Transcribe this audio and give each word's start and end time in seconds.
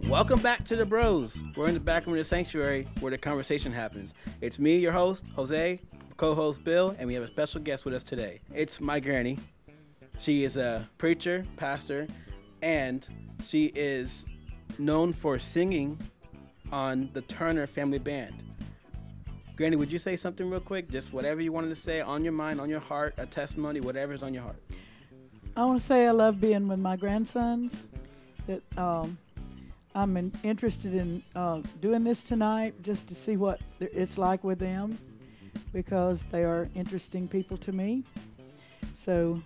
Welcome 0.00 0.40
back 0.40 0.66
to 0.66 0.76
the 0.76 0.84
Bros. 0.84 1.40
We're 1.56 1.68
in 1.68 1.74
the 1.74 1.80
back 1.80 2.04
room 2.04 2.14
of 2.14 2.18
the 2.18 2.24
sanctuary 2.24 2.86
where 3.00 3.10
the 3.10 3.16
conversation 3.16 3.72
happens. 3.72 4.12
It's 4.42 4.58
me, 4.58 4.76
your 4.76 4.92
host, 4.92 5.24
Jose, 5.34 5.80
co-host 6.18 6.62
Bill, 6.62 6.94
and 6.98 7.08
we 7.08 7.14
have 7.14 7.22
a 7.22 7.28
special 7.28 7.62
guest 7.62 7.86
with 7.86 7.94
us 7.94 8.02
today. 8.02 8.40
It's 8.52 8.82
my 8.82 9.00
granny. 9.00 9.38
She 10.18 10.44
is 10.44 10.58
a 10.58 10.86
preacher, 10.98 11.46
pastor, 11.56 12.06
and 12.60 13.08
she 13.46 13.72
is 13.74 14.26
known 14.78 15.10
for 15.10 15.38
singing 15.38 15.98
on 16.70 17.08
the 17.14 17.22
Turner 17.22 17.66
Family 17.66 17.98
Band. 17.98 18.42
Granny, 19.56 19.76
would 19.76 19.90
you 19.90 19.98
say 19.98 20.16
something 20.16 20.50
real 20.50 20.60
quick? 20.60 20.90
Just 20.90 21.14
whatever 21.14 21.40
you 21.40 21.50
wanted 21.50 21.70
to 21.70 21.76
say 21.76 22.02
on 22.02 22.24
your 22.24 22.34
mind, 22.34 22.60
on 22.60 22.68
your 22.68 22.80
heart, 22.80 23.14
a 23.16 23.24
testimony, 23.24 23.80
whatever's 23.80 24.22
on 24.22 24.34
your 24.34 24.42
heart. 24.42 24.62
I 25.56 25.64
want 25.64 25.80
to 25.80 25.86
say 25.86 26.06
I 26.06 26.10
love 26.10 26.42
being 26.42 26.68
with 26.68 26.78
my 26.78 26.96
grandsons. 26.96 27.84
That 28.46 28.62
um, 28.78 29.18
I'm 29.94 30.16
in, 30.16 30.32
interested 30.42 30.94
in 30.94 31.22
uh, 31.34 31.60
doing 31.80 32.04
this 32.04 32.22
tonight 32.22 32.74
just 32.82 33.06
to 33.08 33.14
see 33.14 33.36
what 33.36 33.60
it's 33.80 34.18
like 34.18 34.44
with 34.44 34.58
them 34.58 34.98
because 35.72 36.26
they 36.26 36.44
are 36.44 36.68
interesting 36.74 37.28
people 37.28 37.56
to 37.58 37.72
me. 37.72 38.04
So 38.92 39.40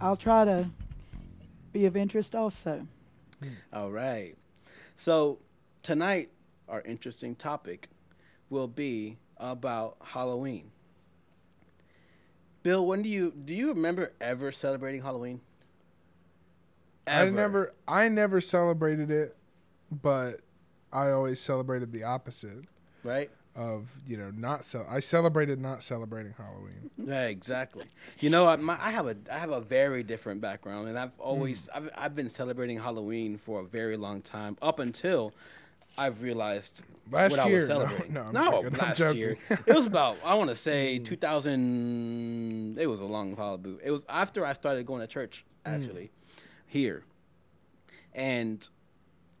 I'll 0.00 0.16
try 0.16 0.44
to 0.44 0.68
be 1.72 1.86
of 1.86 1.96
interest 1.96 2.34
also. 2.34 2.86
All 3.72 3.90
right. 3.90 4.36
So 4.96 5.38
tonight, 5.82 6.30
our 6.68 6.82
interesting 6.82 7.34
topic 7.34 7.88
will 8.48 8.68
be 8.68 9.18
about 9.38 9.96
Halloween. 10.02 10.70
Bill, 12.62 12.86
when 12.86 13.02
do 13.02 13.08
you 13.08 13.32
do 13.44 13.54
you 13.54 13.68
remember 13.68 14.12
ever 14.20 14.50
celebrating 14.50 15.02
Halloween? 15.02 15.40
I 17.06 17.28
never 17.30 17.72
I 17.86 18.08
never 18.08 18.40
celebrated 18.40 19.10
it, 19.10 19.36
but 19.90 20.40
I 20.92 21.10
always 21.10 21.40
celebrated 21.40 21.92
the 21.92 22.04
opposite 22.04 22.64
right. 23.02 23.30
of 23.54 23.88
you 24.06 24.16
know 24.16 24.30
not 24.30 24.64
so. 24.64 24.86
I 24.88 25.00
celebrated 25.00 25.60
not 25.60 25.82
celebrating 25.82 26.34
Halloween. 26.36 26.90
Yeah, 26.96 27.26
exactly. 27.26 27.84
You 28.20 28.30
know, 28.30 28.46
I, 28.46 28.56
my, 28.56 28.78
I 28.80 28.90
have 28.90 29.06
a 29.06 29.16
I 29.30 29.38
have 29.38 29.50
a 29.50 29.60
very 29.60 30.02
different 30.02 30.40
background, 30.40 30.88
and 30.88 30.98
I've 30.98 31.18
always 31.18 31.68
mm. 31.68 31.76
I've 31.76 31.90
I've 31.96 32.14
been 32.14 32.30
celebrating 32.30 32.78
Halloween 32.78 33.36
for 33.36 33.60
a 33.60 33.64
very 33.64 33.96
long 33.96 34.22
time, 34.22 34.56
up 34.62 34.78
until 34.78 35.34
I've 35.98 36.22
realized 36.22 36.82
Last 37.10 37.32
what 37.32 37.40
I 37.40 37.48
year, 37.48 37.60
was 37.60 37.68
no, 37.68 37.74
celebrating. 37.80 38.14
no, 38.14 38.22
I'm 38.22 38.32
no, 38.32 38.62
I'm 38.66 38.72
last 38.72 39.14
year 39.14 39.36
it 39.66 39.74
was 39.74 39.86
about 39.86 40.16
I 40.24 40.34
want 40.34 40.50
to 40.50 40.56
say 40.56 40.98
mm. 41.02 41.04
2000. 41.04 42.78
It 42.78 42.86
was 42.86 43.00
a 43.00 43.04
long 43.04 43.36
Halloween. 43.36 43.78
It 43.84 43.90
was 43.90 44.04
after 44.08 44.46
I 44.46 44.54
started 44.54 44.86
going 44.86 45.00
to 45.00 45.06
church 45.06 45.44
mm. 45.66 45.74
actually 45.74 46.10
here, 46.74 47.04
and 48.12 48.68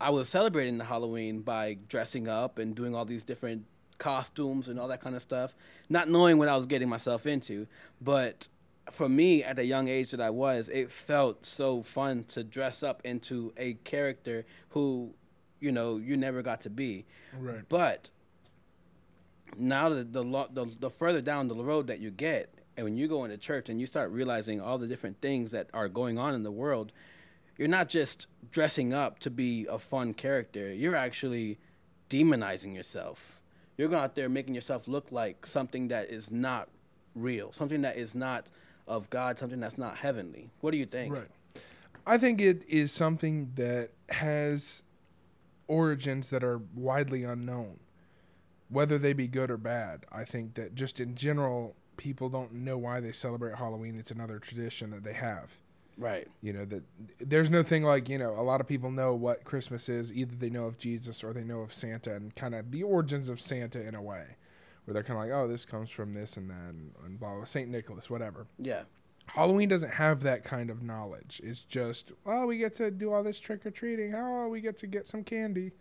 I 0.00 0.10
was 0.10 0.28
celebrating 0.28 0.78
the 0.78 0.84
Halloween 0.84 1.40
by 1.40 1.78
dressing 1.88 2.28
up 2.28 2.58
and 2.58 2.74
doing 2.76 2.94
all 2.94 3.04
these 3.04 3.24
different 3.24 3.64
costumes 3.98 4.68
and 4.68 4.78
all 4.78 4.88
that 4.88 5.00
kind 5.00 5.16
of 5.16 5.22
stuff, 5.22 5.54
not 5.88 6.08
knowing 6.08 6.38
what 6.38 6.46
I 6.46 6.56
was 6.56 6.66
getting 6.66 6.88
myself 6.88 7.26
into. 7.26 7.66
But 8.00 8.48
for 8.90 9.08
me, 9.08 9.42
at 9.42 9.56
the 9.56 9.64
young 9.64 9.88
age 9.88 10.12
that 10.12 10.20
I 10.20 10.30
was, 10.30 10.68
it 10.68 10.92
felt 10.92 11.44
so 11.44 11.82
fun 11.82 12.24
to 12.28 12.44
dress 12.44 12.82
up 12.82 13.02
into 13.04 13.52
a 13.56 13.74
character 13.74 14.46
who, 14.70 15.14
you 15.58 15.72
know, 15.72 15.96
you 15.96 16.16
never 16.16 16.40
got 16.42 16.60
to 16.62 16.70
be. 16.70 17.04
Right. 17.36 17.62
But 17.68 18.10
now 19.56 19.88
that 19.88 20.12
the, 20.12 20.22
lo- 20.22 20.50
the 20.52 20.66
the 20.78 20.90
further 20.90 21.20
down 21.20 21.48
the 21.48 21.56
road 21.56 21.88
that 21.88 21.98
you 21.98 22.10
get, 22.10 22.52
and 22.76 22.84
when 22.84 22.96
you 22.96 23.08
go 23.08 23.24
into 23.24 23.38
church 23.38 23.68
and 23.68 23.80
you 23.80 23.86
start 23.86 24.10
realizing 24.10 24.60
all 24.60 24.78
the 24.78 24.86
different 24.86 25.20
things 25.20 25.50
that 25.52 25.68
are 25.74 25.88
going 25.88 26.18
on 26.18 26.34
in 26.34 26.42
the 26.42 26.52
world, 26.52 26.92
you're 27.56 27.68
not 27.68 27.88
just 27.88 28.26
dressing 28.50 28.92
up 28.92 29.18
to 29.20 29.30
be 29.30 29.66
a 29.68 29.78
fun 29.78 30.14
character. 30.14 30.72
You're 30.72 30.96
actually 30.96 31.58
demonizing 32.10 32.74
yourself. 32.74 33.40
You're 33.76 33.88
going 33.88 34.02
out 34.02 34.14
there 34.14 34.28
making 34.28 34.54
yourself 34.54 34.86
look 34.86 35.10
like 35.10 35.46
something 35.46 35.88
that 35.88 36.10
is 36.10 36.30
not 36.30 36.68
real, 37.14 37.52
something 37.52 37.82
that 37.82 37.96
is 37.96 38.14
not 38.14 38.48
of 38.86 39.08
God, 39.10 39.38
something 39.38 39.60
that's 39.60 39.78
not 39.78 39.96
heavenly. 39.96 40.50
What 40.60 40.70
do 40.70 40.76
you 40.76 40.86
think? 40.86 41.14
Right. 41.14 41.28
I 42.06 42.18
think 42.18 42.40
it 42.40 42.64
is 42.68 42.92
something 42.92 43.52
that 43.54 43.90
has 44.10 44.82
origins 45.66 46.30
that 46.30 46.44
are 46.44 46.60
widely 46.74 47.24
unknown, 47.24 47.78
whether 48.68 48.98
they 48.98 49.12
be 49.12 49.26
good 49.26 49.50
or 49.50 49.56
bad. 49.56 50.04
I 50.12 50.24
think 50.24 50.54
that 50.54 50.74
just 50.74 51.00
in 51.00 51.14
general, 51.14 51.74
people 51.96 52.28
don't 52.28 52.52
know 52.52 52.76
why 52.76 53.00
they 53.00 53.12
celebrate 53.12 53.56
Halloween. 53.56 53.98
It's 53.98 54.10
another 54.10 54.38
tradition 54.38 54.90
that 54.90 55.02
they 55.02 55.14
have. 55.14 55.58
Right. 55.96 56.26
You 56.42 56.52
know 56.52 56.64
that 56.64 56.82
there's 57.20 57.50
no 57.50 57.62
thing 57.62 57.84
like 57.84 58.08
you 58.08 58.18
know 58.18 58.32
a 58.38 58.42
lot 58.42 58.60
of 58.60 58.66
people 58.66 58.90
know 58.90 59.14
what 59.14 59.44
Christmas 59.44 59.88
is. 59.88 60.12
Either 60.12 60.34
they 60.34 60.50
know 60.50 60.64
of 60.64 60.78
Jesus 60.78 61.22
or 61.22 61.32
they 61.32 61.44
know 61.44 61.60
of 61.60 61.72
Santa 61.72 62.14
and 62.14 62.34
kind 62.34 62.54
of 62.54 62.70
the 62.70 62.82
origins 62.82 63.28
of 63.28 63.40
Santa 63.40 63.86
in 63.86 63.94
a 63.94 64.02
way, 64.02 64.24
where 64.84 64.94
they're 64.94 65.02
kind 65.02 65.18
of 65.18 65.26
like, 65.26 65.32
oh, 65.32 65.46
this 65.48 65.64
comes 65.64 65.90
from 65.90 66.14
this 66.14 66.36
and 66.36 66.50
that 66.50 66.54
and, 66.68 66.92
and 67.04 67.20
blah 67.20 67.34
blah. 67.34 67.44
Saint 67.44 67.70
Nicholas, 67.70 68.10
whatever. 68.10 68.46
Yeah. 68.58 68.82
Halloween 69.26 69.68
doesn't 69.70 69.92
have 69.94 70.22
that 70.22 70.44
kind 70.44 70.68
of 70.68 70.82
knowledge. 70.82 71.40
It's 71.42 71.62
just, 71.64 72.12
oh, 72.26 72.44
we 72.44 72.58
get 72.58 72.74
to 72.74 72.90
do 72.90 73.10
all 73.10 73.22
this 73.22 73.40
trick 73.40 73.64
or 73.64 73.70
treating. 73.70 74.14
Oh, 74.14 74.48
we 74.48 74.60
get 74.60 74.76
to 74.78 74.86
get 74.86 75.06
some 75.06 75.24
candy, 75.24 75.72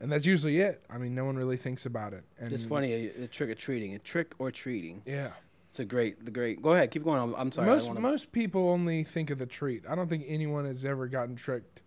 and 0.00 0.12
that's 0.12 0.26
usually 0.26 0.60
it. 0.60 0.84
I 0.90 0.98
mean, 0.98 1.14
no 1.14 1.24
one 1.24 1.36
really 1.36 1.56
thinks 1.56 1.86
about 1.86 2.12
it. 2.12 2.24
And 2.38 2.52
It's 2.52 2.64
funny, 2.64 3.08
uh, 3.08 3.26
trick 3.30 3.48
or 3.48 3.54
treating, 3.54 3.94
a 3.94 3.98
trick 3.98 4.34
or 4.38 4.50
treating. 4.50 5.00
Yeah. 5.06 5.30
It's 5.74 5.80
a 5.80 5.84
great, 5.84 6.24
the 6.24 6.30
great. 6.30 6.62
Go 6.62 6.70
ahead, 6.70 6.92
keep 6.92 7.02
going. 7.02 7.20
I'm, 7.20 7.34
I'm 7.34 7.50
sorry. 7.50 7.66
Most 7.66 7.88
wanna- 7.88 7.98
most 7.98 8.30
people 8.30 8.68
only 8.70 9.02
think 9.02 9.30
of 9.30 9.38
the 9.38 9.46
treat. 9.46 9.82
I 9.88 9.96
don't 9.96 10.08
think 10.08 10.24
anyone 10.28 10.66
has 10.66 10.84
ever 10.84 11.08
gotten 11.08 11.34
tricked 11.34 11.82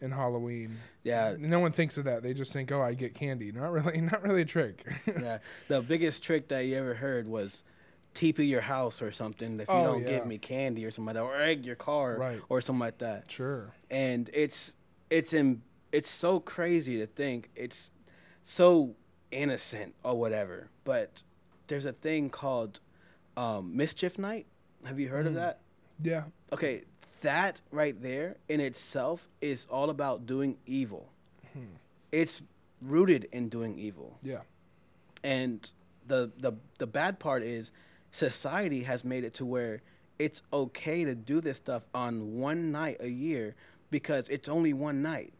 in 0.00 0.12
Halloween. 0.12 0.76
yeah, 1.02 1.34
No 1.36 1.58
one 1.58 1.72
thinks 1.72 1.98
of 1.98 2.04
that. 2.04 2.22
They 2.22 2.32
just 2.32 2.52
think, 2.52 2.70
"Oh, 2.70 2.80
I 2.80 2.94
get 2.94 3.12
candy." 3.12 3.50
Not 3.50 3.72
really, 3.72 4.00
not 4.12 4.22
really 4.22 4.42
a 4.42 4.44
trick. 4.44 4.86
yeah. 5.08 5.38
The 5.66 5.82
biggest 5.82 6.22
trick 6.22 6.46
that 6.46 6.60
you 6.60 6.76
ever 6.76 6.94
heard 6.94 7.26
was 7.26 7.64
TP 8.14 8.46
your 8.48 8.60
house 8.60 9.02
or 9.02 9.10
something 9.10 9.58
if 9.58 9.66
you 9.68 9.74
Oh, 9.74 9.82
don't 9.94 10.02
yeah. 10.02 10.18
give 10.18 10.26
me 10.28 10.38
candy 10.38 10.84
or 10.84 10.92
something 10.92 11.06
like 11.06 11.14
that, 11.16 11.22
or 11.22 11.34
egg 11.42 11.66
your 11.66 11.74
car 11.74 12.16
Right. 12.18 12.40
or 12.48 12.60
something 12.60 12.78
like 12.78 12.98
that. 12.98 13.28
sure. 13.28 13.72
And 13.90 14.30
it's 14.32 14.74
it's 15.10 15.32
in, 15.32 15.62
it's 15.90 16.08
so 16.08 16.38
crazy 16.38 16.98
to 16.98 17.06
think 17.08 17.50
it's 17.56 17.90
so 18.44 18.94
innocent 19.32 19.96
or 20.04 20.16
whatever. 20.16 20.70
But 20.84 21.24
there's 21.66 21.84
a 21.84 21.92
thing 21.92 22.30
called 22.30 22.78
um, 23.36 23.76
mischief 23.76 24.18
night. 24.18 24.46
Have 24.84 24.98
you 25.00 25.08
heard 25.08 25.26
of 25.26 25.32
Mm. 25.32 25.36
that? 25.36 25.60
Yeah. 26.02 26.24
Okay, 26.52 26.82
that 27.22 27.60
right 27.70 28.00
there 28.02 28.36
in 28.48 28.60
itself 28.60 29.28
is 29.40 29.66
all 29.70 29.90
about 29.90 30.26
doing 30.26 30.58
evil. 30.66 31.08
Hmm. 31.52 31.64
It's 32.10 32.42
rooted 32.82 33.28
in 33.32 33.48
doing 33.48 33.78
evil. 33.78 34.18
Yeah. 34.22 34.40
And 35.22 35.70
the 36.06 36.32
the 36.38 36.52
the 36.78 36.86
bad 36.86 37.18
part 37.20 37.42
is 37.42 37.70
society 38.10 38.82
has 38.82 39.04
made 39.04 39.24
it 39.24 39.34
to 39.34 39.44
where 39.46 39.80
it's 40.18 40.42
okay 40.52 41.04
to 41.04 41.14
do 41.14 41.40
this 41.40 41.56
stuff 41.56 41.86
on 41.94 42.38
one 42.38 42.72
night 42.72 42.96
a 43.00 43.08
year 43.08 43.54
because 43.90 44.28
it's 44.28 44.48
only 44.48 44.72
one 44.72 45.00
night. 45.02 45.32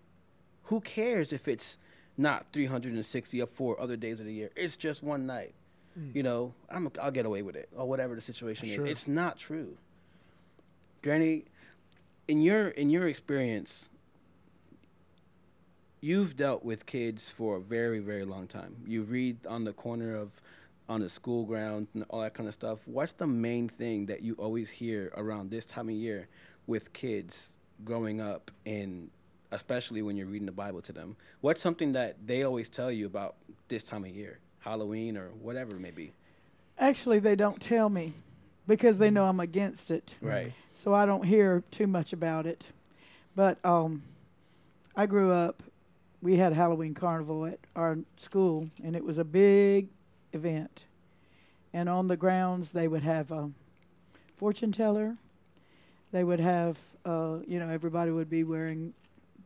Who 0.65 0.81
cares 0.81 1.33
if 1.33 1.49
it's 1.49 1.79
not 2.17 2.47
360 2.53 3.41
or 3.43 3.47
four 3.47 3.81
other 3.81 3.97
days 3.97 4.21
of 4.21 4.27
the 4.27 4.33
year? 4.33 4.51
It's 4.57 4.77
just 4.77 5.03
one 5.03 5.27
night. 5.27 5.55
Mm. 5.99 6.15
You 6.17 6.23
know, 6.23 6.55
I'm 6.71 6.91
I'll 7.01 7.11
get 7.11 7.27
away 7.27 7.43
with 7.43 7.57
it 7.57 7.69
or 7.77 7.87
whatever 7.89 8.15
the 8.15 8.21
situation 8.21 8.69
Sure. 8.69 8.87
is. 8.87 8.93
It's 8.93 9.09
not 9.09 9.39
true. 9.39 9.77
Granny, 11.03 11.45
in 12.29 12.41
your 12.43 12.69
in 12.69 12.91
your 12.91 13.07
experience, 13.09 13.89
you've 16.01 16.37
dealt 16.37 16.65
with 16.65 16.87
kids 16.87 17.31
for 17.31 17.57
a 17.57 17.61
very 17.61 17.99
very 17.99 18.25
long 18.25 18.47
time. 18.47 18.77
You 18.87 19.03
read 19.03 19.47
on 19.47 19.65
the 19.65 19.73
corner 19.73 20.17
of 20.17 20.41
on 20.89 21.01
the 21.01 21.09
school 21.09 21.45
ground 21.45 21.89
and 21.95 22.05
all 22.09 22.21
that 22.21 22.35
kind 22.35 22.49
of 22.49 22.55
stuff. 22.55 22.81
What's 22.87 23.13
the 23.13 23.27
main 23.27 23.69
thing 23.69 24.07
that 24.07 24.23
you 24.23 24.35
always 24.35 24.69
hear 24.71 25.13
around 25.17 25.51
this 25.51 25.65
time 25.65 25.89
of 25.89 25.95
year 25.95 26.29
with 26.67 26.93
kids 26.93 27.53
growing 27.85 28.21
up 28.21 28.51
and 28.67 29.11
especially 29.53 30.03
when 30.03 30.17
you're 30.17 30.27
reading 30.27 30.47
the 30.47 30.53
Bible 30.53 30.83
to 30.83 30.93
them? 30.93 31.17
What's 31.41 31.61
something 31.61 31.93
that 31.93 32.27
they 32.27 32.43
always 32.43 32.69
tell 32.69 32.91
you 32.91 33.07
about 33.07 33.37
this 33.69 33.85
time 33.85 34.05
of 34.05 34.11
year? 34.11 34.39
Halloween 34.63 35.17
or 35.17 35.29
whatever 35.41 35.77
it 35.77 35.81
may 35.81 35.91
be. 35.91 36.13
Actually, 36.79 37.19
they 37.19 37.37
don't 37.37 37.61
tell 37.61 37.89
me 37.89 38.15
because 38.67 38.99
they 38.99 39.11
know 39.11 39.27
I'm 39.27 39.41
against 39.41 39.91
it. 39.91 40.15
Right. 40.21 40.53
so 40.73 40.95
I 40.95 41.05
don't 41.05 41.25
hear 41.25 41.63
too 41.71 41.87
much 41.87 42.13
about 42.13 42.47
it. 42.47 42.69
But 43.35 43.59
um, 43.65 44.03
I 44.97 45.07
grew 45.07 45.33
up. 45.33 45.63
We 46.21 46.37
had 46.37 46.53
a 46.53 46.55
Halloween 46.55 46.95
carnival 46.95 47.47
at 47.47 47.59
our 47.75 47.99
school, 48.17 48.71
and 48.83 48.95
it 48.95 49.05
was 49.05 49.19
a 49.19 49.25
big 49.25 49.89
event. 50.33 50.85
And 51.73 51.89
on 51.89 52.07
the 52.07 52.17
grounds, 52.17 52.71
they 52.71 52.87
would 52.87 53.03
have 53.03 53.33
a 53.33 53.51
fortune 54.37 54.73
teller. 54.73 55.17
They 56.13 56.23
would 56.23 56.41
have, 56.41 56.79
uh, 57.05 57.39
you 57.47 57.59
know, 57.59 57.69
everybody 57.69 58.11
would 58.11 58.31
be 58.31 58.45
wearing, 58.45 58.93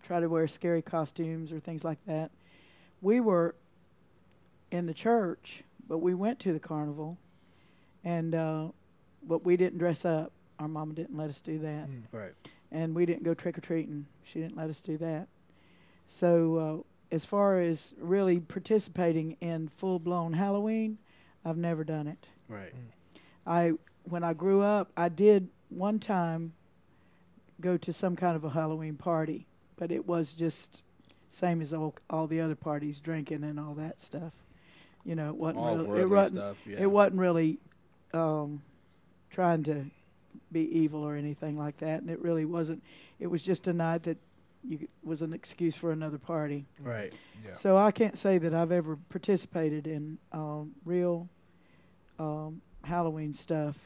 try 0.03 0.21
to 0.21 0.27
wear 0.29 0.47
scary 0.49 0.83
costumes 0.83 1.53
or 1.53 1.61
things 1.61 1.85
like 1.85 1.99
that. 2.07 2.31
We 3.01 3.21
were 3.21 3.55
in 4.71 4.87
the 4.87 4.95
church, 4.95 5.63
but 5.89 5.99
we 5.99 6.15
went 6.15 6.39
to 6.41 6.53
the 6.53 6.59
carnival, 6.61 7.19
and 8.05 8.35
uh, 8.35 8.69
but 9.23 9.45
we 9.45 9.57
didn't 9.57 9.79
dress 9.79 10.05
up. 10.05 10.33
Our 10.59 10.69
mama 10.69 10.95
didn't 10.95 11.17
let 11.17 11.29
us 11.31 11.41
do 11.41 11.59
that, 11.61 11.89
Mm. 11.89 12.03
Right. 12.13 12.33
and 12.73 12.95
we 12.95 13.05
didn't 13.07 13.23
go 13.25 13.35
trick 13.35 13.59
or 13.59 13.61
treating. 13.61 14.07
She 14.25 14.41
didn't 14.41 14.57
let 14.57 14.71
us 14.71 14.81
do 14.81 14.97
that. 14.99 15.29
So, 16.07 16.57
uh, 17.11 17.15
as 17.15 17.25
far 17.25 17.61
as 17.61 17.95
really 17.99 18.41
participating 18.41 19.37
in 19.41 19.69
full 19.69 19.99
blown 19.99 20.33
Halloween, 20.35 20.99
I've 21.45 21.57
never 21.59 21.85
done 21.85 22.07
it. 22.07 22.27
Right. 22.49 22.73
I 23.47 23.73
when 24.05 24.23
I 24.25 24.33
grew 24.35 24.63
up, 24.63 24.91
I 24.97 25.09
did 25.09 25.49
one 25.69 25.99
time 25.99 26.53
go 27.61 27.77
to 27.77 27.93
some 27.93 28.15
kind 28.17 28.37
of 28.37 28.45
a 28.45 28.51
Halloween 28.51 28.97
party, 28.97 29.47
but 29.77 29.91
it 29.91 30.07
was 30.07 30.33
just 30.33 30.83
same 31.29 31.61
as 31.61 31.73
all 31.75 31.95
all 32.09 32.27
the 32.27 32.41
other 32.41 32.55
parties, 32.55 32.99
drinking 33.01 33.45
and 33.45 33.59
all 33.61 33.75
that 33.75 34.01
stuff. 34.01 34.33
You 35.06 35.14
know, 35.14 35.29
it 35.29 35.37
wasn't 35.37 35.58
All 35.58 35.79
really, 35.79 36.00
it 36.00 36.11
wasn't 36.11 36.37
stuff. 36.37 36.56
Yeah. 36.67 36.76
it 36.81 36.91
wasn't 36.91 37.20
really 37.20 37.58
um, 38.12 38.61
trying 39.31 39.62
to 39.64 39.87
be 40.50 40.62
evil 40.62 41.05
or 41.05 41.14
anything 41.14 41.56
like 41.56 41.79
that, 41.79 42.00
and 42.00 42.11
it 42.11 42.20
really 42.20 42.44
wasn't. 42.44 42.82
It 43.20 43.29
was 43.29 43.41
just 43.41 43.69
a 43.69 43.73
night 43.73 44.03
that 44.03 44.19
you 44.69 44.88
was 45.05 45.23
an 45.23 45.32
excuse 45.32 45.76
for 45.76 45.93
another 45.93 46.19
party. 46.19 46.67
Right. 46.81 47.12
Yeah. 47.44 47.55
So 47.55 47.76
I 47.79 47.93
can't 47.93 48.19
say 48.19 48.38
that 48.38 48.53
I've 48.53 48.73
ever 48.73 48.99
participated 49.08 49.87
in 49.87 50.19
um, 50.32 50.73
real 50.85 51.29
um, 52.19 52.61
Halloween 52.82 53.32
stuff. 53.32 53.76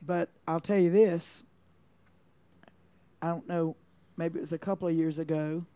But 0.00 0.30
I'll 0.48 0.60
tell 0.60 0.78
you 0.78 0.90
this. 0.90 1.44
I 3.20 3.26
don't 3.26 3.46
know. 3.46 3.76
Maybe 4.16 4.38
it 4.38 4.40
was 4.40 4.52
a 4.52 4.58
couple 4.58 4.88
of 4.88 4.94
years 4.94 5.18
ago, 5.18 5.66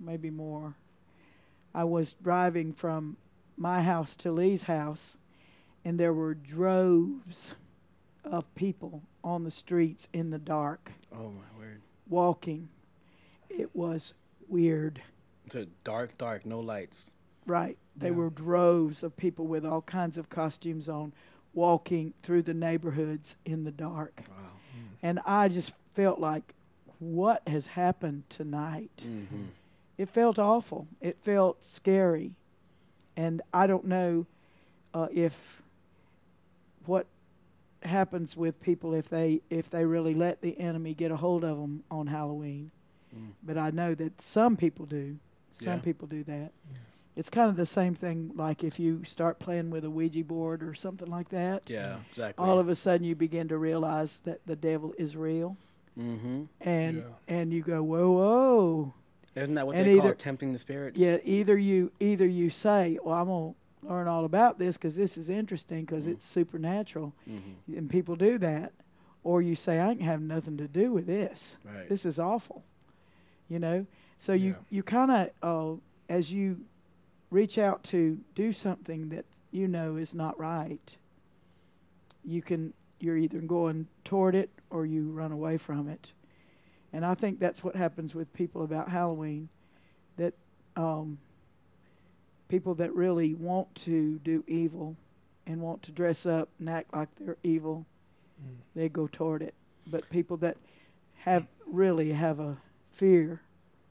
maybe 0.00 0.30
more. 0.30 0.74
I 1.74 1.84
was 1.84 2.14
driving 2.14 2.72
from 2.72 3.18
my 3.56 3.82
house 3.82 4.16
to 4.16 4.32
Lee's 4.32 4.64
house, 4.64 5.16
and 5.84 5.98
there 5.98 6.12
were 6.12 6.34
droves 6.34 7.54
of 8.24 8.52
people 8.54 9.02
on 9.22 9.44
the 9.44 9.50
streets 9.50 10.08
in 10.12 10.30
the 10.30 10.38
dark 10.38 10.92
Oh 11.12 11.30
my 11.30 11.58
word. 11.58 11.80
walking. 12.08 12.68
It 13.50 13.74
was 13.76 14.14
weird. 14.48 15.02
It's 15.46 15.54
a 15.54 15.66
dark, 15.84 16.16
dark, 16.18 16.44
no 16.46 16.60
lights. 16.60 17.10
Right. 17.46 17.76
They 17.96 18.08
Yeah. 18.08 18.14
were 18.16 18.30
droves 18.30 19.02
of 19.02 19.16
people 19.16 19.46
with 19.46 19.64
all 19.64 19.82
kinds 19.82 20.16
of 20.16 20.30
costumes 20.30 20.88
on 20.88 21.12
walking 21.52 22.14
through 22.22 22.42
the 22.42 22.54
neighborhoods 22.54 23.36
in 23.44 23.64
the 23.64 23.70
dark. 23.70 24.22
Wow. 24.28 24.36
And 25.02 25.20
I 25.26 25.48
just 25.48 25.72
felt 25.94 26.18
like, 26.18 26.54
what 26.98 27.46
has 27.46 27.66
happened 27.68 28.24
tonight? 28.30 29.04
Mm-hmm. 29.06 29.44
It 29.98 30.08
felt 30.08 30.38
awful. 30.38 30.88
It 31.00 31.18
felt 31.22 31.62
scary. 31.62 32.32
And 33.16 33.42
I 33.52 33.66
don't 33.66 33.84
know 33.86 34.26
uh, 34.92 35.08
if 35.12 35.62
what 36.86 37.06
happens 37.82 38.36
with 38.36 38.60
people 38.62 38.94
if 38.94 39.08
they 39.10 39.40
if 39.50 39.68
they 39.70 39.84
really 39.84 40.14
let 40.14 40.40
the 40.40 40.58
enemy 40.58 40.94
get 40.94 41.10
a 41.10 41.16
hold 41.16 41.44
of 41.44 41.58
them 41.58 41.84
on 41.90 42.06
Halloween. 42.06 42.70
Mm. 43.14 43.28
But 43.42 43.58
I 43.58 43.70
know 43.70 43.94
that 43.94 44.20
some 44.22 44.56
people 44.56 44.86
do. 44.86 45.18
Some 45.50 45.74
Yeah. 45.74 45.78
people 45.80 46.08
do 46.08 46.24
that. 46.24 46.50
It's 47.16 47.30
kind 47.30 47.48
of 47.48 47.56
the 47.56 47.66
same 47.66 47.94
thing 47.94 48.32
like 48.34 48.64
if 48.64 48.80
you 48.80 49.04
start 49.04 49.38
playing 49.38 49.70
with 49.70 49.84
a 49.84 49.90
Ouija 49.90 50.24
board 50.24 50.62
or 50.64 50.74
something 50.74 51.08
like 51.08 51.28
that. 51.28 51.70
Yeah. 51.70 51.98
Exactly. 52.10 52.44
All 52.44 52.58
of 52.58 52.68
a 52.68 52.74
sudden 52.74 53.06
you 53.06 53.14
begin 53.14 53.46
to 53.48 53.58
realize 53.58 54.18
that 54.20 54.40
the 54.46 54.56
devil 54.56 54.94
is 54.98 55.16
real 55.16 55.56
Mm-hmm. 55.96 56.44
and 56.60 56.96
Yeah. 56.96 57.02
and 57.28 57.52
you 57.52 57.62
go, 57.62 57.82
Whoa, 57.84 58.10
whoa. 58.10 58.94
Isn't 59.36 59.54
that 59.54 59.66
what 59.66 59.76
And 59.76 59.86
they 59.86 59.96
call 59.96 60.06
either- 60.06 60.14
tempting 60.14 60.52
the 60.52 60.58
spirits? 60.58 60.98
Yeah, 60.98 61.18
either 61.24 61.56
you 61.58 61.90
either 62.00 62.26
you 62.26 62.50
say, 62.50 62.98
"Well, 63.02 63.14
I'm 63.14 63.26
gonna 63.26 63.54
learn 63.82 64.08
all 64.08 64.24
about 64.24 64.58
this 64.58 64.76
because 64.76 64.96
this 64.96 65.18
is 65.18 65.28
interesting 65.28 65.84
because 65.84 66.06
Mm. 66.06 66.12
it's 66.12 66.24
supernatural," 66.24 67.12
Mm-hmm. 67.28 67.76
and 67.76 67.90
people 67.90 68.14
do 68.16 68.38
that, 68.38 68.72
or 69.24 69.42
you 69.42 69.54
say, 69.56 69.80
"I 69.80 69.90
ain't 69.90 70.02
have 70.02 70.22
nothing 70.22 70.56
to 70.58 70.68
do 70.68 70.92
with 70.92 71.06
this. 71.06 71.56
Right. 71.64 71.88
This 71.88 72.06
is 72.06 72.18
awful," 72.20 72.64
you 73.48 73.58
know. 73.58 73.86
So 74.16 74.32
you 74.32 74.56
you 74.70 74.82
kind 74.82 75.10
of 75.10 75.30
uh, 75.42 75.80
as 76.08 76.32
you 76.32 76.60
reach 77.30 77.58
out 77.58 77.82
to 77.84 78.20
do 78.36 78.52
something 78.52 79.08
that 79.08 79.24
you 79.50 79.66
know 79.66 79.96
is 79.96 80.14
not 80.14 80.38
right, 80.38 80.96
you 82.24 82.40
can 82.40 82.72
you're 83.00 83.16
either 83.16 83.40
going 83.40 83.88
toward 84.04 84.34
it 84.34 84.48
or 84.70 84.86
you 84.86 85.10
run 85.10 85.32
away 85.32 85.56
from 85.58 85.88
it. 85.88 86.12
And 86.94 87.04
I 87.04 87.14
think 87.16 87.40
that's 87.40 87.64
what 87.64 87.74
happens 87.74 88.14
with 88.14 88.32
people 88.32 88.62
about 88.62 88.88
Halloween, 88.88 89.48
that 90.16 90.32
um, 90.76 91.18
people 92.48 92.74
that 92.76 92.94
really 92.94 93.34
want 93.34 93.74
to 93.74 94.20
do 94.20 94.44
evil 94.46 94.96
and 95.44 95.60
want 95.60 95.82
to 95.82 95.92
dress 95.92 96.24
up 96.24 96.48
and 96.60 96.70
act 96.70 96.94
like 96.94 97.08
they're 97.18 97.36
evil, 97.42 97.84
Mm. 98.42 98.56
they 98.74 98.88
go 98.88 99.06
toward 99.06 99.42
it. 99.42 99.54
But 99.86 100.08
people 100.10 100.36
that 100.38 100.56
have 101.18 101.46
really 101.66 102.12
have 102.12 102.40
a 102.40 102.58
fear 102.92 103.42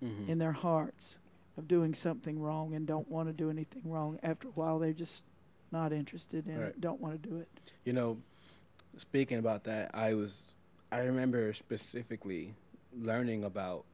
mm-hmm. 0.03 0.29
in 0.29 0.37
their 0.37 0.51
hearts 0.51 1.17
of 1.57 1.67
doing 1.67 1.93
something 1.93 2.41
wrong 2.41 2.73
and 2.73 2.85
don't 2.85 3.09
want 3.09 3.29
to 3.29 3.33
do 3.33 3.49
anything 3.49 3.83
wrong, 3.85 4.19
after 4.21 4.47
a 4.47 4.51
while 4.51 4.79
they're 4.79 4.91
just 4.91 5.23
not 5.71 5.93
interested 5.93 6.47
in 6.47 6.59
Right. 6.59 6.69
it, 6.69 6.81
don't 6.81 6.99
want 6.99 7.21
to 7.21 7.29
do 7.29 7.37
it. 7.37 7.47
You 7.85 7.93
know, 7.93 8.17
speaking 8.97 9.37
about 9.39 9.63
that, 9.65 9.91
I 9.93 10.13
was 10.13 10.55
I 10.91 10.99
remember 10.99 11.53
specifically 11.53 12.53
learning 12.97 13.43
about 13.43 13.85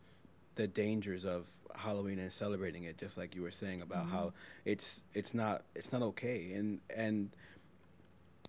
the 0.55 0.67
dangers 0.67 1.25
of 1.25 1.47
Halloween 1.75 2.19
and 2.19 2.31
celebrating 2.31 2.83
it, 2.83 2.97
just 2.97 3.17
like 3.17 3.35
you 3.35 3.41
were 3.41 3.51
saying 3.51 3.81
about 3.81 4.05
Mhm. 4.07 4.11
how 4.11 4.33
it's 4.65 5.03
it's 5.13 5.33
not 5.33 5.63
it's 5.75 5.91
not 5.91 6.01
okay, 6.01 6.53
and 6.53 6.81
and 6.89 7.29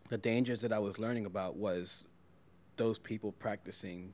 the 0.08 0.18
dangers 0.18 0.60
that 0.62 0.72
I 0.72 0.78
was 0.78 0.98
learning 0.98 1.24
about 1.26 1.56
was 1.56 2.04
those 2.76 2.98
people 2.98 3.32
practicing 3.32 4.12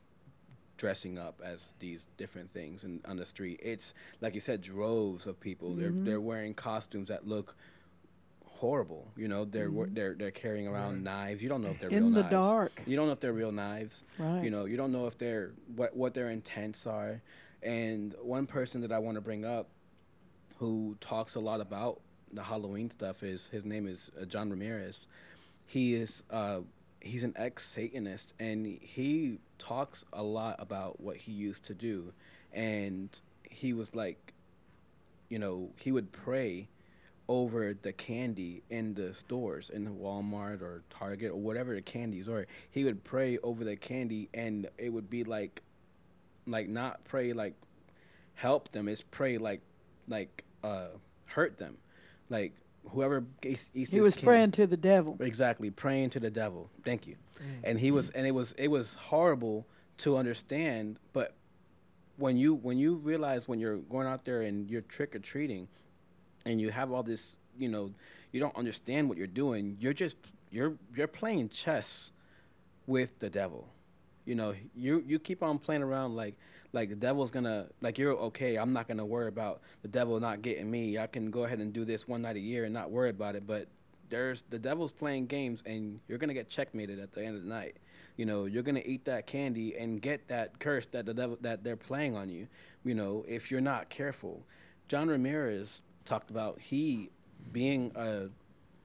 dressing 0.77 1.17
up 1.19 1.41
as 1.43 1.73
these 1.79 2.07
different 2.19 2.53
things 2.53 2.85
and 2.85 3.01
on 3.07 3.17
the 3.17 3.25
street. 3.25 3.59
It's 3.63 3.95
like 4.21 4.35
you 4.35 4.41
said, 4.41 4.61
droves 4.61 5.27
of 5.27 5.41
people. 5.41 5.71
Mhm. 5.71 5.79
They're 5.79 6.05
they're 6.05 6.21
wearing 6.21 6.53
costumes 6.53 7.09
that 7.09 7.27
look 7.27 7.57
horrible. 8.57 9.13
You 9.17 9.29
know, 9.29 9.45
they're 9.45 9.71
Mhm. 9.71 9.95
they're 9.95 10.15
they're 10.15 10.31
carrying 10.31 10.67
around 10.67 10.95
Right. 10.95 11.03
knives. 11.03 11.43
You 11.43 11.49
don't 11.49 11.63
know 11.63 11.71
if 11.71 11.79
they're 11.79 11.91
in 11.91 12.05
real 12.05 12.11
the 12.11 12.21
knives. 12.23 12.31
dark, 12.33 12.83
You 12.87 12.97
don't 12.97 13.07
know 13.07 13.13
if 13.13 13.21
they're 13.21 13.33
real 13.33 13.53
knives. 13.53 14.05
right? 14.19 14.43
You 14.45 14.51
know, 14.51 14.65
you 14.65 14.77
don't 14.77 14.93
know 14.93 15.07
if 15.07 15.17
they're 15.19 15.53
what 15.75 15.97
what 15.97 16.15
their 16.15 16.31
intents 16.31 16.87
are. 16.87 17.23
And 17.63 18.15
one 18.23 18.47
person 18.47 18.81
that 18.83 18.93
I 18.93 18.99
want 18.99 19.17
to 19.17 19.21
bring 19.21 19.45
up, 19.45 19.69
who 20.59 20.97
talks 21.01 21.35
a 21.35 21.41
lot 21.41 21.61
about 21.61 22.01
the 22.33 22.43
Halloween 22.43 22.91
stuff, 22.91 23.23
is 23.23 23.47
his 23.47 23.65
name 23.65 23.87
is 23.87 24.11
uh, 24.21 24.25
John 24.25 24.51
Ramirez. 24.51 25.07
He 25.67 25.95
is 25.95 26.23
uh, 26.31 26.61
he's 27.01 27.23
an 27.25 27.35
ex 27.37 27.65
Satanist, 27.69 28.35
and 28.39 28.67
he 28.67 29.39
talks 29.59 30.05
a 30.13 30.23
lot 30.23 30.57
about 30.59 31.01
what 31.01 31.17
he 31.17 31.33
used 31.33 31.65
to 31.65 31.75
do, 31.75 32.13
and 32.53 33.19
he 33.51 33.73
was 33.73 33.95
like, 33.95 34.33
you 35.29 35.39
know, 35.39 35.71
he 35.77 35.93
would 35.93 36.13
pray 36.13 36.69
over 37.29 37.75
the 37.75 37.93
candy 37.93 38.63
in 38.71 38.95
the 38.95 39.13
stores 39.13 39.71
in 39.71 39.97
Walmart 39.97 40.63
or 40.63 40.83
Target 40.91 41.33
or 41.33 41.41
whatever 41.41 41.75
the 41.75 41.83
candies 41.83 42.29
are. 42.29 42.47
He 42.71 42.85
would 42.85 43.03
pray 43.03 43.39
over 43.39 43.65
the 43.65 43.77
candy 43.77 44.29
and 44.33 44.69
it 44.79 44.91
would 44.91 45.11
be 45.11 45.25
like 45.25 45.63
like 46.47 46.69
not 46.69 47.03
pray 47.05 47.33
like 47.33 47.55
help 48.35 48.71
them, 48.71 48.89
it's 48.89 49.03
pray 49.03 49.39
like 49.39 49.61
like 50.09 50.45
uh 50.63 50.89
hurt 51.27 51.59
them. 51.59 51.77
Like 52.31 52.55
whoever 52.91 53.25
eats, 53.43 53.71
eats 53.75 53.91
he 53.91 54.01
was 54.01 54.15
candy- 54.15 54.27
praying 54.27 54.51
to 54.53 54.67
the 54.67 54.77
devil. 54.77 55.17
Exactly, 55.21 55.71
praying 55.71 56.11
to 56.11 56.21
the 56.21 56.31
devil. 56.31 56.71
Thank 56.85 57.07
you. 57.07 57.17
Mm. 57.39 57.43
And 57.65 57.81
he 57.81 57.91
was, 57.91 58.11
and 58.11 58.27
it 58.27 58.33
was, 58.33 58.53
it 58.57 58.69
was 58.69 58.95
horrible 58.95 59.67
to 59.99 60.17
understand. 60.17 60.99
But 61.13 61.35
when 62.17 62.37
you, 62.37 62.55
when 62.55 62.79
you 62.79 62.95
realize 62.95 63.49
when 63.49 63.61
you're 63.61 63.79
going 63.79 64.07
out 64.07 64.25
there 64.25 64.43
and 64.43 64.71
you're 64.71 64.83
trick 64.83 65.15
or 65.15 65.19
treating, 65.19 65.69
and 66.47 66.61
you 66.61 66.71
have 66.71 66.93
all 66.93 67.03
this, 67.03 67.37
you 67.59 67.69
know, 67.69 67.91
you 68.33 68.41
don't 68.41 68.57
understand 68.57 69.09
what 69.09 69.19
you're 69.19 69.27
doing. 69.27 69.77
You're 69.81 69.93
just, 69.93 70.17
you're, 70.51 70.75
you're 70.95 71.07
playing 71.07 71.51
chess 71.51 72.13
with 72.87 73.19
the 73.19 73.29
devil. 73.29 73.69
You 74.25 74.35
know, 74.35 74.55
you 74.75 75.05
you 75.07 75.21
keep 75.21 75.43
on 75.43 75.59
playing 75.59 75.83
around 75.83 76.17
like 76.17 76.35
like 76.73 76.89
the 76.89 76.97
devil's 76.97 77.31
gonna 77.31 77.67
like 77.81 77.97
you're 77.97 78.13
okay. 78.15 78.57
I'm 78.57 78.73
not 78.73 78.89
gonna 78.89 79.07
worry 79.07 79.29
about 79.29 79.61
the 79.83 79.89
devil 79.89 80.19
not 80.19 80.43
getting 80.43 80.69
me. 80.69 80.99
I 80.99 81.07
can 81.07 81.31
go 81.31 81.45
ahead 81.45 81.61
and 81.61 81.73
do 81.73 81.85
this 81.85 82.09
one 82.09 82.23
night 82.23 82.35
a 82.35 82.41
year 82.41 82.65
and 82.65 82.75
not 82.75 82.91
worry 82.91 83.11
about 83.11 83.37
it. 83.37 83.47
But 83.47 83.69
there's 84.09 84.43
the 84.51 84.59
devil's 84.59 84.91
playing 84.91 85.27
games, 85.27 85.63
and 85.65 86.01
you're 86.09 86.19
gonna 86.19 86.35
get 86.35 86.49
checkmated 86.49 86.99
at 86.99 87.13
the 87.13 87.25
end 87.25 87.37
of 87.37 87.43
the 87.45 87.49
night. 87.49 87.77
You 88.17 88.27
know, 88.27 88.47
you're 88.47 88.65
gonna 88.65 88.83
eat 88.85 89.05
that 89.05 89.29
candy 89.29 89.77
and 89.77 90.03
get 90.03 90.27
that 90.27 90.59
curse 90.59 90.87
that 90.87 91.07
the 91.07 91.15
devil 91.15 91.39
that 91.43 91.63
they're 91.63 91.77
playing 91.77 92.17
on 92.17 92.29
you. 92.29 92.49
You 92.85 92.95
know, 92.95 93.25
if 93.29 93.51
you're 93.51 93.61
not 93.61 93.91
careful. 93.91 94.43
John 94.89 95.09
Ramirez 95.09 95.83
talked 96.07 96.31
about 96.31 96.59
he 96.61 97.11
being 97.53 97.93
a 97.95 98.29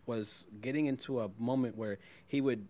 was 0.06 0.46
getting 0.62 0.88
into 0.88 1.22
a 1.22 1.30
moment 1.40 1.78
where 1.78 2.00
he 2.28 2.42
would 2.42 2.68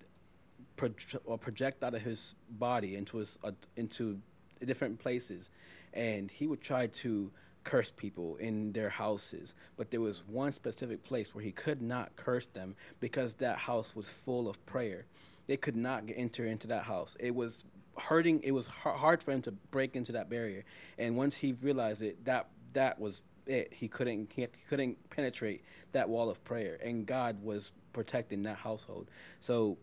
or 1.26 1.38
project 1.38 1.84
out 1.84 1.94
of 1.94 2.02
his 2.02 2.36
body 2.50 2.96
into 2.96 3.18
his 3.18 3.40
uh, 3.44 3.52
into 3.76 4.20
different 4.66 5.00
places, 5.00 5.50
and 5.94 6.30
he 6.30 6.48
would 6.48 6.62
try 6.62 6.88
to 6.88 7.32
curse 7.64 7.92
people 7.92 8.36
in 8.38 8.72
their 8.74 8.90
houses. 8.90 9.54
But 9.78 9.92
there 9.92 10.02
was 10.02 10.24
one 10.28 10.52
specific 10.52 11.04
place 11.04 11.34
where 11.36 11.44
he 11.44 11.52
could 11.52 11.82
not 11.82 12.16
curse 12.16 12.48
them 12.48 12.76
because 13.00 13.36
that 13.36 13.58
house 13.58 13.96
was 13.96 14.10
full 14.10 14.50
of 14.50 14.64
prayer. 14.66 15.06
They 15.48 15.58
could 15.58 15.76
not 15.76 16.04
enter 16.16 16.46
into 16.46 16.68
that 16.68 16.84
house. 16.84 17.16
It 17.20 17.36
was 17.36 17.64
hurting. 17.98 18.42
It 18.44 18.52
was 18.52 18.68
har- 18.68 18.98
hard 18.98 19.22
for 19.22 19.32
him 19.32 19.42
to 19.44 19.52
break 19.52 19.96
into 19.96 20.14
that 20.14 20.30
barrier. 20.30 20.64
And 20.98 21.16
once 21.16 21.36
he 21.36 21.54
realized 21.54 22.02
it, 22.02 22.24
that 22.26 22.48
that 22.74 23.00
was 23.00 23.22
it. 23.46 23.74
He 23.74 23.88
couldn't 23.88 24.32
he 24.34 24.48
couldn't 24.70 24.98
penetrate 25.10 25.64
that 25.92 26.10
wall 26.10 26.30
of 26.30 26.44
prayer, 26.44 26.78
and 26.84 27.06
God 27.06 27.44
was 27.44 27.72
protecting 27.94 28.44
that 28.44 28.58
household. 28.58 29.10
So, 29.40 29.78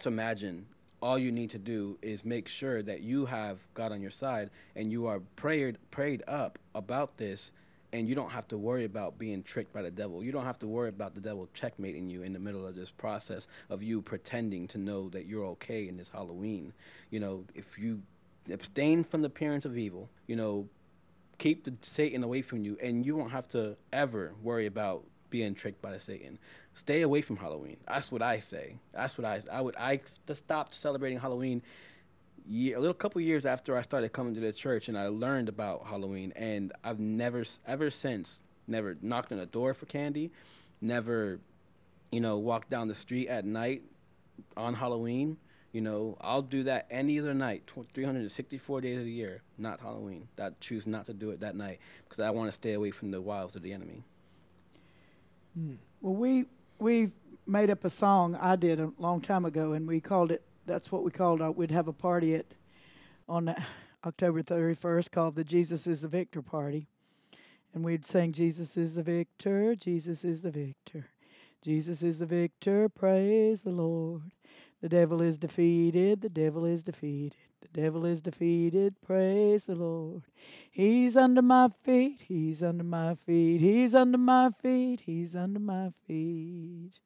to 0.00 0.08
imagine 0.08 0.66
all 1.02 1.18
you 1.18 1.32
need 1.32 1.50
to 1.50 1.58
do 1.58 1.98
is 2.00 2.24
make 2.24 2.48
sure 2.48 2.82
that 2.82 3.02
you 3.02 3.26
have 3.26 3.66
God 3.74 3.92
on 3.92 4.00
your 4.00 4.10
side 4.10 4.50
and 4.74 4.90
you 4.90 5.06
are 5.06 5.20
prayed 5.36 5.76
prayed 5.90 6.22
up 6.26 6.58
about 6.74 7.18
this 7.18 7.52
and 7.92 8.08
you 8.08 8.14
don't 8.16 8.30
have 8.30 8.48
to 8.48 8.58
worry 8.58 8.84
about 8.84 9.18
being 9.18 9.42
tricked 9.44 9.72
by 9.72 9.80
the 9.80 9.90
devil. 9.90 10.24
You 10.24 10.32
don't 10.32 10.46
have 10.46 10.58
to 10.60 10.66
worry 10.66 10.88
about 10.88 11.14
the 11.14 11.20
devil 11.20 11.48
checkmating 11.54 12.10
you 12.10 12.22
in 12.22 12.32
the 12.32 12.40
middle 12.40 12.66
of 12.66 12.74
this 12.74 12.90
process 12.90 13.46
of 13.70 13.84
you 13.84 14.02
pretending 14.02 14.66
to 14.68 14.78
know 14.78 15.08
that 15.10 15.26
you're 15.26 15.44
okay 15.46 15.86
in 15.86 15.96
this 15.96 16.08
Halloween. 16.08 16.72
You 17.10 17.20
know, 17.20 17.44
if 17.54 17.78
you 17.78 18.02
abstain 18.50 19.04
from 19.04 19.22
the 19.22 19.26
appearance 19.26 19.64
of 19.64 19.78
evil, 19.78 20.08
you 20.26 20.34
know, 20.34 20.66
keep 21.38 21.64
the 21.64 21.74
Satan 21.82 22.22
away 22.22 22.42
from 22.42 22.64
you 22.64 22.78
and 22.82 23.04
you 23.04 23.16
won't 23.16 23.32
have 23.32 23.48
to 23.48 23.76
ever 23.92 24.34
worry 24.42 24.66
about 24.66 25.04
being 25.30 25.54
tricked 25.54 25.82
by 25.82 25.90
the 25.90 26.00
Satan 26.00 26.38
stay 26.74 27.02
away 27.02 27.22
from 27.22 27.36
Halloween. 27.36 27.76
That's 27.86 28.12
what 28.12 28.22
I 28.22 28.38
say. 28.40 28.76
That's 28.92 29.16
what 29.16 29.24
I 29.24 29.40
I 29.50 29.60
would 29.60 29.76
I 29.76 30.00
stopped 30.32 30.74
celebrating 30.74 31.18
Halloween 31.18 31.62
year, 32.46 32.76
a 32.76 32.80
little 32.80 32.94
couple 32.94 33.20
years 33.20 33.46
after 33.46 33.76
I 33.76 33.82
started 33.82 34.12
coming 34.12 34.34
to 34.34 34.40
the 34.40 34.52
church 34.52 34.88
and 34.88 34.98
I 34.98 35.08
learned 35.08 35.48
about 35.48 35.86
Halloween 35.86 36.32
and 36.36 36.72
I've 36.82 36.98
never 36.98 37.44
ever 37.66 37.90
since 37.90 38.42
never 38.66 38.96
knocked 39.00 39.32
on 39.32 39.38
a 39.38 39.46
door 39.46 39.74
for 39.74 39.86
candy, 39.86 40.30
never 40.80 41.38
you 42.10 42.20
know 42.20 42.38
walked 42.38 42.70
down 42.70 42.88
the 42.88 42.94
street 42.94 43.28
at 43.28 43.44
night 43.44 43.82
on 44.56 44.74
Halloween. 44.74 45.36
You 45.74 45.80
know, 45.80 46.16
I'll 46.20 46.40
do 46.40 46.62
that 46.62 46.86
any 46.88 47.18
other 47.18 47.34
night, 47.34 47.68
364 47.94 48.80
days 48.80 48.96
of 48.96 49.04
the 49.06 49.10
year, 49.10 49.42
not 49.58 49.80
Halloween. 49.80 50.28
I 50.38 50.50
choose 50.60 50.86
not 50.86 51.06
to 51.06 51.12
do 51.12 51.30
it 51.30 51.40
that 51.40 51.56
night 51.56 51.80
because 52.04 52.20
I 52.20 52.30
want 52.30 52.46
to 52.46 52.52
stay 52.52 52.74
away 52.74 52.92
from 52.92 53.10
the 53.10 53.20
wiles 53.20 53.56
of 53.56 53.62
the 53.62 53.72
enemy. 53.72 54.04
Hmm. 55.58 55.72
Well, 56.00 56.14
we 56.14 56.44
we 56.78 57.10
made 57.44 57.70
up 57.70 57.84
a 57.84 57.90
song 57.90 58.36
I 58.36 58.54
did 58.54 58.78
a 58.78 58.92
long 59.00 59.20
time 59.20 59.44
ago, 59.44 59.72
and 59.72 59.84
we 59.88 60.00
called 60.00 60.30
it. 60.30 60.44
That's 60.64 60.92
what 60.92 61.02
we 61.02 61.10
called 61.10 61.40
it. 61.40 61.56
We'd 61.56 61.72
have 61.72 61.88
a 61.88 61.92
party 61.92 62.36
at 62.36 62.46
on 63.28 63.52
October 64.06 64.44
31st 64.44 65.10
called 65.10 65.34
the 65.34 65.42
Jesus 65.42 65.88
is 65.88 66.02
the 66.02 66.08
Victor 66.08 66.40
party, 66.40 66.86
and 67.74 67.84
we'd 67.84 68.06
sing 68.06 68.32
Jesus 68.32 68.76
is 68.76 68.94
the 68.94 69.02
Victor, 69.02 69.74
Jesus 69.74 70.24
is 70.24 70.42
the 70.42 70.52
Victor, 70.52 71.08
Jesus 71.62 72.04
is 72.04 72.20
the 72.20 72.26
Victor. 72.26 72.88
Praise 72.88 73.62
the 73.62 73.72
Lord. 73.72 74.30
The 74.84 74.90
devil 74.90 75.22
is 75.22 75.38
defeated. 75.38 76.20
The 76.20 76.28
devil 76.28 76.66
is 76.66 76.82
defeated. 76.82 77.38
The 77.62 77.80
devil 77.80 78.04
is 78.04 78.20
defeated. 78.20 78.96
Praise 79.00 79.64
the 79.64 79.74
Lord. 79.74 80.24
He's 80.70 81.16
under 81.16 81.40
my 81.40 81.70
feet. 81.82 82.24
He's 82.28 82.62
under 82.62 82.84
my 82.84 83.14
feet. 83.14 83.62
He's 83.62 83.94
under 83.94 84.18
my 84.18 84.50
feet. 84.50 85.00
He's 85.06 85.34
under 85.34 85.58
my 85.58 85.94
feet. 86.06 87.00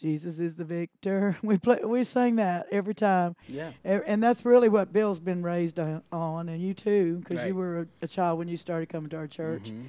Jesus 0.00 0.40
is 0.40 0.56
the 0.56 0.64
victor. 0.64 1.36
We 1.44 1.56
play. 1.56 1.78
We 1.84 2.02
sing 2.02 2.34
that 2.34 2.66
every 2.72 2.94
time. 2.94 3.36
Yeah. 3.46 3.70
And 3.84 4.20
that's 4.20 4.44
really 4.44 4.68
what 4.68 4.92
Bill's 4.92 5.20
been 5.20 5.44
raised 5.44 5.78
on, 5.78 6.48
and 6.48 6.60
you 6.60 6.74
too, 6.74 7.18
because 7.22 7.38
right. 7.38 7.46
you 7.46 7.54
were 7.54 7.78
a, 7.82 7.86
a, 8.02 8.08
child 8.08 8.40
when 8.40 8.48
you 8.48 8.56
started 8.56 8.88
coming 8.88 9.08
to 9.10 9.16
our 9.16 9.28
church, 9.28 9.70
mm-hmm. 9.70 9.86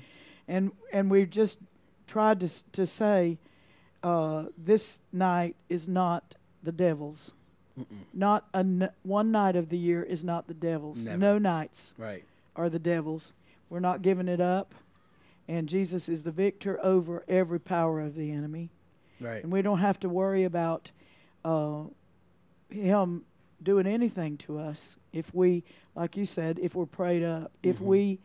and 0.48 0.74
and 0.94 1.10
we 1.10 1.26
just 1.26 1.58
tried 2.06 2.40
to 2.42 2.72
to 2.74 2.86
say, 2.86 3.40
uh, 4.04 4.46
this 4.56 5.02
night 5.12 5.56
is 5.70 5.88
not 5.88 6.36
the 6.64 6.72
devil's. 6.72 7.34
Mm-mm. 7.80 8.06
Not 8.14 8.48
a 8.54 8.60
n- 8.60 8.90
one 9.04 9.32
night 9.32 9.56
of 9.56 9.70
the 9.70 9.78
year 9.78 10.04
is 10.04 10.24
not 10.24 10.48
the 10.48 10.54
devil's. 10.54 11.00
Never. 11.00 11.18
No 11.18 11.38
nights 11.38 11.94
right. 11.98 12.24
are 12.56 12.70
the 12.70 12.80
devil's. 12.80 13.34
We're 13.70 13.80
not 13.80 14.02
giving 14.02 14.28
it 14.28 14.42
up. 14.42 14.74
And 15.48 15.68
Jesus 15.68 16.08
is 16.08 16.24
the 16.24 16.32
victor 16.32 16.80
over 16.84 17.24
every 17.28 17.60
power 17.60 18.00
of 18.00 18.16
the 18.16 18.32
enemy. 18.32 18.70
Right. 19.20 19.44
And 19.44 19.52
we 19.52 19.62
don't 19.62 19.80
have 19.80 20.00
to 20.02 20.10
worry 20.10 20.44
about 20.44 20.92
uh, 21.44 21.84
him 22.70 23.24
doing 23.62 23.86
anything 23.86 24.38
to 24.38 24.60
us 24.60 24.98
if 25.14 25.34
we, 25.34 25.64
like 25.96 26.18
you 26.18 26.26
said, 26.26 26.60
if 26.60 26.76
we're 26.76 26.86
prayed 26.86 27.24
up, 27.24 27.44
mm-hmm. 27.44 27.70
if 27.70 27.80
we 27.80 28.20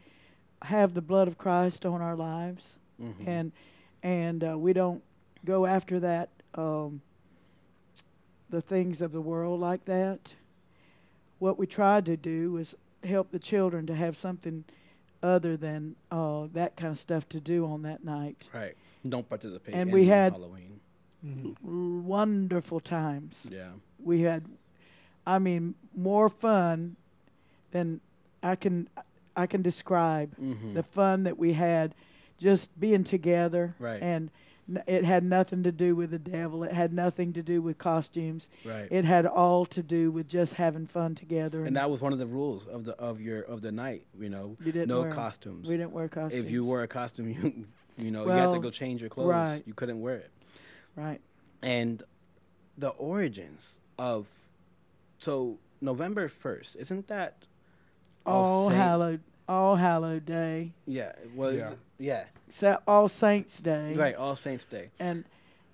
have 0.63 0.95
the 0.95 1.03
blood 1.03 1.29
of 1.29 1.37
Christ 1.37 1.85
on 1.85 2.01
our 2.01 2.17
lives, 2.17 2.79
mm-hmm. 3.01 3.29
and 3.29 3.53
and 4.03 4.45
uh, 4.45 4.59
we 4.59 4.73
don't 4.73 5.03
go 5.45 5.67
after 5.67 6.01
that 6.01 6.31
um, 6.55 7.03
the 8.51 8.61
things 8.61 9.03
of 9.03 9.13
the 9.13 9.21
world 9.21 9.61
like 9.61 9.85
that. 9.87 10.35
What 11.39 11.59
we 11.59 11.67
tried 11.67 12.07
to 12.07 12.17
do 12.17 12.53
was 12.53 12.75
help 13.05 13.31
the 13.31 13.39
children 13.39 13.87
to 13.87 13.95
have 13.95 14.17
something 14.17 14.65
other 15.23 15.57
than 15.57 15.97
uh, 16.11 16.47
that 16.53 16.77
kind 16.77 16.93
of 16.93 16.99
stuff 16.99 17.29
to 17.31 17.41
do 17.41 17.67
on 17.67 17.83
that 17.83 18.05
night. 18.05 18.49
Right. 18.53 18.75
Don't 19.09 19.29
participate. 19.29 19.75
And 19.75 19.93
we 19.93 20.07
had 20.07 20.33
Halloween. 20.33 20.81
Mm-hmm. 21.25 22.07
wonderful 22.07 22.81
times. 22.81 23.47
Yeah. 23.51 23.71
We 24.03 24.23
had, 24.23 24.45
I 25.27 25.39
mean, 25.39 25.75
more 25.95 26.29
fun 26.29 26.97
than 27.73 28.01
I 28.43 28.57
can 28.57 28.89
I 29.37 29.47
can 29.47 29.63
describe. 29.63 30.37
Mm-hmm. 30.37 30.75
The 30.75 30.83
fun 30.83 31.25
that 31.25 31.37
we 31.39 31.53
had, 31.53 31.95
just 32.39 32.79
being 32.79 33.05
together. 33.05 33.75
Right. 33.79 34.01
And 34.01 34.31
it 34.87 35.05
had 35.05 35.23
nothing 35.23 35.63
to 35.63 35.73
do 35.73 35.95
with 35.95 36.11
the 36.11 36.19
devil. 36.19 36.65
It 36.65 36.73
had 36.73 36.93
nothing 36.93 37.33
to 37.35 37.43
do 37.43 37.63
with 37.63 37.79
costumes. 37.79 38.49
Right. 38.65 38.89
It 38.91 39.05
had 39.05 39.27
all 39.27 39.65
to 39.67 39.83
do 39.83 40.11
with 40.11 40.29
just 40.29 40.55
having 40.55 40.87
fun 40.87 41.15
together. 41.15 41.59
And, 41.59 41.69
and 41.69 41.77
that 41.77 41.91
was 41.91 42.01
one 42.01 42.13
of 42.13 42.19
the 42.19 42.27
rules 42.27 42.67
of 42.67 42.85
the 42.85 42.93
of 42.95 43.21
your 43.21 43.43
of 43.43 43.63
the 43.63 43.71
night. 43.71 44.07
You 44.19 44.29
know, 44.29 44.57
you 44.65 44.87
no 44.87 45.03
wear, 45.03 45.13
costumes. 45.13 45.69
We 45.69 45.77
didn't 45.77 45.93
wear 45.93 46.09
costumes. 46.09 46.45
If 46.45 46.51
you 46.51 46.65
wore 46.65 46.83
a 46.83 46.89
costume, 46.89 47.29
you 47.43 47.67
you 47.97 48.11
know 48.11 48.25
well, 48.25 48.37
you 48.37 48.43
had 48.43 48.53
to 48.53 48.61
go 48.61 48.71
change 48.71 49.01
your 49.01 49.11
clothes. 49.11 49.29
Right. 49.29 49.63
You 49.67 49.75
couldn't 49.75 50.01
wear 50.01 50.17
it. 50.17 50.31
Right. 50.97 51.21
And 51.63 52.03
the 52.77 52.91
origins 52.91 53.81
of 53.99 54.29
so 55.19 55.59
November 55.81 56.29
first 56.29 56.77
isn't 56.77 57.07
that 57.09 57.47
all, 58.25 58.45
all 58.45 58.69
hallowed 58.69 59.21
all 59.49 59.77
hallowed 59.77 60.27
day. 60.27 60.73
Yeah, 60.87 61.13
it 61.23 61.33
was. 61.35 61.57
Yeah. 61.57 61.73
yeah. 61.99 62.25
So 62.49 62.79
All 62.87 63.09
Saints 63.09 63.61
Day. 63.61 63.93
Right, 63.93 64.15
All 64.15 64.37
Saints 64.37 64.65
Day. 64.65 64.91
And 64.99 65.25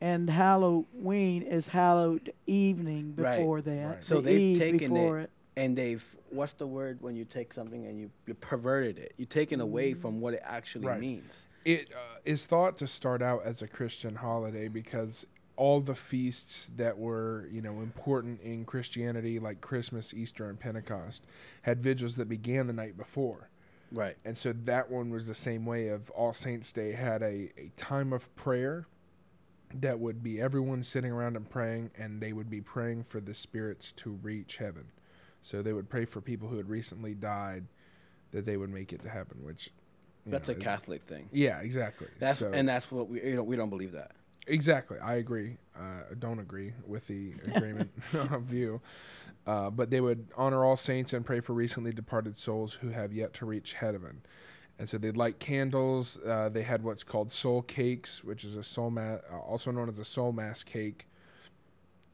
and 0.01 0.29
Halloween 0.29 1.43
is 1.43 1.69
hallowed 1.69 2.33
evening 2.47 3.13
before 3.13 3.57
right. 3.57 3.65
that. 3.65 3.87
Right. 3.87 4.05
So 4.05 4.21
the 4.21 4.31
they've 4.31 4.59
taken 4.59 4.97
it, 4.97 5.23
it, 5.23 5.31
and 5.57 5.77
they've 5.77 6.05
what's 6.31 6.55
the 6.55 6.67
word 6.67 6.99
when 7.01 7.15
you 7.15 7.25
take 7.25 7.53
something 7.53 7.87
and 7.87 7.99
you, 7.99 8.11
you 8.27 8.35
perverted 8.35 8.99
it? 8.99 9.15
You're 9.17 9.27
taken 9.27 9.61
away 9.61 9.93
mm. 9.93 9.99
from 9.99 10.21
what 10.21 10.35
it 10.35 10.43
actually 10.45 10.87
right. 10.87 11.01
means. 11.01 11.47
It 11.65 11.91
uh, 11.95 12.19
is 12.25 12.47
thought 12.47 12.77
to 12.79 12.89
start 12.89 13.23
out 13.23 13.43
as 13.45 13.63
a 13.63 13.69
Christian 13.69 14.17
holiday 14.17 14.67
because 14.67 15.27
all 15.57 15.81
the 15.81 15.95
feasts 15.95 16.71
that 16.77 16.99
were 16.99 17.47
you 17.53 17.63
know 17.63 17.81
important 17.81 18.41
in 18.41 18.65
Christianity, 18.65 19.39
like 19.39 19.61
Christmas, 19.61 20.13
Easter, 20.13 20.49
and 20.49 20.59
Pentecost, 20.59 21.25
had 21.63 21.81
vigils 21.81 22.17
that 22.17 22.29
began 22.29 22.67
the 22.67 22.73
night 22.73 22.97
before. 22.97 23.49
Right. 23.93 24.17
And 24.25 24.37
so 24.37 24.53
that 24.53 24.91
one 24.91 25.11
was 25.11 25.29
the 25.29 25.35
same 25.35 25.67
way 25.67 25.89
of 25.89 26.11
All 26.11 26.33
Saints 26.33 26.73
Day 26.73 26.93
had 26.93 27.23
a, 27.23 27.51
a 27.59 27.71
time 27.77 28.13
of 28.13 28.35
prayer 28.37 28.87
that 29.75 29.99
would 30.01 30.23
be 30.23 30.41
everyone 30.41 30.83
sitting 30.83 31.13
around 31.13 31.37
and 31.37 31.49
praying 31.49 31.91
and 31.97 32.21
they 32.21 32.33
would 32.33 32.51
be 32.51 32.61
praying 32.61 33.05
for 33.05 33.21
the 33.21 33.35
spirits 33.35 33.93
to 33.93 34.11
reach 34.11 34.57
heaven. 34.57 34.87
So 35.43 35.63
they 35.63 35.73
would 35.73 35.89
pray 35.89 36.05
for 36.05 36.21
people 36.21 36.49
who 36.49 36.57
had 36.57 36.69
recently 36.69 37.15
died 37.15 37.67
that 38.33 38.45
they 38.45 38.57
would 38.57 38.71
make 38.71 38.93
it 38.93 39.03
to 39.03 39.09
heaven, 39.09 39.39
which 39.43 39.71
That's 40.27 40.49
know, 40.49 40.55
a 40.55 40.59
Catholic 40.59 41.03
thing. 41.03 41.29
Yeah, 41.33 41.61
exactly. 41.61 42.09
That's 42.19 42.39
so, 42.39 42.51
and 42.53 42.69
that's 42.69 42.91
what 42.91 43.09
we 43.09 43.23
you 43.23 43.37
know 43.37 43.43
we 43.43 43.57
don't 43.57 43.71
believe 43.71 43.93
that. 43.93 44.13
Exactly. 44.47 44.99
I 44.99 45.15
agree. 45.15 45.59
Uh, 45.77 46.03
I 46.11 46.15
don't 46.19 46.39
agree 46.39 46.73
with 46.87 47.07
the 47.07 47.33
agreement 47.47 47.91
view. 48.43 48.81
Uh, 49.47 49.71
but 49.71 49.91
they 49.91 50.01
would 50.01 50.29
honor 50.37 50.65
all 50.65 50.77
saints 50.77 51.13
and 51.13 51.25
pray 51.25 51.41
for 51.41 51.53
recently 51.53 51.93
departed 51.93 52.37
souls 52.37 52.75
who 52.75 52.91
have 52.91 53.13
yet 53.13 53.33
to 53.35 53.47
reach 53.47 53.75
heaven. 53.75 54.23
And 54.79 54.89
so 54.89 54.99
they'd 54.99 55.17
light 55.17 55.39
candles. 55.39 56.19
Uh, 56.27 56.49
they 56.49 56.63
had 56.63 56.83
what's 56.83 57.03
called 57.05 57.31
soul 57.31 57.63
cakes, 57.63 58.25
which 58.25 58.45
is 58.45 58.57
a 58.57 58.63
soul 58.65 58.91
ma- 58.91 59.19
uh, 59.33 59.39
also 59.47 59.71
known 59.71 59.89
as 59.89 59.99
a 59.99 60.05
soul 60.05 60.33
mass 60.33 60.63
cake, 60.65 61.07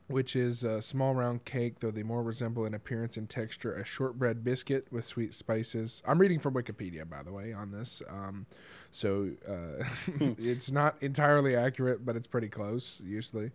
which 0.09 0.35
is 0.35 0.65
a 0.65 0.83
small 0.83 1.15
round 1.15 1.45
cake, 1.45 1.81
though 1.81 1.91
they 1.91 2.03
more 2.03 2.23
resemble 2.23 2.67
in 2.67 2.75
appearance 2.75 3.17
and 3.17 3.31
texture 3.31 3.75
a 3.75 3.85
shortbread 3.85 4.43
biscuit 4.43 4.87
with 4.91 5.07
sweet 5.07 5.35
spices. 5.35 6.03
I'm 6.07 6.19
reading 6.19 6.41
from 6.41 6.55
Wikipedia, 6.55 7.09
by 7.09 7.23
the 7.23 7.33
way, 7.33 7.53
on 7.53 7.71
this. 7.71 8.03
Um, 8.09 8.47
so 8.91 9.31
uh, 9.49 9.85
it's 10.39 10.71
not 10.71 11.01
entirely 11.03 11.55
accurate, 11.55 12.05
but 12.05 12.17
it's 12.17 12.27
pretty 12.27 12.49
close, 12.49 13.01
usually 13.05 13.53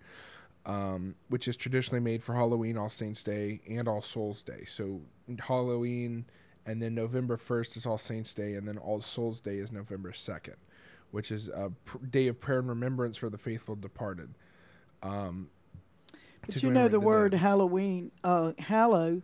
um, 0.65 1.15
which 1.29 1.47
is 1.47 1.55
traditionally 1.55 1.99
made 1.99 2.23
for 2.23 2.35
Halloween, 2.35 2.77
All 2.77 2.89
Saints 2.89 3.23
Day, 3.23 3.61
and 3.69 3.87
All 3.87 4.01
Souls 4.01 4.43
Day. 4.43 4.63
So 4.65 5.01
Halloween, 5.39 6.25
and 6.65 6.81
then 6.81 6.95
November 6.95 7.37
1st 7.37 7.77
is 7.77 7.85
All 7.85 7.97
Saints 7.97 8.33
Day, 8.33 8.53
and 8.53 8.67
then 8.67 8.77
All 8.77 9.01
Souls 9.01 9.41
Day 9.41 9.57
is 9.57 9.71
November 9.71 10.11
2nd, 10.11 10.55
which 11.11 11.31
is 11.31 11.49
a 11.49 11.71
pr- 11.83 11.97
day 11.97 12.27
of 12.27 12.39
prayer 12.39 12.59
and 12.59 12.69
remembrance 12.69 13.17
for 13.17 13.29
the 13.29 13.37
faithful 13.37 13.75
departed. 13.75 14.35
Um, 15.01 15.49
but 16.45 16.61
you 16.63 16.69
know 16.71 16.87
the 16.87 16.99
word. 16.99 17.33
Halloween, 17.33 18.11
uh, 18.23 18.51
hallow, 18.59 19.21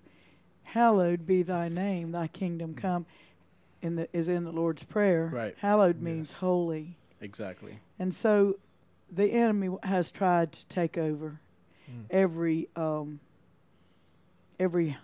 hallowed 0.64 1.26
be 1.26 1.44
thy 1.44 1.68
name, 1.70 2.12
thy 2.12 2.28
kingdom 2.28 2.74
come. 2.76 3.06
in 3.82 3.96
the 3.96 4.10
is 4.12 4.28
in 4.28 4.44
the 4.44 4.52
Lord's 4.52 4.84
prayer. 4.84 5.30
Right. 5.32 5.56
Hallowed 5.60 6.02
means 6.02 6.32
Yes. 6.32 6.40
holy. 6.40 6.98
Exactly. 7.22 7.80
And 7.98 8.14
so 8.14 8.58
the 9.12 9.32
enemy 9.32 9.70
has 9.84 10.12
tried 10.12 10.52
to 10.52 10.66
take 10.68 10.98
over 10.98 11.40
Mm. 11.90 12.06
every 12.12 12.68
um, 12.76 13.20
every 14.60 14.98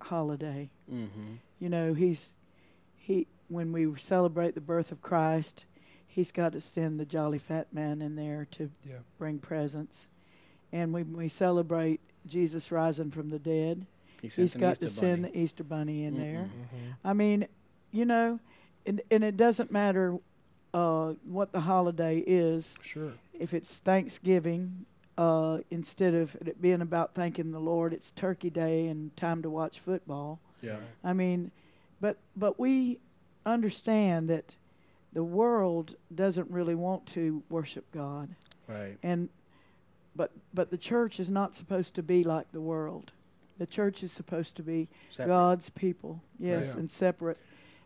holiday. 0.00 0.70
Mm-hmm. 0.92 1.34
You 1.58 1.68
know, 1.68 1.94
he's 1.94 2.34
he 2.96 3.26
when 3.48 3.70
we 3.72 3.94
celebrate 3.98 4.54
the 4.54 4.60
birth 4.60 4.90
of 4.90 5.00
Christ, 5.02 5.64
he's 6.06 6.32
got 6.32 6.52
to 6.52 6.60
send 6.60 6.98
the 6.98 7.04
jolly 7.04 7.38
fat 7.38 7.72
man 7.72 8.02
in 8.02 8.16
there 8.16 8.46
to 8.52 8.70
Yeah. 8.84 8.96
bring 9.18 9.38
presents. 9.38 10.08
And 10.72 10.92
when 10.92 11.16
we 11.16 11.28
celebrate 11.28 12.00
Jesus 12.26 12.70
rising 12.72 13.10
from 13.10 13.30
the 13.30 13.38
dead, 13.38 13.86
He 14.20 14.28
sent 14.28 14.42
he's 14.44 14.54
an 14.54 14.60
got 14.60 14.76
to 14.80 14.88
send 14.90 15.22
bunny. 15.22 15.32
the 15.32 15.38
Easter 15.40 15.64
bunny 15.64 16.04
in 16.04 16.18
there. 16.18 16.44
Mm-hmm. 16.50 16.90
I 17.04 17.12
mean, 17.12 17.46
you 17.92 18.04
know, 18.04 18.40
and 18.84 19.00
and 19.10 19.22
it 19.24 19.36
doesn't 19.36 19.70
matter 19.70 20.16
uh, 20.74 21.14
what 21.24 21.52
the 21.52 21.60
holiday 21.60 22.18
is. 22.18 22.76
Sure. 22.82 23.12
If 23.32 23.54
it's 23.54 23.78
Thanksgiving, 23.78 24.86
uh, 25.16 25.58
instead 25.70 26.14
of 26.14 26.34
it 26.36 26.60
being 26.60 26.80
about 26.82 27.14
thanking 27.14 27.52
the 27.52 27.60
Lord, 27.60 27.92
it's 27.92 28.10
Turkey 28.10 28.50
Day 28.50 28.86
and 28.88 29.16
time 29.16 29.42
to 29.42 29.50
watch 29.50 29.78
football. 29.80 30.40
Yeah. 30.62 30.76
I 31.04 31.12
mean, 31.12 31.52
but 32.00 32.16
but 32.36 32.58
we 32.58 32.98
understand 33.46 34.28
that 34.28 34.56
the 35.12 35.22
world 35.24 35.94
doesn't 36.14 36.50
really 36.50 36.74
want 36.74 37.06
to 37.06 37.42
worship 37.48 37.84
God, 37.92 38.28
Right. 38.68 38.98
and 39.02 39.28
but 40.16 40.32
but 40.54 40.70
the 40.70 40.78
church 40.78 41.20
is 41.20 41.30
not 41.30 41.54
supposed 41.54 41.94
to 41.96 42.02
be 42.02 42.24
like 42.24 42.50
the 42.52 42.60
world. 42.60 43.12
The 43.58 43.66
church 43.66 44.02
is 44.02 44.12
supposed 44.12 44.54
to 44.56 44.62
be 44.62 44.88
Separate. 45.10 45.32
God's 45.32 45.70
people, 45.70 46.22
yes, 46.38 46.72
Yeah. 46.74 46.80
and 46.80 46.90
separate. 46.90 47.38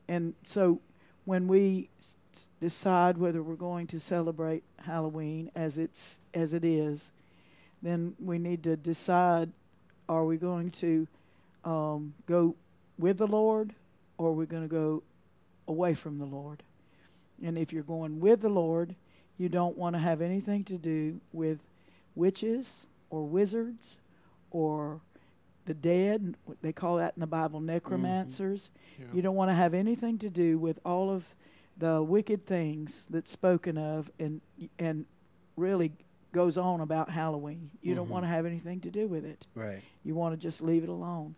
And 0.08 0.34
so 0.44 0.80
when 1.25 1.46
we 1.46 1.90
s- 1.99 2.16
decide 2.60 3.18
whether 3.18 3.42
we're 3.42 3.54
going 3.54 3.87
to 3.88 4.00
celebrate 4.00 4.64
Halloween 4.80 5.50
as 5.54 5.78
it's 5.78 6.20
as 6.34 6.52
it 6.54 6.64
is, 6.64 7.12
then 7.82 8.14
we 8.18 8.38
need 8.38 8.62
to 8.64 8.76
decide: 8.76 9.52
Are 10.08 10.25
we 10.25 10.37
going 10.37 10.70
to 10.70 11.06
um, 11.64 12.14
go 12.26 12.56
with 12.99 13.18
the 13.18 13.26
Lord, 13.28 13.75
or 14.18 14.28
are 14.30 14.32
we 14.32 14.46
going 14.46 14.62
to 14.62 14.68
go 14.68 15.02
away 15.68 15.94
from 15.94 16.18
the 16.18 16.26
Lord? 16.26 16.62
And 17.42 17.56
if 17.56 17.72
you're 17.72 17.82
going 17.84 18.18
with 18.20 18.40
the 18.42 18.49
Lord, 18.49 18.94
you 19.38 19.49
don't 19.49 19.76
want 19.78 19.94
to 19.94 20.00
have 20.00 20.20
anything 20.20 20.62
to 20.64 20.76
do 20.76 21.20
with 21.32 21.60
witches 22.14 22.87
or 23.11 23.25
wizards 23.25 23.99
or 24.50 25.00
the 25.67 25.75
dead. 25.75 26.37
They 26.62 26.73
call 26.73 26.97
that 26.97 27.14
in 27.17 27.21
the 27.21 27.26
Bible 27.26 27.61
necromancers. 27.61 28.71
Yeah. 28.99 29.07
You 29.14 29.23
don't 29.23 29.37
want 29.37 29.50
to 29.50 29.55
have 29.55 29.75
anything 29.75 30.19
to 30.19 30.31
do 30.31 30.59
with 30.59 30.79
all 30.85 31.11
of 31.11 31.25
the 31.76 32.02
wicked 32.02 32.47
things 32.47 33.07
that's 33.11 33.31
spoken 33.31 33.79
of 33.79 34.11
and 34.19 34.40
and 34.79 35.07
really 35.57 35.93
goes 36.33 36.57
on 36.57 36.81
about 36.81 37.11
Halloween. 37.11 37.71
You 37.83 37.95
don't 37.95 38.07
Mhm. 38.07 38.11
want 38.11 38.25
to 38.25 38.29
have 38.29 38.47
anything 38.47 38.81
to 38.83 38.90
do 38.90 39.09
with 39.09 39.25
it. 39.25 39.47
Right. 39.55 39.83
You 40.05 40.14
want 40.14 40.33
to 40.35 40.37
just 40.40 40.61
leave 40.62 40.83
it 40.85 40.88
alone. 40.88 41.35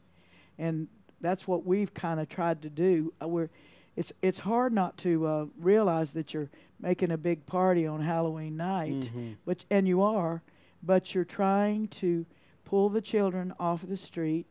And 0.58 0.88
that's 1.20 1.46
what 1.46 1.64
we've 1.64 1.94
kind 1.94 2.20
of 2.20 2.28
tried 2.28 2.60
to 2.62 2.70
do. 2.70 3.12
Uh, 3.22 3.28
we're 3.28 3.50
it's 3.94 4.12
it's 4.22 4.40
hard 4.40 4.72
not 4.72 4.96
to 4.98 5.26
uh, 5.26 5.46
realize 5.58 6.12
that 6.14 6.32
you're 6.34 6.48
making 6.80 7.10
a 7.10 7.18
big 7.18 7.44
party 7.46 7.86
on 7.86 8.00
Halloween 8.00 8.56
night, 8.56 9.10
Mhm. 9.14 9.36
but 9.44 9.64
and 9.70 9.86
you 9.86 10.02
are, 10.02 10.42
but 10.82 11.14
you're 11.14 11.24
trying 11.24 11.88
to 11.88 12.26
pull 12.64 12.88
the 12.88 13.00
children 13.00 13.52
off 13.58 13.86
the 13.86 13.96
street 13.96 14.46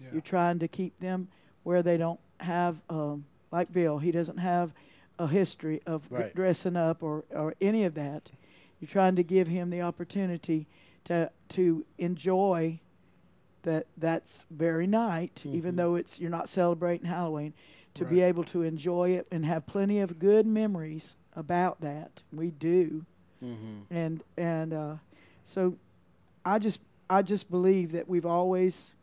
Yeah. 0.00 0.08
you're 0.12 0.20
trying 0.20 0.58
to 0.58 0.68
keep 0.68 0.98
them 1.00 1.28
where 1.62 1.82
they 1.82 1.96
don't 1.96 2.18
have, 2.40 2.80
um, 2.90 3.24
like 3.52 3.72
Bill, 3.72 3.98
he 3.98 4.10
doesn't 4.10 4.38
have 4.38 4.72
a 5.18 5.28
history 5.28 5.80
of 5.86 6.10
Right. 6.10 6.34
dressing 6.34 6.76
up 6.76 7.02
or, 7.02 7.24
or 7.30 7.54
any 7.60 7.84
of 7.84 7.94
that. 7.94 8.32
You're 8.80 8.88
trying 8.88 9.14
to 9.16 9.22
give 9.22 9.46
him 9.46 9.70
the 9.70 9.80
opportunity 9.82 10.66
to 11.04 11.30
to 11.50 11.84
enjoy 11.98 12.80
that 13.62 13.86
that's 13.96 14.44
very 14.50 14.86
night, 14.88 15.44
even 15.46 15.74
Mhm. 15.74 15.76
though 15.76 15.94
it's 15.94 16.18
you're 16.18 16.30
not 16.30 16.48
celebrating 16.48 17.06
Halloween, 17.06 17.52
to 17.94 18.04
be 18.04 18.20
able 18.22 18.42
to 18.44 18.62
enjoy 18.62 19.10
it 19.10 19.26
and 19.30 19.44
have 19.46 19.66
plenty 19.66 20.00
of 20.00 20.18
good 20.18 20.46
memories 20.46 21.14
about 21.36 21.80
that. 21.80 22.22
We 22.32 22.50
do 22.50 23.04
Mhm. 23.40 23.82
and 23.90 24.24
and 24.36 24.72
uh, 24.72 24.96
so 25.44 25.76
I 26.44 26.58
just 26.58 26.80
I 27.10 27.22
just 27.22 27.50
believe 27.50 27.92
that 27.92 28.08
we've 28.08 28.26
always 28.26 28.94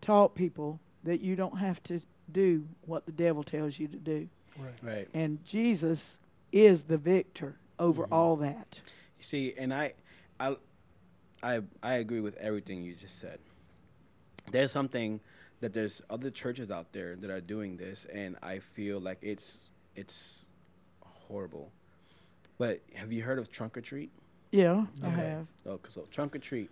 taught 0.00 0.34
people 0.34 0.80
that 1.04 1.20
you 1.20 1.36
don't 1.36 1.58
have 1.58 1.82
to 1.84 2.00
do 2.30 2.66
what 2.86 3.04
the 3.06 3.12
devil 3.12 3.42
tells 3.42 3.78
you 3.78 3.88
to 3.88 3.96
do, 3.96 4.28
Right. 4.58 4.72
Right. 4.82 5.08
and 5.14 5.44
Jesus 5.44 6.18
is 6.52 6.84
the 6.84 6.96
victor 6.98 7.56
over 7.78 8.04
Mhm. 8.04 8.12
all 8.12 8.36
that. 8.36 8.80
You 9.18 9.22
see, 9.24 9.54
and 9.56 9.72
I, 9.74 9.92
I, 10.40 10.56
I, 11.42 11.62
I 11.82 11.94
agree 11.94 12.20
with 12.20 12.36
everything 12.36 12.82
you 12.82 12.94
just 12.94 13.18
said. 13.18 13.38
There's 14.50 14.72
something 14.72 15.20
that 15.60 15.72
there's 15.72 16.00
other 16.08 16.30
churches 16.30 16.70
out 16.70 16.92
there 16.92 17.16
that 17.16 17.30
are 17.30 17.40
doing 17.40 17.76
this, 17.76 18.06
and 18.06 18.36
I 18.42 18.60
feel 18.60 18.98
like 19.00 19.18
it's 19.22 19.58
it's 19.96 20.44
horrible. 21.00 21.70
But 22.58 22.80
have 22.94 23.12
you 23.12 23.22
heard 23.22 23.38
of 23.38 23.50
trunk 23.50 23.76
or 23.76 23.80
treat? 23.80 24.10
Yeah, 24.50 24.86
I 25.02 25.06
Okay. 25.08 25.16
have. 25.16 25.46
Oh, 25.66 25.80
so 25.88 26.06
trunk 26.10 26.34
or 26.34 26.38
treat, 26.38 26.70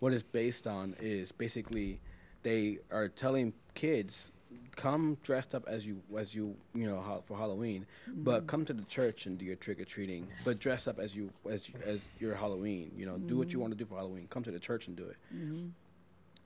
what 0.00 0.12
it's 0.12 0.22
based 0.22 0.66
on 0.66 0.94
is 1.00 1.32
basically 1.32 2.00
they 2.42 2.78
are 2.90 3.08
telling 3.08 3.52
kids 3.74 4.30
come 4.76 5.16
dressed 5.22 5.54
up 5.54 5.64
as 5.68 5.86
you 5.86 6.00
as 6.16 6.34
you 6.34 6.54
you 6.74 6.86
know 6.86 7.00
how, 7.00 7.20
for 7.20 7.36
Halloween, 7.36 7.86
but 8.08 8.46
come 8.46 8.64
to 8.64 8.72
the 8.72 8.84
church 8.84 9.26
and 9.26 9.38
do 9.38 9.44
your 9.44 9.56
trick 9.56 9.80
or 9.80 9.84
treating, 9.84 10.26
but 10.44 10.58
dress 10.58 10.86
up 10.86 10.98
as 10.98 11.14
you 11.14 11.30
as 11.50 11.68
you, 11.68 11.74
as 11.84 12.06
your 12.20 12.34
Halloween. 12.34 12.90
You 12.96 13.06
know, 13.06 13.18
do 13.18 13.36
what 13.38 13.52
you 13.52 13.60
want 13.60 13.72
to 13.72 13.76
do 13.78 13.84
for 13.84 13.96
Halloween. 13.96 14.26
Come 14.30 14.42
to 14.42 14.50
the 14.50 14.58
church 14.58 14.88
and 14.88 14.96
do 14.96 15.04
it. 15.04 15.16
Mhm. 15.34 15.70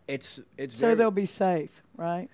It's 0.07 0.41
it's 0.57 0.75
So 0.77 0.95
they'll 0.95 1.11
be 1.11 1.27
safe, 1.27 1.83
right? 1.97 2.29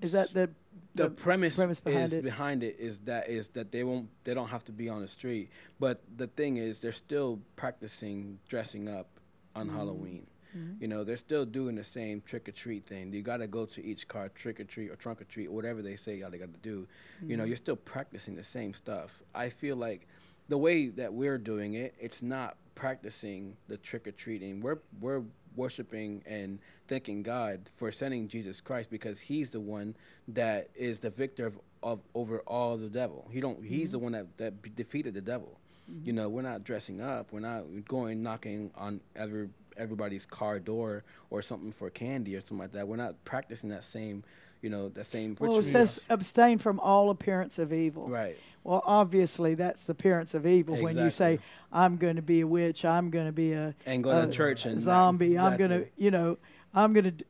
Is 0.00 0.12
that 0.12 0.32
the 0.32 0.50
the, 0.94 1.04
the 1.04 1.10
premise, 1.10 1.56
premise 1.56 1.80
behind 1.80 2.04
is 2.04 2.12
it? 2.14 2.24
behind 2.24 2.62
it 2.62 2.76
is 2.78 2.98
that 3.00 3.28
is 3.28 3.48
that 3.50 3.70
they 3.72 3.84
won't 3.84 4.08
they 4.24 4.34
don't 4.34 4.48
have 4.48 4.64
to 4.64 4.72
be 4.72 4.88
on 4.88 5.00
the 5.02 5.08
street, 5.08 5.50
but 5.78 6.00
the 6.16 6.26
thing 6.28 6.56
is 6.56 6.80
they're 6.80 6.92
still 6.92 7.38
practicing 7.56 8.38
dressing 8.48 8.88
up 8.88 9.06
on 9.54 9.68
Mm. 9.68 9.72
Halloween. 9.74 10.26
Mhm. 10.56 10.80
You 10.80 10.88
know, 10.88 11.04
they're 11.04 11.16
still 11.18 11.44
doing 11.44 11.74
the 11.76 11.84
same 11.84 12.22
trick 12.22 12.48
or 12.48 12.52
treat 12.52 12.84
thing. 12.86 13.12
You 13.12 13.22
got 13.22 13.36
to 13.38 13.46
go 13.46 13.66
to 13.66 13.84
each 13.84 14.08
car 14.08 14.28
trick 14.30 14.58
or 14.60 14.64
treat 14.64 14.90
or 14.90 14.96
trunk 14.96 15.20
or 15.20 15.24
treat, 15.24 15.48
or 15.48 15.52
whatever 15.52 15.82
they 15.82 15.94
say 15.96 16.16
y'all 16.16 16.30
they 16.30 16.38
got 16.38 16.52
to 16.52 16.60
do. 16.60 16.86
You 17.22 17.36
know, 17.36 17.44
Mhm. 17.44 17.48
you're 17.48 17.56
still 17.56 17.76
practicing 17.76 18.34
the 18.34 18.42
same 18.42 18.72
stuff. 18.72 19.22
I 19.34 19.50
feel 19.50 19.76
like 19.76 20.06
the 20.48 20.56
way 20.58 20.88
that 20.88 21.12
we're 21.12 21.38
doing 21.38 21.74
it, 21.74 21.94
it's 22.00 22.22
not 22.22 22.56
practicing 22.74 23.56
the 23.68 23.76
trick 23.76 24.06
or 24.08 24.12
treating. 24.12 24.60
We're 24.60 24.78
we're 25.00 25.22
worshiping 25.58 26.22
and 26.24 26.58
thanking 26.86 27.22
God 27.22 27.68
for 27.70 27.92
sending 27.92 28.28
Jesus 28.28 28.62
Christ 28.62 28.90
because 28.90 29.20
He's 29.20 29.50
the 29.50 29.60
one 29.60 29.94
that 30.28 30.68
is 30.74 31.00
the 31.00 31.10
victor 31.10 31.46
of, 31.46 31.58
of 31.82 32.00
over 32.14 32.38
all 32.46 32.78
the 32.78 32.88
devil. 32.88 33.28
He 33.30 33.40
don't. 33.40 33.62
He's 33.62 33.88
mm-hmm. 33.88 33.92
the 33.92 33.98
one 33.98 34.12
that 34.12 34.36
that 34.38 34.76
defeated 34.76 35.12
the 35.12 35.20
devil. 35.20 35.58
Mm-hmm. 35.90 36.06
You 36.06 36.12
know, 36.14 36.28
we're 36.28 36.42
not 36.42 36.64
dressing 36.64 37.00
up. 37.00 37.32
We're 37.32 37.40
not 37.40 37.64
going 37.86 38.22
knocking 38.22 38.70
on 38.76 39.00
every 39.14 39.48
everybody's 39.76 40.26
car 40.26 40.58
door 40.58 41.04
or 41.30 41.42
something 41.42 41.72
for 41.72 41.90
candy 41.90 42.36
or 42.36 42.40
something 42.40 42.58
like 42.58 42.72
that. 42.72 42.88
We're 42.88 42.96
not 42.96 43.24
practicing 43.24 43.70
that 43.70 43.84
same, 43.84 44.24
you 44.60 44.70
know, 44.70 44.88
that 44.90 45.06
same 45.06 45.36
well, 45.38 45.58
it 45.58 45.64
says 45.64 46.00
abstain 46.10 46.58
from 46.58 46.80
all 46.80 47.10
appearance 47.10 47.58
of 47.58 47.72
evil. 47.72 48.08
right. 48.08 48.36
Well, 48.68 48.82
obviously 48.84 49.54
that's 49.54 49.86
the 49.86 49.92
appearance 49.92 50.34
of 50.34 50.46
evil 50.46 50.76
when 50.76 50.98
you 50.98 51.08
say 51.08 51.38
I'm 51.72 51.96
going 51.96 52.16
to 52.16 52.22
be 52.22 52.42
a 52.42 52.46
witch, 52.46 52.84
I'm 52.84 53.08
going 53.08 53.24
to 53.24 53.32
be 53.32 53.52
a 53.54 53.74
And 53.86 54.04
go 54.04 54.26
to 54.26 54.30
church 54.30 54.66
and 54.66 54.78
zombie. 54.78 55.38
I'm 55.38 55.56
gonna, 55.56 55.84
you 55.96 56.10
know, 56.10 56.36
I'm 56.74 56.92
gonna. 56.92 57.12
d- 57.12 57.24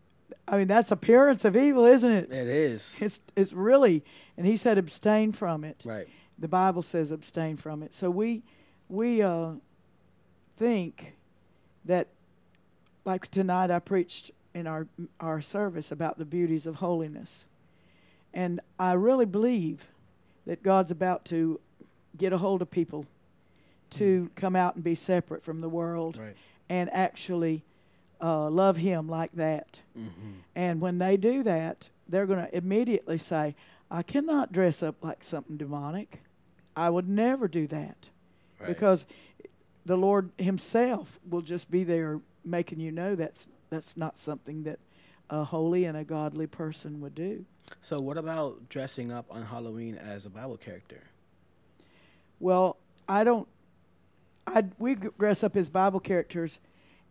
I 0.48 0.58
mean, 0.58 0.66
that's 0.66 0.90
appearance 0.90 1.44
of 1.44 1.56
evil, 1.56 1.84
isn't 1.84 2.10
it? 2.10 2.32
It 2.32 2.48
is 2.48 2.92
It's 2.98 3.20
it's 3.36 3.52
really, 3.52 4.02
and 4.36 4.48
he 4.48 4.56
said 4.56 4.78
abstain 4.78 5.30
from 5.30 5.62
it. 5.62 5.82
right. 5.84 6.08
The 6.36 6.48
Bible 6.48 6.82
says 6.82 7.12
abstain 7.12 7.56
from 7.56 7.84
it. 7.84 7.94
So 7.94 8.10
we 8.10 8.42
we 8.88 9.22
uh, 9.22 9.52
think 10.56 11.14
that, 11.84 12.08
like 13.04 13.30
tonight, 13.30 13.70
I 13.70 13.78
preached 13.78 14.32
in 14.54 14.66
our 14.66 14.88
our 15.20 15.40
service 15.40 15.92
about 15.92 16.18
the 16.18 16.24
beauties 16.24 16.66
of 16.66 16.76
holiness, 16.76 17.46
and 18.34 18.58
I 18.76 18.94
really 18.94 19.24
believe 19.24 19.86
that 20.48 20.62
God's 20.62 20.90
about 20.90 21.26
to 21.26 21.60
get 22.16 22.32
a 22.32 22.38
hold 22.38 22.62
of 22.62 22.70
people 22.70 23.04
to 23.90 24.30
come 24.34 24.56
out 24.56 24.74
and 24.74 24.82
be 24.82 24.94
separate 24.94 25.44
from 25.44 25.60
the 25.60 25.68
world 25.68 26.16
Right. 26.16 26.34
and 26.70 26.90
actually 26.92 27.62
uh, 28.20 28.48
love 28.48 28.78
Him 28.78 29.08
like 29.08 29.30
that. 29.34 29.80
Mm-hmm. 29.96 30.30
And 30.56 30.80
when 30.80 30.98
they 30.98 31.16
do 31.18 31.42
that, 31.42 31.90
they're 32.08 32.26
going 32.26 32.44
to 32.44 32.56
immediately 32.56 33.18
say, 33.18 33.54
I 33.90 34.02
cannot 34.02 34.50
dress 34.50 34.82
up 34.82 34.96
like 35.04 35.22
something 35.22 35.58
demonic. 35.58 36.22
I 36.74 36.88
would 36.90 37.08
never 37.08 37.46
do 37.46 37.66
that. 37.68 38.08
Right. 38.58 38.68
Because 38.68 39.04
the 39.84 39.96
Lord 39.96 40.30
Himself 40.38 41.20
will 41.28 41.42
just 41.42 41.70
be 41.70 41.84
there 41.84 42.20
making 42.44 42.80
you 42.80 42.90
know 42.90 43.14
that's 43.14 43.48
that's 43.68 43.96
not 43.98 44.16
something 44.16 44.62
that 44.62 44.78
a 45.30 45.44
holy 45.44 45.84
and 45.84 45.96
a 45.96 46.04
godly 46.04 46.46
person 46.46 47.00
would 47.00 47.14
do. 47.14 47.44
So, 47.80 48.00
what 48.00 48.16
about 48.16 48.68
dressing 48.68 49.12
up 49.12 49.26
on 49.30 49.44
Halloween 49.44 49.96
as 49.96 50.24
a 50.26 50.30
Bible 50.30 50.56
character? 50.56 51.02
Well, 52.40 52.76
I 53.08 53.24
don't. 53.24 53.46
I 54.46 54.64
we 54.78 54.94
dress 54.94 55.44
up 55.44 55.56
as 55.56 55.68
Bible 55.68 56.00
characters, 56.00 56.58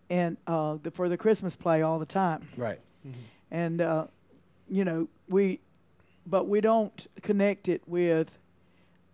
and 0.09 0.37
uh, 0.47 0.77
the, 0.81 0.89
for 0.91 1.09
the 1.09 1.17
Christmas 1.17 1.55
play 1.55 1.81
all 1.81 1.99
the 1.99 2.05
time, 2.05 2.47
Right. 2.57 2.79
and 3.51 3.81
uh, 3.81 4.07
you 4.69 4.83
know 4.83 5.07
we, 5.29 5.59
but 6.25 6.47
we 6.47 6.61
don't 6.61 7.05
connect 7.21 7.69
it 7.69 7.83
with 7.87 8.39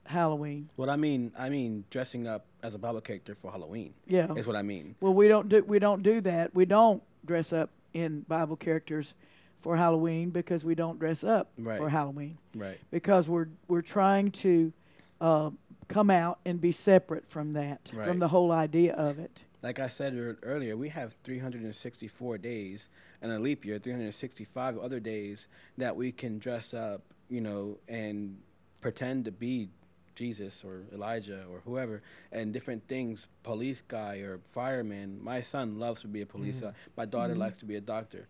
Halloween. 0.05 0.69
What 0.77 0.87
I 0.89 0.95
mean, 0.95 1.33
I 1.37 1.49
mean 1.49 1.83
dressing 1.89 2.25
up 2.27 2.45
as 2.61 2.73
a 2.75 2.77
Bible 2.79 3.01
character 3.01 3.35
for 3.35 3.51
Halloween 3.51 3.93
Yeah. 4.07 4.33
is 4.35 4.47
what 4.47 4.55
I 4.55 4.61
mean. 4.61 4.95
Well, 5.01 5.13
we 5.13 5.27
don't 5.27 5.49
do 5.49 5.61
we 5.63 5.79
don't 5.79 6.03
do 6.03 6.21
that. 6.21 6.55
We 6.55 6.63
don't 6.65 7.03
dress 7.25 7.51
up 7.51 7.69
in 7.93 8.21
Bible 8.21 8.55
characters 8.55 9.13
for 9.61 9.77
Halloween 9.77 10.29
because 10.29 10.65
we 10.65 10.75
don't 10.75 10.99
dress 10.99 11.23
up 11.23 11.51
Right. 11.57 11.77
for 11.77 11.89
Halloween 11.89 12.37
Right. 12.55 12.79
because 12.91 13.29
we're 13.29 13.47
we're 13.67 13.81
trying 13.81 14.31
to 14.31 14.73
uh, 15.21 15.51
come 15.87 16.09
out 16.09 16.39
and 16.45 16.59
be 16.59 16.71
separate 16.71 17.29
from 17.29 17.53
that, 17.53 17.91
Right. 17.93 18.07
from 18.07 18.19
the 18.19 18.27
whole 18.27 18.51
idea 18.51 18.93
of 18.93 19.19
it. 19.19 19.43
Like 19.61 19.79
I 19.79 19.87
said 19.87 20.37
earlier, 20.43 20.75
we 20.75 20.89
have 20.89 21.15
364 21.23 22.37
days 22.39 22.89
and 23.21 23.31
a 23.31 23.39
leap 23.39 23.63
year, 23.63 23.79
365 23.79 24.77
other 24.77 24.99
days 24.99 25.47
that 25.77 25.95
we 25.95 26.11
can 26.11 26.39
dress 26.39 26.73
up, 26.73 27.01
you 27.29 27.39
know, 27.39 27.77
and 27.87 28.37
pretend 28.81 29.23
to 29.25 29.31
be 29.31 29.69
Jesus 30.15 30.63
or 30.63 30.83
Elijah 30.93 31.45
or 31.51 31.59
whoever, 31.65 32.01
and 32.31 32.53
different 32.53 32.87
things, 32.87 33.27
police 33.43 33.81
guy 33.87 34.17
or 34.17 34.39
fireman. 34.45 35.23
My 35.23 35.41
son 35.41 35.79
loves 35.79 36.01
to 36.01 36.07
be 36.07 36.21
a 36.21 36.25
police 36.25 36.57
Mhm. 36.57 36.61
guy. 36.61 36.73
My 36.97 37.05
daughter 37.05 37.35
Mhm. 37.35 37.39
likes 37.39 37.57
to 37.59 37.65
be 37.65 37.75
a 37.75 37.81
doctor. 37.81 38.27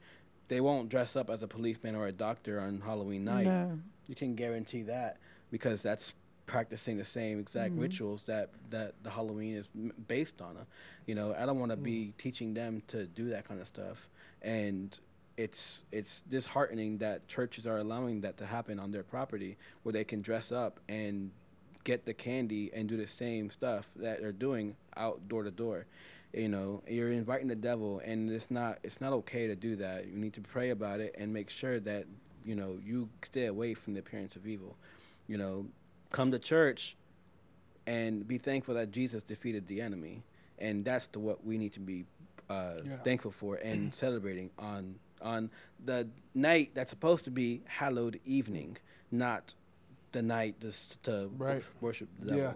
They 0.48 0.62
won't 0.62 0.90
dress 0.90 1.16
up 1.16 1.30
as 1.30 1.42
a 1.44 1.48
policeman 1.48 1.96
or 1.96 2.08
a 2.08 2.12
doctor 2.12 2.60
on 2.60 2.82
Halloween 2.82 3.26
night. 3.26 3.46
No. 3.46 3.80
You 4.08 4.16
can 4.16 4.36
guarantee 4.36 4.84
that 4.84 5.18
because 5.52 5.82
that's 5.82 6.14
practicing 6.46 6.98
the 6.98 7.06
same 7.06 7.40
exact 7.40 7.74
Mhm. 7.74 7.80
rituals 7.82 8.24
that 8.26 8.50
that 8.70 9.02
the 9.04 9.10
Halloween 9.10 9.56
is 9.56 9.68
based 10.08 10.42
on. 10.42 10.58
Uh, 10.58 10.66
You 11.06 11.16
know, 11.16 11.34
I 11.34 11.46
don't 11.46 11.60
want 11.60 11.72
to 11.72 11.78
be 11.78 12.14
teaching 12.18 12.54
them 12.54 12.82
to 12.88 13.06
do 13.08 13.30
that 13.30 13.46
kind 13.46 13.60
of 13.62 13.68
stuff, 13.68 14.10
and 14.42 14.98
it's 15.38 15.86
it's 15.92 16.22
disheartening 16.24 16.98
that 17.00 17.28
churches 17.28 17.66
are 17.66 17.78
allowing 17.80 18.22
that 18.22 18.38
to 18.38 18.46
happen 18.46 18.80
on 18.80 18.92
their 18.92 19.04
property 19.04 19.58
where 19.84 19.92
they 19.94 20.04
can 20.04 20.22
dress 20.22 20.52
up 20.52 20.80
and 20.88 21.32
get 21.84 22.06
the 22.06 22.14
candy 22.14 22.72
and 22.74 22.88
do 22.88 22.98
the 22.98 23.08
same 23.08 23.50
stuff 23.50 23.90
that 23.96 24.22
they're 24.22 24.32
doing 24.32 24.76
out 24.96 25.28
door 25.28 25.44
to 25.44 25.52
door. 25.52 25.86
You 26.34 26.48
know, 26.50 26.82
you're 26.88 27.12
inviting 27.12 27.48
the 27.48 27.56
devil, 27.56 28.02
and 28.04 28.30
it's 28.32 28.50
not 28.50 28.80
it's 28.84 29.00
not 29.00 29.14
okay 29.14 29.48
to 29.48 29.56
do 29.56 29.76
that. 29.78 30.08
You 30.08 30.18
need 30.18 30.34
to 30.34 30.42
pray 30.42 30.72
about 30.72 31.00
it 31.00 31.16
and 31.18 31.32
make 31.34 31.50
sure 31.50 31.80
that 31.82 32.06
you 32.44 32.56
know 32.56 32.80
you 32.84 33.10
stay 33.22 33.46
away 33.46 33.74
from 33.76 33.94
the 33.94 34.00
appearance 34.00 34.36
of 34.36 34.48
evil. 34.48 34.76
You 35.28 35.38
know, 35.38 35.68
come 36.12 36.32
to 36.32 36.40
church 36.40 36.96
and 37.86 38.28
be 38.28 38.38
thankful 38.38 38.76
that 38.76 38.92
Jesus 38.92 39.24
defeated 39.24 39.68
the 39.68 39.82
enemy, 39.82 40.24
and 40.58 40.84
that's 40.84 41.08
the 41.08 41.20
what 41.20 41.46
we 41.46 41.58
need 41.58 41.74
to 41.74 41.80
be 41.80 42.06
uh, 42.50 42.76
Yeah. 42.84 42.98
thankful 43.04 43.32
for 43.32 43.56
and 43.58 43.94
celebrating 44.04 44.50
on 44.58 44.96
on 45.22 45.50
the 45.86 46.08
night 46.34 46.72
that's 46.74 46.90
supposed 46.90 47.24
to 47.26 47.32
be 47.32 47.62
hallowed 47.66 48.20
evening, 48.26 48.78
not 49.12 49.54
the 50.14 50.22
night 50.22 50.60
just 50.62 51.04
to 51.04 51.30
Right. 51.38 51.64
worship 51.82 52.08
the 52.20 52.26
devil. 52.28 52.42
Yeah. 52.42 52.54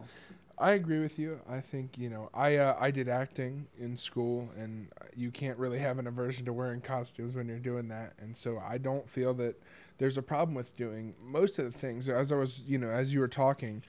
I 0.60 0.72
agree 0.72 1.00
with 1.00 1.20
you. 1.20 1.39
I 1.48 1.60
think 1.60 1.98
you 2.00 2.10
know 2.10 2.30
I 2.34 2.56
uh, 2.56 2.76
I 2.80 2.89
did 2.89 3.08
acting 3.08 3.67
in 3.78 3.96
school, 3.96 4.50
and 4.58 4.88
you 5.15 5.30
can't 5.30 5.58
really 5.60 5.78
have 5.80 6.00
an 6.00 6.08
aversion 6.08 6.46
to 6.46 6.54
wearing 6.54 6.82
costumes 6.82 7.36
when 7.36 7.48
you're 7.48 7.60
doing 7.60 7.89
that, 7.89 8.13
and 8.20 8.36
so 8.36 8.58
I 8.65 8.80
don't 8.80 9.08
feel 9.08 9.36
that 9.36 9.62
there's 10.00 10.17
a 10.17 10.24
problem 10.24 10.56
with 10.56 10.76
doing 10.76 11.13
most 11.24 11.60
of 11.60 11.72
the 11.72 11.78
things. 11.78 12.10
As 12.10 12.32
I 12.32 12.38
was, 12.38 12.62
you 12.67 12.80
know, 12.80 12.89
as 12.89 13.13
you 13.13 13.20
were 13.20 13.28
talking, 13.28 13.84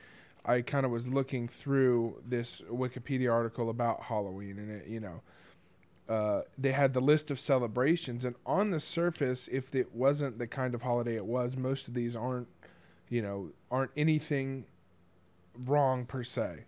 I 0.45 0.61
kind 0.61 0.85
of 0.85 0.93
was 0.93 1.09
looking 1.09 1.49
through 1.49 2.21
this 2.27 2.61
Wikipedia 2.71 3.33
article 3.33 3.71
about 3.71 4.03
Halloween, 4.03 4.59
and 4.59 4.71
it, 4.71 4.87
you 4.89 5.01
know, 5.01 5.23
uh, 6.07 6.43
they 6.59 6.73
had 6.73 6.93
the 6.93 7.01
list 7.01 7.31
of 7.31 7.41
celebrations, 7.41 8.27
and 8.27 8.37
on 8.45 8.73
the 8.73 8.81
surface, 8.81 9.49
if 9.51 9.75
it 9.75 9.95
wasn't 9.95 10.39
the 10.39 10.47
kind 10.47 10.75
of 10.75 10.83
holiday 10.83 11.17
it 11.17 11.25
was, 11.27 11.57
most 11.57 11.89
of 11.89 11.95
these 11.95 12.15
aren't, 12.15 12.49
you 13.09 13.23
know, 13.23 13.51
aren't 13.71 13.91
anything 13.97 14.65
wrong 15.55 16.05
per 16.05 16.23
se. 16.23 16.65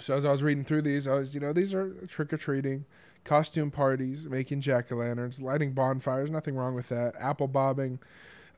So 0.00 0.14
as 0.14 0.24
I 0.24 0.30
was 0.30 0.42
reading 0.42 0.64
through 0.64 0.82
these, 0.82 1.08
I 1.08 1.14
was, 1.14 1.34
you 1.34 1.40
know, 1.40 1.52
these 1.52 1.74
are 1.74 1.92
trick 2.06 2.32
or 2.32 2.36
treating, 2.36 2.84
costume 3.24 3.70
parties, 3.70 4.24
making 4.26 4.60
jack 4.60 4.92
o' 4.92 4.96
lanterns, 4.96 5.40
lighting 5.40 5.72
bonfires, 5.72 6.30
nothing 6.30 6.54
wrong 6.54 6.74
with 6.74 6.88
that. 6.90 7.14
Apple 7.18 7.48
bobbing, 7.48 7.98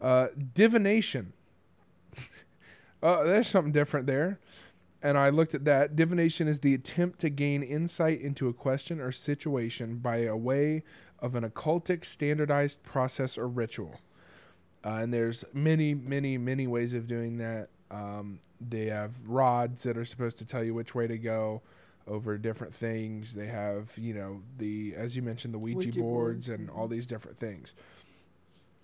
uh, 0.00 0.28
divination. 0.54 1.32
uh, 3.02 3.22
there's 3.22 3.46
something 3.46 3.72
different 3.72 4.06
there. 4.06 4.40
And 5.00 5.16
I 5.16 5.28
looked 5.28 5.54
at 5.54 5.64
that. 5.64 5.94
Divination 5.94 6.48
is 6.48 6.58
the 6.58 6.74
attempt 6.74 7.20
to 7.20 7.30
gain 7.30 7.62
insight 7.62 8.20
into 8.20 8.48
a 8.48 8.52
question 8.52 9.00
or 9.00 9.12
situation 9.12 9.98
by 9.98 10.18
a 10.24 10.37
way 10.37 10.82
of 11.20 11.37
an 11.37 11.48
occultic 11.48 12.04
standardized 12.04 12.82
process 12.82 13.38
or 13.38 13.46
ritual. 13.46 14.00
Uh, 14.84 15.00
and 15.02 15.12
there's 15.12 15.44
many, 15.52 15.94
many, 15.94 16.38
many 16.38 16.66
ways 16.66 16.94
of 16.94 17.06
doing 17.06 17.38
that. 17.38 17.68
Um, 17.90 18.40
they 18.60 18.86
have 18.86 19.12
rods 19.26 19.82
that 19.84 19.96
are 19.96 20.04
supposed 20.04 20.38
to 20.38 20.44
tell 20.44 20.62
you 20.62 20.74
which 20.74 20.94
way 20.94 21.06
to 21.06 21.18
go 21.18 21.62
over 22.06 22.38
different 22.38 22.74
things. 22.74 23.34
They 23.34 23.46
have, 23.46 23.92
you 23.96 24.14
know, 24.14 24.42
the 24.56 24.94
as 24.96 25.16
you 25.16 25.22
mentioned, 25.22 25.54
the 25.54 25.58
Ouija, 25.58 25.78
Ouija 25.78 26.00
boards 26.00 26.48
boards, 26.48 26.48
and 26.48 26.70
all 26.70 26.88
these 26.88 27.06
different 27.06 27.38
things. 27.38 27.74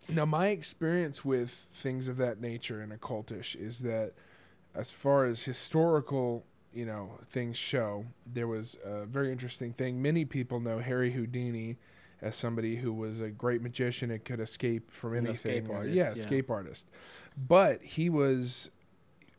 Now, 0.08 0.26
my 0.26 0.48
experience 0.48 1.24
with 1.24 1.66
things 1.72 2.08
of 2.08 2.18
that 2.18 2.40
nature 2.40 2.80
and 2.80 2.92
occultish 2.92 3.56
is 3.56 3.80
that, 3.80 4.12
as 4.74 4.92
far 4.92 5.24
as 5.24 5.44
historical, 5.44 6.44
you 6.74 6.84
know, 6.84 7.18
things 7.30 7.56
show, 7.56 8.04
there 8.26 8.46
was 8.46 8.76
a 8.84 9.06
very 9.06 9.32
interesting 9.32 9.72
thing. 9.72 10.02
Many 10.02 10.24
people 10.24 10.60
know 10.60 10.78
Harry 10.80 11.12
Houdini 11.12 11.78
as 12.24 12.34
somebody 12.34 12.76
who 12.76 12.90
was 12.92 13.20
a 13.20 13.28
great 13.28 13.60
magician 13.60 14.10
and 14.10 14.24
could 14.24 14.40
escape 14.40 14.90
from 14.90 15.12
An 15.12 15.26
anything. 15.26 15.64
escape 15.64 15.70
artist, 15.70 15.94
yeah, 15.94 16.04
yeah. 16.04 16.10
escape 16.12 16.50
artist. 16.50 16.88
But 17.36 17.82
he 17.82 18.08
was 18.08 18.70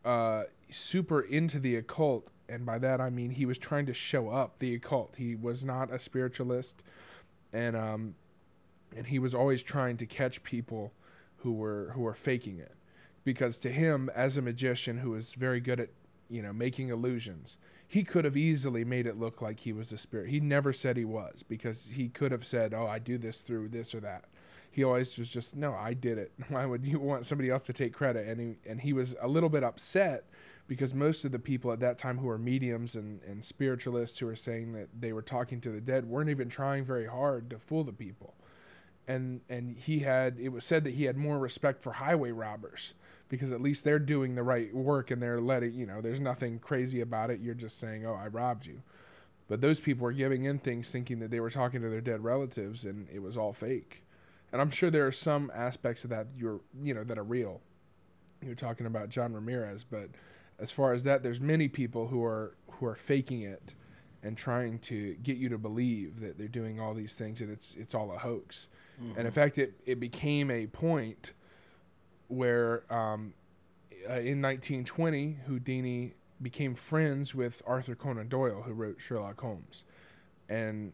uh, 0.04 0.44
super 0.70 1.20
into 1.20 1.58
the 1.58 1.74
occult, 1.76 2.30
and 2.48 2.64
by 2.64 2.78
that 2.78 3.00
I 3.00 3.10
mean 3.10 3.30
he 3.30 3.44
was 3.44 3.58
trying 3.58 3.86
to 3.86 3.94
show 3.94 4.28
up 4.30 4.60
the 4.60 4.72
occult. 4.74 5.16
He 5.18 5.34
was 5.34 5.64
not 5.64 5.92
a 5.92 5.98
spiritualist, 5.98 6.84
and 7.52 7.76
um, 7.76 8.14
and 8.96 9.08
he 9.08 9.18
was 9.18 9.34
always 9.34 9.64
trying 9.64 9.96
to 9.96 10.06
catch 10.06 10.44
people 10.44 10.92
who 11.38 11.52
were 11.52 11.90
who 11.94 12.02
were 12.02 12.14
faking 12.14 12.58
it, 12.60 12.76
because 13.24 13.58
to 13.58 13.68
him, 13.68 14.08
as 14.14 14.36
a 14.36 14.42
magician 14.42 14.98
who 14.98 15.10
was 15.10 15.34
very 15.34 15.60
good 15.60 15.80
at 15.80 15.88
you 16.30 16.40
know 16.40 16.52
making 16.52 16.90
illusions, 16.90 17.58
he 17.88 18.02
could 18.02 18.24
have 18.24 18.36
easily 18.36 18.84
made 18.84 19.06
it 19.06 19.18
look 19.18 19.40
like 19.40 19.60
he 19.60 19.72
was 19.72 19.92
a 19.92 19.98
spirit. 19.98 20.28
He 20.28 20.40
never 20.40 20.72
said 20.72 20.96
he 20.96 21.04
was 21.04 21.42
because 21.42 21.90
he 21.94 22.08
could 22.08 22.32
have 22.32 22.46
said, 22.46 22.74
"Oh, 22.74 22.86
I 22.86 22.98
do 22.98 23.18
this 23.18 23.42
through 23.42 23.68
this 23.68 23.94
or 23.94 24.00
that." 24.00 24.24
He 24.70 24.84
always 24.84 25.16
was 25.18 25.30
just, 25.30 25.56
"No, 25.56 25.72
I 25.72 25.94
did 25.94 26.18
it. 26.18 26.32
Why 26.48 26.66
would 26.66 26.84
you 26.84 26.98
want 26.98 27.26
somebody 27.26 27.50
else 27.50 27.62
to 27.62 27.72
take 27.72 27.92
credit?" 27.92 28.26
And 28.26 28.40
he 28.40 28.70
and 28.70 28.80
he 28.80 28.92
was 28.92 29.14
a 29.20 29.28
little 29.28 29.48
bit 29.48 29.62
upset 29.62 30.24
because 30.66 30.94
most 30.94 31.24
of 31.24 31.30
the 31.30 31.38
people 31.38 31.70
at 31.72 31.80
that 31.80 31.96
time 31.96 32.18
who 32.18 32.26
were 32.26 32.38
mediums 32.38 32.96
and, 32.96 33.22
and 33.22 33.44
spiritualists 33.44 34.18
who 34.18 34.26
were 34.26 34.34
saying 34.34 34.72
that 34.72 34.88
they 34.98 35.12
were 35.12 35.22
talking 35.22 35.60
to 35.60 35.70
the 35.70 35.80
dead 35.80 36.06
weren't 36.06 36.28
even 36.28 36.48
trying 36.48 36.84
very 36.84 37.06
hard 37.06 37.50
to 37.50 37.58
fool 37.58 37.84
the 37.84 37.92
people. 37.92 38.34
And 39.06 39.42
and 39.48 39.76
he 39.76 40.00
had 40.00 40.38
it 40.40 40.48
was 40.48 40.64
said 40.64 40.82
that 40.84 40.94
he 40.94 41.04
had 41.04 41.16
more 41.16 41.38
respect 41.38 41.82
for 41.82 41.92
highway 41.92 42.32
robbers 42.32 42.94
because 43.28 43.52
at 43.52 43.60
least 43.60 43.84
they're 43.84 43.98
doing 43.98 44.34
the 44.34 44.42
right 44.42 44.74
work 44.74 45.10
and 45.10 45.20
they're 45.20 45.40
letting 45.40 45.74
you 45.74 45.86
know 45.86 46.00
there's 46.00 46.20
nothing 46.20 46.58
crazy 46.58 47.00
about 47.00 47.30
it. 47.30 47.40
You're 47.40 47.54
just 47.54 47.78
saying, 47.78 48.06
"Oh, 48.06 48.14
I 48.14 48.28
robbed 48.28 48.66
you." 48.66 48.82
But 49.48 49.60
those 49.60 49.78
people 49.78 50.04
were 50.04 50.12
giving 50.12 50.44
in 50.44 50.58
things 50.58 50.90
thinking 50.90 51.20
that 51.20 51.30
they 51.30 51.40
were 51.40 51.50
talking 51.50 51.80
to 51.82 51.88
their 51.88 52.00
dead 52.00 52.24
relatives 52.24 52.84
and 52.84 53.08
it 53.12 53.20
was 53.20 53.36
all 53.36 53.52
fake. 53.52 54.02
And 54.52 54.60
I'm 54.60 54.70
sure 54.70 54.90
there 54.90 55.06
are 55.06 55.12
some 55.12 55.52
aspects 55.54 56.04
of 56.04 56.10
that 56.10 56.26
you're 56.36 56.60
you 56.82 56.94
know 56.94 57.04
that 57.04 57.18
are 57.18 57.24
real. 57.24 57.60
You're 58.44 58.54
talking 58.54 58.86
about 58.86 59.08
John 59.08 59.32
Ramirez, 59.32 59.84
but 59.84 60.10
as 60.58 60.72
far 60.72 60.92
as 60.92 61.04
that, 61.04 61.22
there's 61.22 61.40
many 61.40 61.68
people 61.68 62.08
who 62.08 62.24
are 62.24 62.56
who 62.72 62.86
are 62.86 62.94
faking 62.94 63.42
it 63.42 63.74
and 64.22 64.36
trying 64.36 64.78
to 64.80 65.14
get 65.22 65.36
you 65.36 65.48
to 65.48 65.58
believe 65.58 66.20
that 66.20 66.38
they're 66.38 66.48
doing 66.48 66.80
all 66.80 66.94
these 66.94 67.16
things 67.16 67.40
and 67.40 67.50
it's 67.50 67.74
it's 67.76 67.94
all 67.94 68.12
a 68.12 68.18
hoax. 68.18 68.68
And 68.98 69.18
in 69.18 69.26
mm-hmm. 69.26 69.34
fact, 69.34 69.58
it, 69.58 69.74
it 69.84 70.00
became 70.00 70.50
a 70.50 70.66
point 70.66 71.32
where 72.28 72.84
um, 72.92 73.34
uh, 74.08 74.14
in 74.14 74.42
1920, 74.42 75.38
Houdini 75.46 76.14
became 76.40 76.74
friends 76.74 77.34
with 77.34 77.62
Arthur 77.66 77.94
Conan 77.94 78.28
Doyle, 78.28 78.62
who 78.62 78.72
wrote 78.72 79.00
Sherlock 79.00 79.40
Holmes. 79.40 79.84
And 80.48 80.92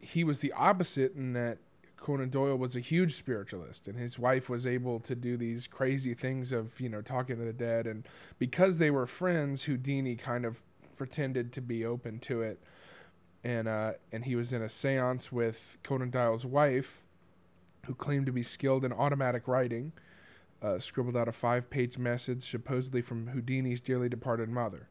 he 0.00 0.24
was 0.24 0.40
the 0.40 0.52
opposite 0.52 1.14
in 1.14 1.32
that 1.34 1.58
Conan 1.96 2.30
Doyle 2.30 2.56
was 2.56 2.76
a 2.76 2.80
huge 2.80 3.14
spiritualist, 3.14 3.88
and 3.88 3.98
his 3.98 4.18
wife 4.18 4.48
was 4.48 4.66
able 4.66 5.00
to 5.00 5.14
do 5.14 5.36
these 5.36 5.66
crazy 5.66 6.14
things 6.14 6.52
of, 6.52 6.80
you 6.80 6.88
know, 6.88 7.02
talking 7.02 7.36
to 7.36 7.44
the 7.44 7.52
dead. 7.52 7.86
And 7.86 8.06
because 8.38 8.78
they 8.78 8.90
were 8.90 9.06
friends, 9.06 9.64
Houdini 9.64 10.16
kind 10.16 10.44
of 10.44 10.62
pretended 10.96 11.52
to 11.54 11.60
be 11.60 11.84
open 11.84 12.18
to 12.20 12.42
it. 12.42 12.60
And, 13.44 13.68
uh, 13.68 13.92
and 14.12 14.24
he 14.24 14.36
was 14.36 14.52
in 14.52 14.62
a 14.62 14.68
seance 14.68 15.32
with 15.32 15.78
Conan 15.82 16.10
Doyle's 16.10 16.46
wife, 16.46 17.02
who 17.86 17.94
claimed 17.94 18.26
to 18.26 18.32
be 18.32 18.42
skilled 18.42 18.84
in 18.84 18.92
automatic 18.92 19.48
writing, 19.48 19.92
uh, 20.62 20.78
scribbled 20.78 21.16
out 21.16 21.28
a 21.28 21.32
five 21.32 21.70
page 21.70 21.98
message 21.98 22.42
supposedly 22.42 23.02
from 23.02 23.28
Houdini's 23.28 23.80
dearly 23.80 24.08
departed 24.08 24.48
mother. 24.48 24.88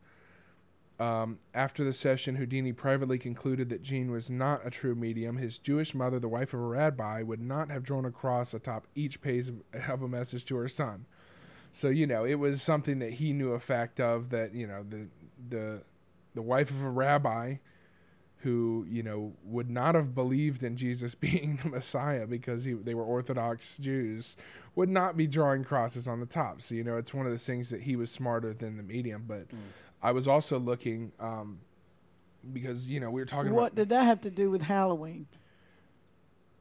Um, 0.99 1.39
after 1.53 1.83
the 1.83 1.93
session, 1.93 2.37
Houdini 2.37 2.73
privately 2.73 3.19
concluded 3.19 3.69
that 3.69 3.83
Jean 3.83 4.09
was 4.09 4.31
not 4.31 4.65
a 4.65 4.71
true 4.71 4.95
medium. 4.95 5.37
His 5.37 5.59
Jewish 5.59 5.93
mother, 5.93 6.17
the 6.19 6.27
wife 6.27 6.53
of 6.53 6.59
a 6.59 6.63
rabbi, 6.63 7.21
would 7.21 7.41
not 7.41 7.69
have 7.69 7.83
drawn 7.83 8.05
a 8.05 8.11
cross 8.11 8.53
atop 8.53 8.87
each 8.95 9.21
page 9.21 9.49
of, 9.49 10.01
a 10.03 10.07
message 10.07 10.45
to 10.45 10.55
her 10.55 10.67
son. 10.67 11.05
So 11.71 11.89
you 11.89 12.07
know, 12.07 12.25
it 12.25 12.35
was 12.35 12.61
something 12.63 12.97
that 12.99 13.13
he 13.13 13.33
knew 13.33 13.51
a 13.51 13.59
fact 13.59 13.99
of. 13.99 14.29
That 14.29 14.55
you 14.55 14.65
know, 14.65 14.83
the 14.89 15.07
the 15.49 15.83
the 16.33 16.41
wife 16.41 16.71
of 16.71 16.83
a 16.83 16.89
rabbi, 16.89 17.57
who 18.37 18.85
you 18.89 19.03
know 19.03 19.33
would 19.43 19.69
not 19.69 19.95
have 19.95 20.13
believed 20.13 20.63
in 20.63 20.75
Jesus 20.75 21.15
being 21.27 21.59
the 21.63 21.69
Messiah 21.69 22.27
because 22.27 22.63
he, 22.63 22.73
they 22.73 22.93
were 22.93 23.03
Orthodox 23.03 23.77
Jews, 23.77 24.37
would 24.75 24.89
not 24.89 25.17
be 25.17 25.27
drawing 25.27 25.63
crosses 25.63 26.07
on 26.07 26.19
the 26.19 26.25
top. 26.25 26.61
So 26.61 26.75
you 26.75 26.83
know, 26.83 26.97
it's 26.97 27.13
one 27.13 27.25
of 27.25 27.31
those 27.31 27.45
things 27.45 27.69
that 27.69 27.81
he 27.81 27.95
was 27.95 28.11
smarter 28.11 28.53
than 28.53 28.77
the 28.77 28.83
medium, 28.83 29.25
but. 29.27 29.49
Mm. 29.49 29.57
I 29.99 30.11
was 30.11 30.27
also 30.27 30.59
looking 30.59 31.11
um, 31.19 31.57
because 32.53 32.87
you 32.87 32.99
know 32.99 33.09
we 33.09 33.19
were 33.19 33.25
talking 33.25 33.51
What 33.51 33.73
about 33.73 33.75
did 33.75 33.89
that 33.89 34.03
have 34.03 34.21
to 34.21 34.29
do 34.29 34.51
with 34.51 34.61
Halloween? 34.61 35.25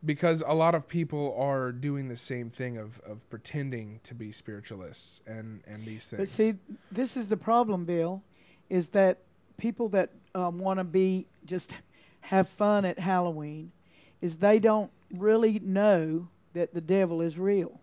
because 0.07 0.43
a 0.47 0.55
lot 0.55 0.75
of 0.75 0.87
people 0.87 1.35
are 1.39 1.73
doing 1.73 2.09
the 2.09 2.17
same 2.17 2.49
thing 2.49 2.79
of, 2.79 3.01
of 3.01 3.29
pretending 3.29 4.01
to 4.05 4.15
be 4.15 4.31
spiritualists 4.31 5.21
and, 5.27 5.63
and 5.67 5.85
these 5.85 6.09
things. 6.09 6.21
But 6.21 6.29
see, 6.29 6.55
this 6.93 7.17
is 7.17 7.29
the 7.29 7.37
problem, 7.37 7.85
Bill, 7.85 8.23
is 8.71 8.91
that 8.91 9.19
people 9.57 9.89
that 9.91 10.11
um, 10.37 10.59
want 10.59 10.79
to 10.79 10.85
be 10.85 11.27
just 11.45 11.75
have 12.21 12.49
fun 12.49 12.85
at 12.85 12.99
Halloween, 12.99 13.73
is 14.21 14.39
they 14.39 14.59
don't 14.59 14.91
really 15.13 15.59
know 15.61 16.29
that 16.53 16.75
the 16.75 16.81
devil 16.81 17.21
is 17.23 17.39
real. 17.39 17.81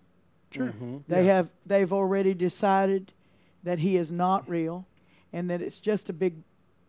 Sure. 0.52 0.68
Mhm. 0.72 1.04
They 1.08 1.26
Yeah. 1.26 1.36
have 1.36 1.50
they've 1.66 1.92
already 1.94 2.34
decided 2.34 3.12
that 3.64 3.80
he 3.80 3.98
is 3.98 4.12
not 4.12 4.48
real, 4.48 4.86
and 5.32 5.50
that 5.50 5.62
it's 5.62 5.80
just 5.80 6.10
a 6.10 6.14
big, 6.14 6.34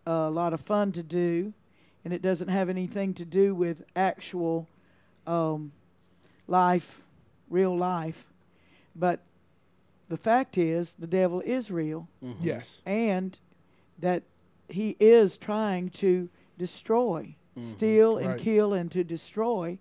uh, 0.06 0.30
lot 0.30 0.52
of 0.52 0.60
fun 0.60 0.92
to 0.92 1.02
do, 1.02 1.52
and 2.04 2.12
it 2.12 2.20
doesn't 2.20 2.48
have 2.48 2.68
anything 2.68 3.14
to 3.14 3.24
do 3.24 3.54
with 3.54 3.84
actual 3.96 4.68
um, 5.26 5.72
life, 6.46 7.02
real 7.48 7.74
life. 7.74 8.26
But 8.94 9.20
the 10.10 10.18
fact 10.18 10.58
is, 10.58 10.94
the 10.94 11.06
devil 11.06 11.40
is 11.40 11.70
real, 11.70 12.08
Mhm. 12.22 12.36
Yes. 12.42 12.82
and 12.84 13.38
that 13.98 14.22
he 14.68 14.96
is 15.00 15.36
trying 15.36 15.90
to 15.90 16.28
destroy, 16.58 17.34
Mhm. 17.56 17.62
steal, 17.62 18.16
and 18.18 18.28
Right. 18.28 18.40
kill, 18.40 18.72
and 18.72 18.90
to 18.92 19.04
destroy, 19.04 19.78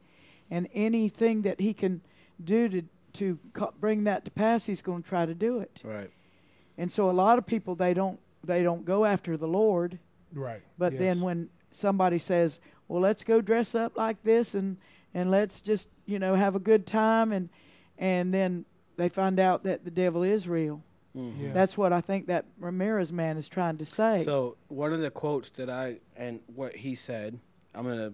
and 0.49 0.67
anything 0.73 1.41
that 1.43 1.59
he 1.59 1.73
can 1.73 2.01
do 2.43 2.67
to 2.69 2.83
to 3.13 3.37
co- 3.53 3.71
bring 3.79 4.05
that 4.05 4.25
to 4.25 4.31
pass, 4.31 4.65
he's 4.65 4.81
going 4.81 5.03
to 5.03 5.07
try 5.07 5.23
to 5.23 5.35
do 5.35 5.59
it. 5.59 5.83
Right. 5.85 6.09
And 6.79 6.91
so 6.91 7.11
a 7.11 7.13
lot 7.13 7.37
of 7.37 7.45
people 7.45 7.75
they 7.75 7.93
don't 7.93 8.19
they 8.43 8.63
don't 8.63 8.85
go 8.85 9.05
after 9.05 9.37
the 9.37 9.47
Lord, 9.47 9.99
Right. 10.33 10.61
but 10.79 10.93
yes. 10.93 10.99
then 10.99 11.21
when 11.21 11.49
somebody 11.69 12.17
says, 12.17 12.59
"Well, 12.87 12.99
let's 13.01 13.23
go 13.23 13.39
dress 13.39 13.75
up 13.75 13.95
like 13.95 14.23
this 14.23 14.55
and 14.55 14.77
and 15.13 15.29
let's 15.29 15.61
just, 15.61 15.89
you 16.07 16.17
know, 16.17 16.33
have 16.33 16.55
a 16.55 16.59
good 16.59 16.87
time," 16.87 17.31
and 17.31 17.49
and 17.99 18.33
then 18.33 18.65
they 18.97 19.09
find 19.09 19.39
out 19.39 19.61
that 19.63 19.85
the 19.85 19.91
devil 19.91 20.23
is 20.23 20.47
real. 20.47 20.81
Mhm. 21.15 21.39
Yeah. 21.39 21.53
That's 21.53 21.77
what 21.77 21.93
I 21.93 22.01
think 22.01 22.25
that 22.27 22.45
Ramirez 22.59 23.11
man 23.13 23.37
is 23.37 23.47
trying 23.47 23.77
to 23.77 23.85
say. 23.85 24.23
So 24.23 24.57
one 24.67 24.93
of 24.93 24.99
the 24.99 25.11
quotes 25.11 25.49
that 25.51 25.69
I 25.69 25.99
and 26.15 26.39
what 26.55 26.75
he 26.75 26.95
said, 26.95 27.39
I'm 27.75 27.83
gonna 27.85 28.13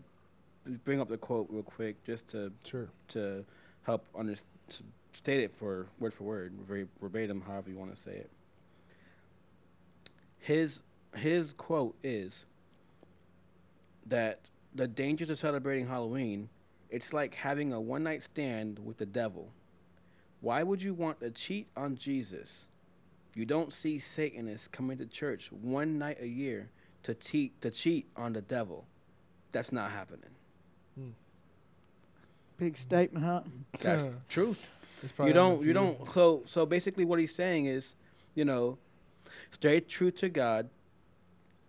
bring 0.84 1.00
up 1.00 1.08
the 1.08 1.18
quote 1.18 1.48
real 1.50 1.64
quick 1.64 2.04
just 2.04 2.28
to 2.30 2.52
Sure. 2.64 2.90
to 3.10 3.46
help 3.84 4.06
under 4.14 4.36
to 4.36 4.84
state 5.14 5.42
it 5.42 5.56
for 5.56 5.88
word 6.00 6.14
for 6.14 6.26
word, 6.26 6.54
very 6.68 6.88
verbatim, 7.02 7.42
however 7.42 7.70
you 7.70 7.78
want 7.78 7.96
to 7.96 8.02
say 8.02 8.12
it. 8.18 8.30
His 10.40 10.82
his 11.16 11.54
quote 11.54 11.96
is 12.04 12.46
that 14.06 14.50
the 14.76 14.88
dangers 14.88 15.30
of 15.30 15.40
celebrating 15.40 15.88
Halloween, 15.88 16.50
it's 16.90 17.14
like 17.14 17.34
having 17.36 17.72
a 17.74 17.80
one 17.82 18.04
night 18.04 18.24
stand 18.24 18.80
with 18.80 18.98
the 18.98 19.06
devil. 19.06 19.52
Why 20.42 20.64
would 20.64 20.82
you 20.82 20.94
want 20.94 21.20
to 21.22 21.32
cheat 21.32 21.68
on 21.76 21.96
Jesus? 21.96 22.68
You 23.36 23.46
don't 23.46 23.72
see 23.72 24.00
Satanists 24.00 24.68
coming 24.68 24.98
to 24.98 25.06
church 25.06 25.52
one 25.52 25.98
night 25.98 26.18
a 26.22 26.28
year 26.28 26.70
to 27.04 27.14
cheat 27.14 27.62
to 27.62 27.72
cheat 27.72 28.08
on 28.16 28.34
the 28.34 28.42
devil. 28.42 28.86
That's 29.52 29.72
not 29.72 29.92
happening. 29.92 30.30
Hmm. 30.96 31.10
Big 32.58 32.78
statement, 32.78 33.26
huh? 33.26 33.42
That's 33.80 34.08
truth. 34.30 34.68
You 35.20 35.34
don't 35.34 35.64
you 35.64 35.74
don't 35.74 36.12
so 36.12 36.44
so 36.46 36.66
basically 36.66 37.06
what 37.06 37.20
he's 37.20 37.34
saying 37.34 37.66
is 37.66 37.96
you 38.36 38.46
know 38.46 38.78
stay 39.52 39.80
true 39.80 40.12
to 40.12 40.30
god 40.30 40.70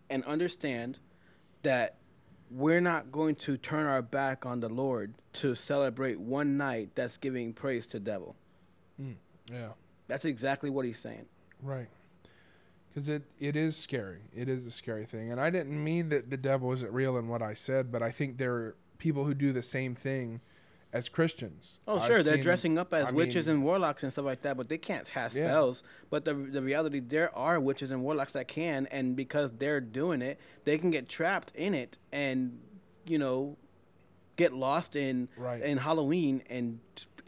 and 0.09 0.25
understand 0.25 0.99
that 1.63 1.97
we're 2.51 2.81
not 2.81 3.13
going 3.13 3.37
to 3.37 3.57
turn 3.57 3.87
our 3.87 4.03
back 4.03 4.47
on 4.47 4.61
the 4.61 4.69
lord 4.69 5.15
to 5.33 5.55
celebrate 5.55 6.19
one 6.19 6.57
night 6.57 6.91
that's 6.95 7.17
giving 7.17 7.53
praise 7.53 7.87
to 7.87 8.01
devil 8.01 8.35
hmm. 8.97 9.13
Yeah. 9.49 9.69
that's 10.09 10.25
exactly 10.25 10.71
what 10.71 10.85
he's 10.85 10.99
saying 10.99 11.27
Right. 11.63 11.89
Because 12.89 13.09
it, 13.09 13.23
it 13.39 13.55
is 13.55 13.77
scary. 13.77 14.23
It 14.35 14.49
is 14.49 14.67
a 14.67 14.71
scary 14.71 15.05
thing. 15.05 15.31
And 15.31 15.41
I 15.41 15.51
didn't 15.51 15.83
mean 15.83 16.09
that 16.09 16.29
the 16.31 16.37
devil 16.37 16.73
isn't 16.73 16.93
real 16.93 17.17
in 17.17 17.29
what 17.29 17.41
I 17.43 17.55
said, 17.55 17.93
but 17.93 18.03
I 18.03 18.11
think 18.11 18.37
there 18.39 18.53
are 18.55 18.75
people 18.99 19.25
who 19.25 19.35
do 19.35 19.53
the 19.53 19.63
same 19.63 19.95
thing 19.95 20.41
as 20.93 21.09
Christians. 21.09 21.79
oh 21.87 21.99
I've 22.01 22.07
sure 22.09 22.21
they're 22.25 22.35
seen- 22.35 22.43
dressing 22.43 22.77
up 22.77 22.93
as 22.93 23.07
I 23.07 23.11
witches 23.13 23.47
mean- 23.47 23.57
and 23.57 23.65
warlocks 23.65 24.03
and 24.03 24.11
stuff 24.11 24.25
like 24.25 24.43
that 24.43 24.57
but 24.57 24.69
they 24.69 24.77
can't 24.77 25.09
cast 25.09 25.37
Yeah. 25.37 25.45
spells 25.47 25.85
but 26.11 26.25
the, 26.25 26.35
the 26.35 26.61
reality 26.61 26.99
there 26.99 27.33
are 27.39 27.61
witches 27.61 27.93
and 27.93 28.03
warlocks 28.03 28.33
that 28.33 28.49
can 28.49 28.87
and 28.91 29.15
because 29.15 29.53
they're 29.53 29.81
doing 29.81 30.21
it 30.21 30.41
they 30.65 30.79
can 30.79 30.91
get 30.91 31.09
trapped 31.09 31.53
in 31.55 31.75
it 31.75 31.97
and 32.11 32.59
you 33.07 33.19
know 33.19 33.57
get 34.35 34.53
lost 34.53 34.97
in 34.97 35.29
Right. 35.37 35.63
in 35.63 35.79
Halloween 35.79 36.43
and 36.51 36.81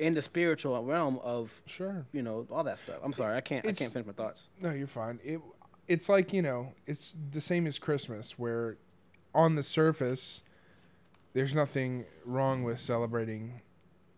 in 0.03 0.15
the 0.15 0.23
spiritual 0.23 0.83
realm 0.85 1.19
of 1.23 1.63
Sure. 1.67 2.05
you 2.13 2.23
know 2.23 2.47
all 2.51 2.65
that 2.65 2.79
stuff. 2.79 2.97
I'm 3.03 3.13
sorry, 3.13 3.37
I 3.37 3.41
can't 3.41 3.65
I 3.65 3.73
can't 3.73 3.93
finish 3.93 4.07
my 4.07 4.13
thoughts. 4.13 4.51
No, 4.61 4.71
you're 4.71 4.87
fine. 4.87 5.21
It 5.25 5.41
it's 5.89 6.09
like, 6.09 6.33
you 6.33 6.43
know, 6.43 6.75
it's 6.87 7.17
the 7.31 7.41
same 7.41 7.67
as 7.67 7.79
Christmas 7.79 8.39
where 8.39 8.77
on 9.35 9.55
the 9.57 9.63
surface 9.63 10.43
there's 11.33 11.55
nothing 11.55 12.05
wrong 12.25 12.63
with 12.63 12.79
celebrating 12.79 13.63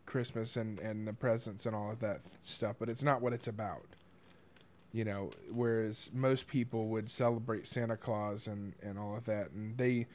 Christmas 0.07 0.57
and 0.57 0.79
and 0.79 1.07
the 1.07 1.13
presents 1.13 1.67
and 1.67 1.75
all 1.77 1.91
of 1.91 2.01
that 2.01 2.21
stuff, 2.43 2.77
but 2.79 2.89
it's 2.89 3.03
not 3.03 3.21
what 3.23 3.33
it's 3.33 3.49
about. 3.49 3.87
You 4.93 5.05
know, 5.05 5.31
whereas 5.51 6.09
most 6.13 6.47
people 6.47 6.87
would 6.89 7.11
celebrate 7.11 7.67
Santa 7.67 7.97
Claus 7.97 8.47
and 8.47 8.75
and 8.83 8.99
all 8.99 9.17
of 9.17 9.27
that 9.27 9.51
and 9.51 9.77
they 9.77 10.07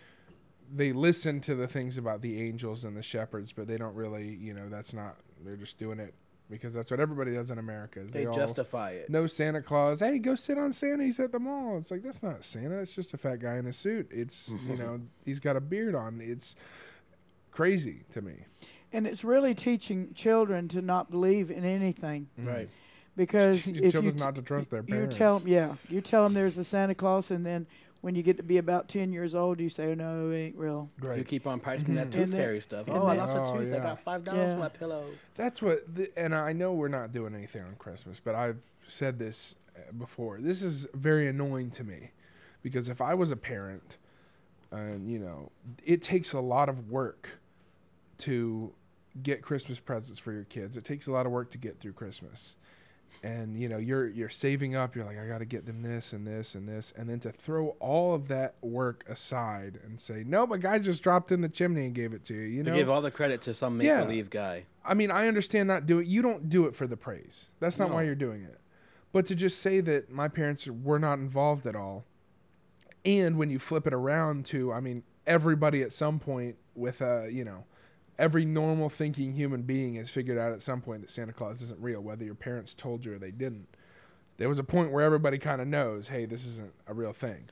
they 0.72 0.94
listen 0.94 1.42
to 1.42 1.56
the 1.56 1.68
things 1.68 1.98
about 1.98 2.22
the 2.22 2.42
angels 2.42 2.86
and 2.86 2.96
the 2.96 3.02
shepherds, 3.02 3.52
but 3.52 3.68
they 3.68 3.78
don't 3.78 3.96
really, 3.96 4.36
you 4.36 4.54
know, 4.54 4.70
that's 4.70 4.94
not 4.94 5.16
they're 5.44 5.56
just 5.56 5.78
doing 5.78 6.00
it 6.00 6.14
because 6.50 6.74
that's 6.74 6.90
what 6.90 7.00
everybody 7.00 7.34
does 7.34 7.52
in 7.52 7.60
America. 7.60 8.02
Is 8.02 8.12
They, 8.12 8.26
all, 8.26 8.34
justify 8.34 8.92
it. 8.92 9.10
no 9.10 9.28
Santa 9.28 9.62
Claus. 9.62 10.00
Hey, 10.00 10.18
go 10.20 10.36
sit 10.36 10.58
on 10.58 10.72
Santa. 10.72 11.04
He's 11.04 11.20
at 11.20 11.32
the 11.32 11.40
mall. 11.40 11.78
It's 11.78 11.92
like 11.92 12.02
that's 12.02 12.24
not 12.24 12.44
Santa. 12.44 12.80
It's 12.80 12.94
just 12.94 13.14
a 13.14 13.18
fat 13.18 13.40
guy 13.40 13.58
in 13.58 13.68
a 13.68 13.74
suit. 13.74 14.08
It's 14.12 14.52
you 14.68 14.78
know 14.78 15.00
he's 15.26 15.40
got 15.40 15.56
a 15.56 15.62
beard 15.62 15.96
on. 15.96 16.20
It's 16.22 16.56
crazy 17.52 18.04
to 18.12 18.22
me. 18.22 18.34
And 18.92 19.06
it's 19.06 19.24
really 19.24 19.54
teaching 19.54 20.14
children 20.16 20.68
to 20.70 20.82
not 20.82 21.12
believe 21.12 21.52
in 21.52 21.64
anything 21.64 22.28
mm-hmm. 22.40 22.50
Right. 22.50 22.70
because 23.16 23.64
Teach 23.64 23.78
if 23.84 23.94
you 23.94 24.12
t- 24.12 24.18
not 24.18 24.36
to 24.36 24.42
trust 24.42 24.72
their 24.72 24.82
you 24.82 24.88
parents. 24.88 25.16
tell 25.16 25.40
them, 25.40 25.48
yeah, 25.48 25.76
you 25.88 26.02
tell 26.02 26.24
them 26.24 26.34
there's 26.34 26.58
a 26.58 26.64
Santa 26.64 26.96
Claus, 26.96 27.30
and 27.30 27.46
then 27.46 27.68
when 28.02 28.16
you 28.16 28.24
get 28.24 28.38
to 28.38 28.44
be 28.44 28.58
about 28.58 28.88
ten 28.88 29.12
years 29.12 29.36
old, 29.36 29.60
you 29.60 29.70
say, 29.70 29.92
oh, 29.92 29.94
"No, 29.94 30.30
it 30.32 30.36
ain't 30.38 30.56
real." 30.56 30.90
You 31.16 31.24
keep 31.24 31.46
on 31.48 31.60
pricing 31.60 31.96
that 31.96 32.08
Mhm. 32.10 32.12
tooth 32.12 32.32
fairy 32.32 32.62
stuff. 32.62 32.88
and 32.88 32.98
Oh, 32.98 33.06
I 33.06 33.10
then- 33.16 33.18
lost 33.18 33.36
a 33.36 33.42
Oh, 33.42 33.58
tooth. 33.60 33.74
I 33.74 33.80
got 33.80 34.00
five 34.02 34.24
dollars 34.24 34.50
Yeah. 34.50 34.56
for 34.56 34.60
my 34.60 34.70
pillow. 34.70 35.06
That's 35.36 35.62
what, 35.62 35.94
the, 35.94 36.12
and 36.18 36.34
I 36.34 36.54
know 36.54 36.74
we're 36.74 36.88
not 36.88 37.12
doing 37.12 37.36
anything 37.36 37.64
on 37.64 37.76
Christmas, 37.76 38.20
but 38.20 38.36
I've 38.36 38.62
said 38.88 39.20
this 39.20 39.56
uh, 39.76 39.92
before. 39.94 40.40
This 40.40 40.62
is 40.62 40.88
very 40.94 41.28
annoying 41.28 41.72
to 41.72 41.84
me 41.84 42.12
because 42.62 42.90
if 42.90 43.02
I 43.02 43.14
was 43.14 43.32
a 43.32 43.38
parent, 43.38 43.98
and 44.72 45.10
you 45.10 45.20
know, 45.20 45.52
it 45.84 46.02
takes 46.02 46.32
a 46.34 46.40
lot 46.40 46.70
of 46.70 46.90
work 46.90 47.30
to 48.20 48.74
get 49.24 49.42
Christmas 49.42 49.80
presents 49.80 50.20
for 50.20 50.32
your 50.32 50.44
kids. 50.46 50.78
It 50.78 50.86
takes 50.86 51.08
a 51.08 51.12
lot 51.12 51.26
of 51.26 51.32
work 51.32 51.50
to 51.52 51.58
get 51.58 51.80
through 51.80 51.94
Christmas. 51.94 52.56
And 53.24 53.58
you 53.60 53.68
know, 53.68 53.78
you're 53.78 54.08
you're 54.08 54.30
saving 54.30 54.76
up, 54.76 54.96
you're 54.96 55.06
like 55.06 55.20
I 55.20 55.28
got 55.28 55.40
to 55.40 55.46
get 55.46 55.66
them 55.66 55.82
this 55.82 56.14
and 56.14 56.26
this 56.26 56.56
and 56.56 56.68
this 56.68 56.94
and 56.96 57.10
then 57.10 57.20
to 57.22 57.32
throw 57.32 57.76
all 57.80 58.16
of 58.16 58.28
that 58.30 58.56
work 58.62 59.04
aside 59.10 59.80
and 59.84 60.00
say, 60.00 60.24
"Nope, 60.26 60.52
a 60.52 60.58
guy 60.58 60.80
just 60.80 61.04
dropped 61.04 61.32
in 61.32 61.42
the 61.42 61.50
chimney 61.50 61.86
and 61.86 61.94
gave 61.94 62.14
it 62.14 62.24
to 62.26 62.34
you." 62.34 62.42
You 62.42 62.64
to 62.64 62.70
know? 62.70 62.76
give 62.76 62.90
all 62.90 63.02
the 63.02 63.12
credit 63.12 63.42
to 63.42 63.54
some 63.54 63.78
make 63.78 63.88
Yeah. 63.88 64.04
believe 64.04 64.30
guy. 64.30 64.66
I 64.86 64.94
mean, 64.94 65.12
I 65.12 65.28
understand 65.28 65.68
not 65.68 65.86
do 65.86 66.00
It, 66.00 66.08
you 66.08 66.22
don't 66.22 66.50
do 66.50 66.66
it 66.66 66.76
for 66.76 66.88
the 66.88 66.98
praise. 66.98 67.50
That's 67.60 67.78
not 67.78 67.92
why 67.92 68.04
you're 68.04 68.16
doing 68.16 68.44
it. 68.44 68.60
But 69.12 69.26
to 69.28 69.36
just 69.36 69.60
say 69.60 69.82
that 69.82 70.10
my 70.12 70.28
parents 70.28 70.68
were 70.68 71.00
not 71.00 71.20
involved 71.20 71.68
at 71.68 71.76
all, 71.76 72.06
and 73.04 73.38
when 73.38 73.50
you 73.50 73.60
flip 73.60 73.88
it 73.88 73.94
around 73.94 74.46
to, 74.48 74.72
I 74.72 74.80
mean, 74.80 75.04
everybody 75.28 75.82
at 75.82 75.92
some 75.92 76.20
point 76.20 76.56
with 76.76 77.02
a 77.02 77.30
you 77.32 77.44
know 77.44 77.66
every 78.20 78.46
normal 78.46 78.90
thinking 78.90 79.34
human 79.34 79.64
being 79.64 79.96
has 79.96 80.10
figured 80.10 80.38
out 80.38 80.52
at 80.52 80.62
some 80.62 80.82
point 80.82 81.02
that 81.02 81.10
Santa 81.10 81.34
Claus 81.34 81.62
isn't 81.62 81.80
real, 81.80 82.02
whether 82.02 82.26
your 82.26 82.36
parents 82.36 82.74
told 82.74 83.06
you 83.06 83.14
or 83.14 83.18
they 83.18 83.32
didn't. 83.32 83.68
There 84.38 84.50
was 84.50 84.60
a 84.60 84.64
point 84.64 84.92
where 84.92 85.04
everybody 85.04 85.38
kind 85.38 85.62
of 85.62 85.68
knows, 85.68 86.10
hey, 86.10 86.26
this 86.26 86.46
isn't 86.46 86.74
a 86.86 86.94
real 86.94 87.14
thing. 87.14 87.50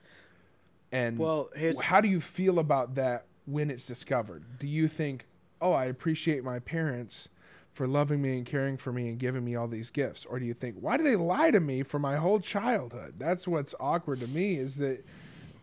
And 0.92 1.18
Well, 1.18 1.82
how 1.82 2.00
do 2.00 2.08
you 2.08 2.20
feel 2.20 2.58
about 2.58 2.94
that 2.94 3.24
when 3.46 3.70
it's 3.70 3.86
discovered? 3.86 4.44
Do 4.58 4.68
you 4.68 4.88
think, 4.88 5.26
oh, 5.60 5.72
I 5.72 5.86
appreciate 5.86 6.44
my 6.44 6.58
parents 6.60 7.30
for 7.72 7.86
loving 7.86 8.20
me 8.20 8.36
and 8.36 8.46
caring 8.46 8.76
for 8.76 8.92
me 8.92 9.08
and 9.08 9.18
giving 9.18 9.44
me 9.44 9.56
all 9.56 9.68
these 9.68 9.90
gifts? 9.90 10.24
Or 10.26 10.38
do 10.38 10.44
you 10.44 10.54
think, 10.54 10.76
why 10.80 10.96
do 10.96 11.02
they 11.02 11.16
lie 11.16 11.50
to 11.50 11.60
me 11.60 11.82
for 11.82 11.98
my 11.98 12.16
whole 12.16 12.40
childhood? 12.40 13.14
That's 13.18 13.48
what's 13.48 13.74
awkward 13.80 14.20
to 14.20 14.28
me 14.28 14.56
is 14.56 14.76
that 14.76 15.04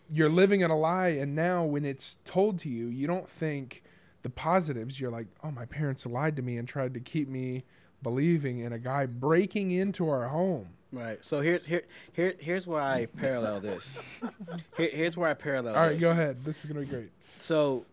you're 0.09 0.29
living 0.29 0.61
in 0.61 0.71
a 0.71 0.77
lie. 0.77 1.09
And 1.09 1.35
now 1.35 1.63
when 1.63 1.85
it's 1.85 2.17
told 2.25 2.59
to 2.59 2.69
you, 2.69 2.87
you 2.87 3.07
don't 3.07 3.29
think 3.29 3.83
the 4.25 4.29
positives. 4.31 4.99
You're 4.99 5.11
like, 5.11 5.27
oh, 5.43 5.51
my 5.51 5.65
parents 5.65 6.03
lied 6.07 6.35
to 6.37 6.41
me 6.41 6.57
and 6.57 6.67
tried 6.67 6.95
to 6.95 6.99
keep 6.99 7.29
me 7.29 7.63
believing 8.01 8.57
in 8.57 8.73
a 8.73 8.79
guy 8.79 9.05
breaking 9.05 9.69
into 9.69 10.09
our 10.09 10.27
home. 10.27 10.67
right. 10.91 11.23
So 11.23 11.41
here's 11.41 11.63
here 11.63 11.83
here 12.11 12.33
here's 12.39 12.65
where 12.65 12.81
I 12.81 13.05
parallel 13.05 13.59
this. 13.59 13.99
Here, 14.77 14.89
here's 14.91 15.15
where 15.15 15.29
I 15.29 15.35
parallel. 15.35 15.75
All 15.75 15.81
right, 15.81 15.89
this. 15.91 16.01
go 16.01 16.09
ahead. 16.09 16.43
This 16.43 16.65
is 16.65 16.71
going 16.71 16.83
to 16.83 16.91
be 16.91 16.97
great. 16.97 17.11
So 17.37 17.85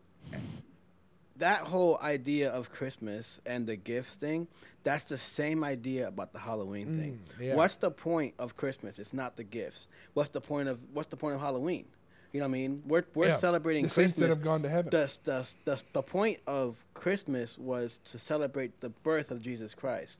that 1.36 1.60
whole 1.60 1.98
idea 2.00 2.50
of 2.50 2.72
Christmas 2.72 3.38
and 3.44 3.66
the 3.66 3.76
gifts 3.76 4.16
thing, 4.16 4.48
that's 4.84 5.04
the 5.04 5.18
same 5.18 5.62
idea 5.62 6.08
about 6.08 6.32
the 6.32 6.38
Halloween 6.38 6.98
thing. 6.98 7.20
Mm, 7.38 7.44
yeah. 7.44 7.54
What's 7.56 7.76
the 7.76 7.90
point 7.90 8.32
of 8.38 8.56
Christmas? 8.56 8.98
It's 8.98 9.12
not 9.12 9.36
the 9.36 9.44
gifts. 9.44 9.86
What's 10.14 10.30
the 10.30 10.40
point 10.40 10.68
of 10.70 10.78
what's 10.94 11.08
the 11.08 11.16
point 11.18 11.34
of 11.34 11.42
Halloween? 11.42 11.84
You 12.32 12.40
know 12.40 12.46
what 12.46 12.50
I 12.50 12.52
mean? 12.52 12.82
We're 12.86 13.04
we're 13.14 13.26
Yeah, 13.28 13.36
celebrating 13.36 13.84
the 13.84 13.90
saints 13.90 14.12
Christmas. 14.18 14.28
that 14.28 14.28
have 14.36 14.42
gone 14.42 14.62
to 14.62 14.68
heaven. 14.70 14.90
the, 14.90 15.12
the, 15.24 15.50
the, 15.64 15.82
the 15.92 16.02
point 16.02 16.38
of 16.46 16.84
Christmas 16.94 17.58
was 17.58 18.00
to 18.04 18.18
celebrate 18.18 18.80
the 18.80 18.88
birth 18.88 19.30
of 19.30 19.42
Jesus 19.42 19.74
Christ. 19.74 20.18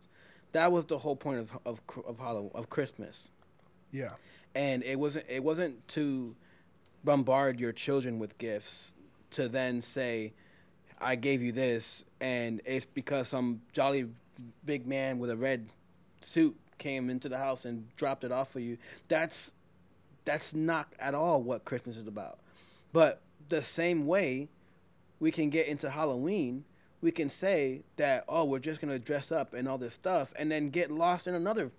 That 0.52 0.70
was 0.72 0.84
the 0.84 0.98
whole 0.98 1.16
point 1.16 1.38
of 1.40 1.58
of 1.64 1.80
of 2.06 2.18
Halloween, 2.18 2.50
of 2.54 2.68
Christmas. 2.68 3.30
yeah. 3.90 4.10
And 4.54 4.82
it 4.84 4.98
wasn't 4.98 5.24
it 5.30 5.42
wasn't 5.42 5.88
to 5.88 6.36
bombard 7.04 7.58
your 7.58 7.72
children 7.72 8.18
with 8.18 8.36
gifts 8.38 8.92
to 9.30 9.48
then 9.48 9.80
say 9.80 10.34
I 11.00 11.14
gave 11.16 11.42
you 11.42 11.52
this 11.52 12.04
and 12.20 12.60
it's 12.66 12.84
because 12.84 13.28
some 13.28 13.62
jolly 13.72 14.08
big 14.66 14.86
man 14.86 15.18
with 15.18 15.30
a 15.30 15.36
red 15.36 15.70
suit 16.20 16.54
came 16.76 17.08
into 17.08 17.28
the 17.30 17.38
house 17.38 17.64
and 17.64 17.88
dropped 17.96 18.24
it 18.24 18.30
off 18.32 18.50
for 18.52 18.60
you. 18.60 18.76
That's 19.08 19.54
that's 20.24 20.54
not 20.54 20.92
at 20.98 21.14
all 21.14 21.42
what 21.42 21.64
Christmas 21.64 21.96
is 21.96 22.06
about. 22.06 22.38
But 22.92 23.22
the 23.48 23.62
same 23.62 24.06
way 24.06 24.48
we 25.20 25.30
can 25.30 25.50
get 25.50 25.66
into 25.66 25.90
Halloween, 25.90 26.64
we 27.00 27.10
can 27.10 27.28
say 27.30 27.82
that 27.96 28.24
oh, 28.28 28.44
we're 28.44 28.58
just 28.58 28.80
gonna 28.80 28.98
dress 28.98 29.32
up 29.32 29.54
and 29.54 29.68
all 29.68 29.78
this 29.78 29.94
stuff, 29.94 30.32
and 30.36 30.50
then 30.50 30.70
get 30.70 30.90
lost 30.90 31.26
in 31.26 31.34
another 31.34 31.70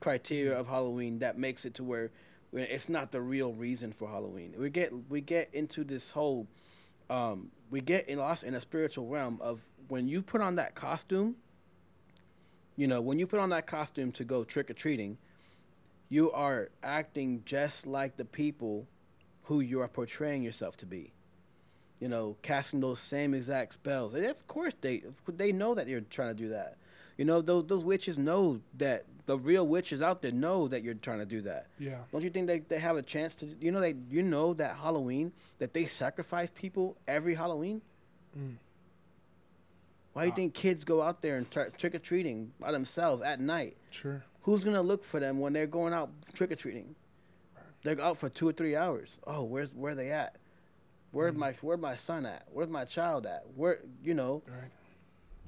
criteria 0.00 0.58
of 0.58 0.68
Halloween 0.68 1.20
that 1.20 1.38
makes 1.38 1.64
it 1.64 1.74
to 1.74 1.84
where, 1.84 2.10
where 2.50 2.64
it's 2.64 2.88
not 2.88 3.10
the 3.10 3.20
real 3.20 3.52
reason 3.54 3.92
for 3.92 4.08
Halloween. 4.08 4.54
We 4.58 4.68
get 4.68 4.92
we 5.08 5.20
get 5.20 5.48
into 5.52 5.84
this 5.84 6.10
whole, 6.10 6.46
um, 7.08 7.50
we 7.70 7.80
get 7.80 8.08
in 8.08 8.18
lost 8.18 8.44
in 8.44 8.54
a 8.54 8.60
spiritual 8.60 9.06
realm 9.06 9.38
of 9.40 9.62
when 9.88 10.08
you 10.08 10.22
put 10.22 10.40
on 10.40 10.56
that 10.56 10.74
costume. 10.74 11.36
You 12.76 12.86
know, 12.86 13.02
when 13.02 13.18
you 13.18 13.26
put 13.26 13.38
on 13.38 13.50
that 13.50 13.66
costume 13.66 14.12
to 14.12 14.24
go 14.24 14.44
trick 14.44 14.70
or 14.70 14.74
treating, 14.74 15.18
you 16.12 16.30
are 16.32 16.68
acting 16.82 17.42
just 17.46 17.86
like 17.86 18.18
the 18.18 18.24
people 18.42 18.86
who 19.44 19.60
you 19.60 19.80
are 19.80 19.88
portraying 19.88 20.42
yourself 20.42 20.76
to 20.76 20.84
be. 20.86 21.10
You 22.00 22.08
know, 22.08 22.36
casting 22.42 22.80
those 22.80 23.00
same 23.00 23.32
exact 23.32 23.72
spells, 23.74 24.12
and 24.12 24.26
of 24.26 24.46
course 24.46 24.74
they 24.80 25.02
they 25.26 25.52
know 25.52 25.74
that 25.74 25.86
you're 25.88 26.02
trying 26.16 26.36
to 26.36 26.42
do 26.42 26.48
that. 26.50 26.76
You 27.16 27.24
know, 27.24 27.40
those 27.40 27.64
those 27.66 27.84
witches 27.84 28.18
know 28.18 28.60
that 28.76 29.04
the 29.26 29.38
real 29.38 29.66
witches 29.66 30.02
out 30.02 30.20
there 30.20 30.32
know 30.32 30.68
that 30.68 30.82
you're 30.82 30.94
trying 31.08 31.20
to 31.20 31.26
do 31.36 31.40
that. 31.42 31.66
Yeah. 31.78 31.98
Don't 32.10 32.24
you 32.24 32.30
think 32.30 32.46
they, 32.48 32.58
they 32.58 32.80
have 32.80 32.96
a 32.96 33.02
chance 33.02 33.34
to? 33.36 33.46
You 33.60 33.70
know, 33.72 33.80
they 33.80 33.94
you 34.10 34.22
know 34.22 34.52
that 34.54 34.76
Halloween 34.76 35.32
that 35.58 35.72
they 35.72 35.86
sacrifice 35.86 36.50
people 36.54 36.96
every 37.06 37.34
Halloween. 37.36 37.80
Mm. 38.36 38.56
Why 40.12 40.22
do 40.22 40.26
you 40.26 40.32
Uh, 40.32 40.36
think 40.36 40.54
kids 40.54 40.84
go 40.84 41.00
out 41.00 41.22
there 41.22 41.36
and 41.38 41.48
try, 41.50 41.68
trick 41.68 41.94
or 41.94 41.98
treating 42.00 42.52
by 42.60 42.72
themselves 42.72 43.22
at 43.22 43.40
night? 43.40 43.76
Sure. 43.90 44.22
Who's 44.42 44.64
gonna 44.64 44.82
look 44.82 45.04
for 45.04 45.20
them 45.20 45.38
when 45.40 45.52
they're 45.52 45.66
going 45.66 45.92
out 45.94 46.10
trick 46.34 46.50
or 46.52 46.56
treating? 46.56 46.94
They're 47.84 48.00
out 48.00 48.16
for 48.16 48.28
two 48.28 48.48
or 48.48 48.52
three 48.52 48.76
hours. 48.76 49.18
Oh, 49.26 49.42
where's 49.42 49.72
where 49.72 49.92
are 49.92 49.94
they 49.94 50.10
at? 50.12 50.36
Where's 51.10 51.34
Mm. 51.34 51.38
my 51.38 51.52
where's 51.62 51.80
my 51.80 51.94
son 51.94 52.26
at? 52.26 52.46
Where's 52.52 52.68
my 52.70 52.84
child 52.84 53.26
at? 53.26 53.44
Where 53.54 53.80
you 54.02 54.14
know? 54.14 54.42
Right. 54.46 54.70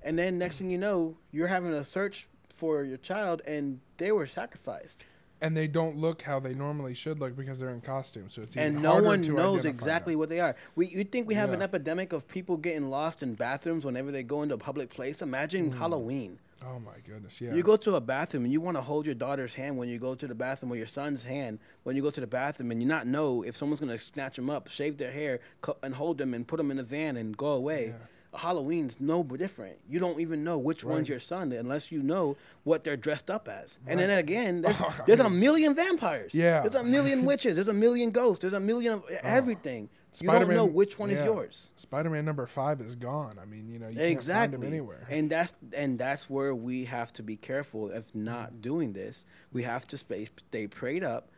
And 0.03 0.19
then 0.19 0.39
next 0.39 0.57
thing 0.57 0.71
you 0.71 0.79
know, 0.79 1.17
you're 1.33 1.47
having 1.49 1.73
a 1.73 1.85
search 1.85 2.29
for 2.51 2.85
your 2.85 2.99
child, 2.99 3.41
and 3.47 3.81
they 3.97 4.13
were 4.13 4.27
sacrificed. 4.27 5.03
And 5.41 5.57
they 5.57 5.67
don't 5.67 5.97
look 5.97 6.23
how 6.23 6.39
they 6.41 6.55
normally 6.55 6.95
should 6.95 7.19
look 7.19 7.37
because 7.37 7.59
they're 7.59 7.71
in 7.71 7.81
costume. 7.81 8.29
So 8.31 8.43
it's 8.43 8.57
even 8.57 8.75
and 8.75 8.83
no 8.83 9.03
one 9.03 9.21
knows 9.23 9.65
exactly 9.65 10.15
them. 10.15 10.21
what 10.21 10.29
they 10.29 10.41
are. 10.41 10.55
We 10.77 10.87
you 10.89 11.05
think 11.05 11.27
we 11.27 11.35
have 11.35 11.51
an 11.51 11.63
epidemic 11.63 12.13
of 12.13 12.29
people 12.29 12.57
getting 12.57 12.89
lost 12.91 13.23
in 13.23 13.35
bathrooms 13.35 13.85
whenever 13.85 14.11
they 14.13 14.23
go 14.23 14.43
into 14.43 14.55
a 14.55 14.59
public 14.59 14.91
place? 14.91 15.21
Imagine 15.23 15.73
Mm. 15.73 15.79
Halloween. 15.79 16.39
Oh 16.67 16.79
my 16.79 16.99
goodness. 17.07 17.41
Yeah. 17.41 17.55
You 17.55 17.63
go 17.63 17.77
to 17.77 17.97
a 17.97 18.01
bathroom 18.01 18.45
and 18.45 18.53
you 18.53 18.61
want 18.61 18.77
to 18.77 18.81
hold 18.83 19.07
your 19.07 19.15
daughter's 19.15 19.55
hand 19.55 19.77
when 19.77 19.89
you 19.89 19.99
go 19.99 20.15
to 20.15 20.27
the 20.27 20.35
bathroom, 20.35 20.73
or 20.73 20.77
your 20.77 20.87
son's 20.87 21.23
hand 21.23 21.59
when 21.83 21.97
you 21.97 22.03
go 22.03 22.11
to 22.11 22.21
the 22.21 22.27
bathroom, 22.27 22.71
and 22.71 22.83
you 22.83 22.89
not 22.89 23.07
know 23.07 23.43
if 23.43 23.57
someone's 23.57 23.81
gonna 23.81 23.99
snatch 23.99 24.37
them 24.37 24.51
up, 24.51 24.69
shave 24.69 24.97
their 24.97 25.13
hair, 25.13 25.41
co- 25.61 25.77
and 25.83 25.95
hold 25.95 26.19
them 26.19 26.35
and 26.35 26.47
put 26.47 26.57
them 26.57 26.71
in 26.71 26.77
the 26.77 26.83
van 26.83 27.17
and 27.17 27.37
go 27.37 27.49
away. 27.49 27.89
Yeah. 27.89 28.07
Halloween's 28.39 28.97
no 29.01 29.23
different. 29.23 29.79
You 29.89 30.01
don't 30.01 30.19
even 30.21 30.43
know 30.43 30.59
which 30.59 30.83
Right. 30.83 30.95
one's 30.95 31.09
your 31.09 31.21
son 31.21 31.53
unless 31.53 31.93
you 31.93 32.03
know 32.03 32.37
what 32.65 32.83
they're 32.83 32.97
dressed 32.97 33.31
up 33.31 33.49
as. 33.49 33.79
And 33.87 34.01
then 34.01 34.11
again, 34.11 34.63
there's, 34.63 34.81
Oh, 34.81 34.93
there's 35.07 35.21
a 35.21 35.31
million 35.31 35.75
vampires. 35.75 36.35
Yeah. 36.35 36.61
There's 36.61 36.75
a 36.75 36.83
million 36.83 37.25
witches. 37.25 37.55
There's 37.55 37.69
a 37.69 37.73
million 37.75 38.11
ghosts. 38.11 38.41
There's 38.41 38.53
a 38.53 38.61
million 38.61 38.95
of 38.95 39.05
oh. 39.09 39.17
everything. 39.23 39.89
You 40.21 40.27
don't 40.27 40.37
Spider-Man- 40.37 40.57
know 40.57 40.67
which 40.67 40.99
one 40.99 41.11
is 41.11 41.25
yours. 41.25 41.71
Spider-Man 41.77 42.25
number 42.25 42.47
five 42.47 42.81
is 42.81 42.95
gone. 42.95 43.39
I 43.41 43.45
mean, 43.45 43.69
you 43.69 43.79
know, 43.79 43.89
you 43.89 43.97
can't 43.97 44.11
exactly. 44.11 44.57
find 44.57 44.65
him 44.65 44.73
anywhere. 44.73 45.07
And 45.11 45.31
that's 45.31 45.55
and 45.73 45.99
that's 45.99 46.31
where 46.31 46.55
we 46.55 46.85
have 46.85 47.13
to 47.15 47.23
be 47.23 47.37
careful 47.37 47.91
of 47.91 48.15
not 48.15 48.61
doing 48.61 48.93
this. 48.93 49.25
We 49.53 49.63
have 49.65 49.87
to 49.89 49.99
stay, 49.99 50.29
stay 50.49 50.67
prayed 50.67 51.05
up, 51.05 51.31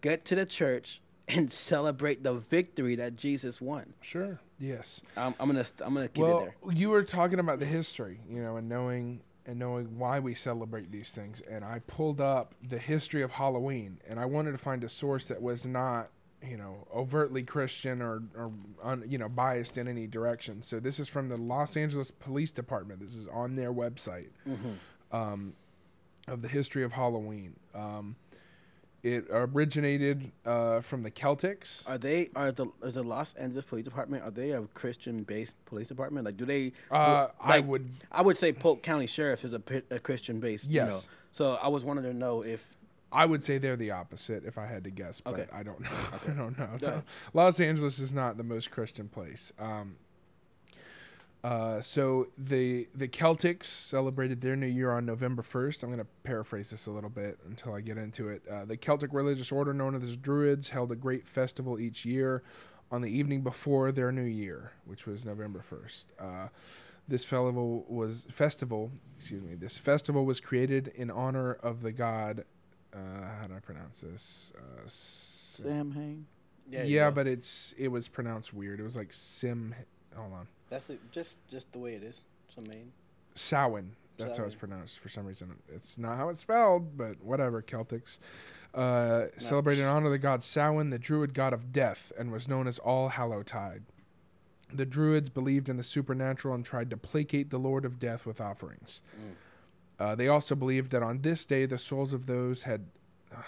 get 0.00 0.24
to 0.26 0.34
the 0.34 0.46
church, 0.46 1.00
and 1.28 1.52
celebrate 1.52 2.22
the 2.22 2.34
victory 2.34 2.96
that 2.96 3.16
Jesus 3.16 3.60
won. 3.60 3.94
sure. 4.00 4.40
Yes. 4.58 5.02
I'm, 5.16 5.34
I'm 5.38 5.48
gonna 5.48 5.66
I'm 5.84 5.92
gonna 5.92 6.08
keep 6.08 6.22
well, 6.22 6.38
it 6.38 6.52
there. 6.64 6.72
you 6.72 6.88
were 6.88 7.02
talking 7.02 7.38
about 7.38 7.60
the 7.60 7.66
history, 7.66 8.20
you 8.26 8.42
know, 8.42 8.56
and 8.56 8.68
knowing 8.68 9.20
and 9.46 9.58
knowing 9.58 9.98
why 9.98 10.18
we 10.18 10.34
celebrate 10.34 10.90
these 10.90 11.10
things. 11.12 11.40
And 11.40 11.64
I 11.64 11.80
pulled 11.86 12.20
up 12.20 12.54
the 12.66 12.78
history 12.78 13.22
of 13.22 13.32
Halloween, 13.32 14.00
and 14.08 14.18
I 14.18 14.24
wanted 14.24 14.52
to 14.52 14.58
find 14.58 14.82
a 14.82 14.88
source 14.88 15.28
that 15.28 15.40
was 15.40 15.66
not, 15.66 16.08
you 16.42 16.56
know, 16.56 16.86
overtly 16.94 17.42
Christian 17.42 18.02
or, 18.02 18.22
or 18.36 18.52
un, 18.82 19.04
you 19.08 19.18
know, 19.18 19.28
biased 19.28 19.78
in 19.78 19.88
any 19.88 20.06
direction. 20.06 20.62
So 20.62 20.80
this 20.80 21.00
is 21.00 21.08
from 21.08 21.28
the 21.28 21.36
Los 21.36 21.76
Angeles 21.76 22.10
Police 22.10 22.50
Department. 22.50 23.00
This 23.00 23.14
is 23.14 23.28
on 23.28 23.56
their 23.56 23.72
website 23.72 24.28
um, 25.12 25.54
of 26.28 26.42
the 26.42 26.48
history 26.48 26.84
of 26.84 26.92
Halloween. 26.92 27.56
Um, 27.74 28.16
it 29.02 29.26
originated 29.30 30.32
uh, 30.44 30.80
from 30.80 31.04
the 31.04 31.10
Celtics. 31.10 31.88
Are 31.88 31.98
they 31.98 32.30
are 32.34 32.50
the 32.50 32.66
is 32.82 32.94
the 32.94 33.04
Los 33.04 33.34
Angeles 33.34 33.64
Police 33.64 33.84
Department? 33.84 34.24
Are 34.24 34.32
they 34.32 34.50
a 34.50 34.62
Christian 34.74 35.22
based 35.22 35.54
police 35.64 35.86
department? 35.86 36.26
Like, 36.26 36.36
do 36.36 36.44
they? 36.44 36.72
Uh, 36.90 37.28
I 37.40 37.58
like, 37.58 37.66
would 37.66 37.88
I 38.10 38.22
would 38.22 38.36
say 38.36 38.52
Polk 38.52 38.82
County 38.82 39.06
Sheriff 39.06 39.44
is 39.44 39.52
a, 39.52 39.62
a 39.90 40.00
Christian 40.00 40.40
based. 40.40 40.68
You 40.68 40.80
know. 40.80 40.86
Yes. 40.86 41.08
So 41.30 41.56
I 41.62 41.68
was 41.68 41.84
wanting 41.84 42.04
to 42.04 42.14
know 42.14 42.42
if 42.42 42.76
I 43.16 43.26
would 43.26 43.42
say 43.42 43.58
they're 43.58 43.76
the 43.76 43.90
opposite 43.92 44.44
if 44.44 44.58
I 44.58 44.66
had 44.66 44.84
to 44.84 44.90
guess, 44.90 45.20
but 45.20 45.34
Okay. 45.34 45.46
I 45.52 45.62
don't 45.62 45.80
know. 45.80 45.90
I 46.28 46.30
don't 46.32 46.58
know. 46.58 46.68
Ahead. 46.88 47.02
Los 47.32 47.58
Angeles 47.60 47.98
is 47.98 48.12
not 48.12 48.36
the 48.36 48.44
most 48.44 48.70
Christian 48.70 49.08
place. 49.08 49.52
Um, 49.58 49.96
uh, 51.44 51.80
so 51.80 52.28
the 52.36 52.88
the 52.94 53.06
Celtics 53.08 53.66
celebrated 53.66 54.40
their 54.40 54.56
new 54.56 54.66
year 54.66 54.90
on 54.90 55.06
November 55.06 55.42
first. 55.42 55.82
I'm 55.82 55.90
going 55.90 56.00
to 56.00 56.06
paraphrase 56.24 56.70
this 56.70 56.86
a 56.86 56.90
little 56.90 57.10
bit 57.10 57.38
until 57.46 57.72
I 57.72 57.80
get 57.80 57.98
into 57.98 58.28
it. 58.28 58.42
Uh, 58.50 58.64
the 58.64 58.76
Celtic 58.76 59.12
religious 59.12 59.52
order 59.52 59.72
known 59.72 59.94
as 60.02 60.16
Druids 60.16 60.70
held 60.70 60.90
a 60.90 60.96
great 60.96 61.26
festival 61.26 61.78
each 61.78 62.04
year 62.04 62.42
on 62.90 63.00
the 63.02 63.10
evening 63.10 63.42
before 63.42 63.92
their 63.92 64.10
new 64.10 64.22
year, 64.24 64.72
which 64.84 65.06
was 65.06 65.24
November 65.24 65.60
first. 65.62 66.12
Uh, 66.18 66.48
this 67.08 67.24
festival 67.24 67.84
was 67.88 68.26
festival. 68.30 68.90
Excuse 69.16 69.42
me. 69.42 69.54
This 69.54 69.78
festival 69.78 70.24
was 70.24 70.40
created 70.40 70.88
in 70.96 71.10
honor 71.10 71.52
of 71.52 71.82
the 71.82 71.92
god. 71.92 72.44
Uh, 72.96 73.26
how 73.40 73.46
do 73.46 73.54
I 73.54 73.60
pronounce 73.60 74.00
this? 74.00 74.52
Uh, 74.56 74.84
S- 74.84 75.60
Sam 75.62 75.90
Hang. 75.90 76.26
yeah, 76.70 76.84
yeah, 76.84 77.10
but 77.10 77.26
it's 77.26 77.74
it 77.76 77.88
was 77.88 78.08
pronounced 78.08 78.54
weird. 78.54 78.80
It 78.80 78.84
was 78.84 78.96
like 78.96 79.12
Sim. 79.12 79.74
Hold 80.16 80.32
on, 80.32 80.48
that's 80.70 80.88
it, 80.90 81.00
just 81.12 81.36
just 81.48 81.72
the 81.72 81.78
way 81.78 81.94
it 81.94 82.02
is. 82.02 82.22
Samhain. 82.54 82.70
main. 82.72 82.92
Samhain. 83.34 83.96
That's 84.18 84.38
how 84.38 84.44
it's 84.44 84.54
pronounced 84.54 84.98
for 84.98 85.10
some 85.10 85.26
reason. 85.26 85.56
It's 85.68 85.98
not 85.98 86.16
how 86.16 86.30
it's 86.30 86.40
spelled, 86.40 86.96
but 86.96 87.22
whatever. 87.22 87.60
Celtics 87.60 88.16
uh, 88.74 89.26
celebrated 89.36 89.82
in 89.82 89.88
honor 89.88 90.06
of 90.06 90.12
the 90.12 90.18
god 90.18 90.42
Samhain, 90.42 90.88
the 90.88 90.98
druid 90.98 91.34
god 91.34 91.52
of 91.52 91.70
death, 91.70 92.12
and 92.18 92.32
was 92.32 92.48
known 92.48 92.66
as 92.66 92.78
All 92.78 93.10
Hallowtide. 93.10 93.82
The 94.72 94.86
Druids 94.86 95.28
believed 95.28 95.68
in 95.68 95.76
the 95.76 95.84
supernatural 95.84 96.54
and 96.54 96.64
tried 96.64 96.90
to 96.90 96.96
placate 96.96 97.50
the 97.50 97.58
Lord 97.58 97.84
of 97.84 97.98
Death 98.00 98.26
with 98.26 98.40
offerings. 98.40 99.00
Uh, 99.98 100.14
they 100.14 100.28
also 100.28 100.54
believed 100.54 100.90
that 100.90 101.02
on 101.02 101.22
this 101.22 101.44
day 101.44 101.66
the 101.66 101.78
souls 101.78 102.12
of 102.12 102.26
those 102.26 102.62
had 102.62 102.86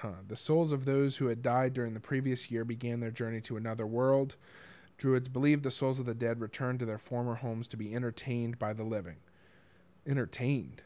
uh, 0.02 0.08
the 0.26 0.36
souls 0.36 0.72
of 0.72 0.84
those 0.84 1.16
who 1.16 1.26
had 1.26 1.42
died 1.42 1.72
during 1.72 1.94
the 1.94 2.00
previous 2.00 2.50
year 2.50 2.64
began 2.64 3.00
their 3.00 3.10
journey 3.10 3.40
to 3.40 3.56
another 3.56 3.86
world. 3.86 4.36
Druids 4.96 5.28
believed 5.28 5.62
the 5.62 5.70
souls 5.70 6.00
of 6.00 6.06
the 6.06 6.14
dead 6.14 6.40
returned 6.40 6.80
to 6.80 6.86
their 6.86 6.98
former 6.98 7.36
homes 7.36 7.68
to 7.68 7.76
be 7.76 7.94
entertained 7.94 8.58
by 8.58 8.72
the 8.72 8.82
living. 8.82 9.16
Entertained. 10.06 10.82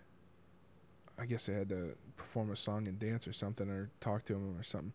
I 1.18 1.26
guess 1.26 1.46
they 1.46 1.52
had 1.52 1.68
to 1.68 1.94
perform 2.16 2.50
a 2.50 2.56
song 2.56 2.88
and 2.88 2.98
dance 2.98 3.28
or 3.28 3.32
something, 3.32 3.68
or 3.68 3.90
talk 4.00 4.24
to 4.26 4.32
them 4.32 4.56
or 4.58 4.62
something. 4.62 4.92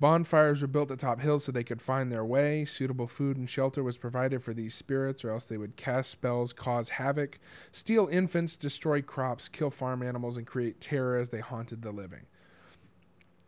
Bonfires 0.00 0.62
were 0.62 0.68
built 0.68 0.90
atop 0.90 1.20
hills 1.20 1.44
so 1.44 1.52
they 1.52 1.64
could 1.64 1.82
find 1.82 2.10
their 2.10 2.24
way. 2.24 2.64
Suitable 2.64 3.06
food 3.06 3.36
and 3.36 3.48
shelter 3.48 3.82
was 3.82 3.98
provided 3.98 4.42
for 4.42 4.54
these 4.54 4.74
spirits, 4.74 5.24
or 5.24 5.30
else 5.30 5.44
they 5.44 5.56
would 5.56 5.76
cast 5.76 6.10
spells, 6.10 6.52
cause 6.52 6.90
havoc, 6.90 7.38
steal 7.72 8.08
infants, 8.08 8.56
destroy 8.56 9.02
crops, 9.02 9.48
kill 9.48 9.70
farm 9.70 10.02
animals, 10.02 10.36
and 10.36 10.46
create 10.46 10.80
terror 10.80 11.18
as 11.18 11.30
they 11.30 11.40
haunted 11.40 11.82
the 11.82 11.92
living. 11.92 12.26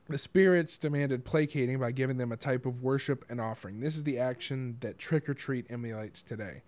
The 0.09 0.19
spirits 0.19 0.77
demanded 0.77 1.25
placating 1.25 1.79
by 1.79 1.93
giving 1.93 2.17
them 2.17 2.33
a 2.33 2.37
type 2.37 2.67
of 2.67 2.83
worship 2.83 3.25
and 3.29 3.41
offering. 3.41 3.79
This 3.79 3.95
is 3.95 4.03
the 4.03 4.19
action 4.19 4.77
that 4.81 4.99
trick 4.99 5.29
or 5.29 5.35
treat 5.35 5.67
emulates 5.71 6.21
today. 6.21 6.63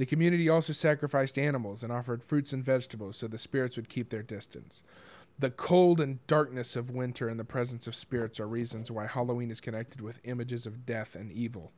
The 0.00 0.06
community 0.06 0.48
also 0.48 0.72
sacrificed 0.72 1.36
animals 1.36 1.82
and 1.82 1.92
offered 1.92 2.24
fruits 2.24 2.54
and 2.54 2.64
vegetables 2.64 3.18
so 3.18 3.28
the 3.28 3.36
spirits 3.36 3.76
would 3.76 3.90
keep 3.90 4.08
their 4.08 4.22
distance. 4.22 4.82
The 5.38 5.50
cold 5.50 6.00
and 6.00 6.26
darkness 6.26 6.74
of 6.74 6.88
winter 6.88 7.28
and 7.28 7.38
the 7.38 7.44
presence 7.44 7.86
of 7.86 7.94
spirits 7.94 8.40
are 8.40 8.48
reasons 8.48 8.90
why 8.90 9.06
Halloween 9.06 9.50
is 9.50 9.60
connected 9.60 10.00
with 10.00 10.18
images 10.24 10.64
of 10.64 10.86
death 10.86 11.14
and 11.14 11.30
evil. 11.30 11.72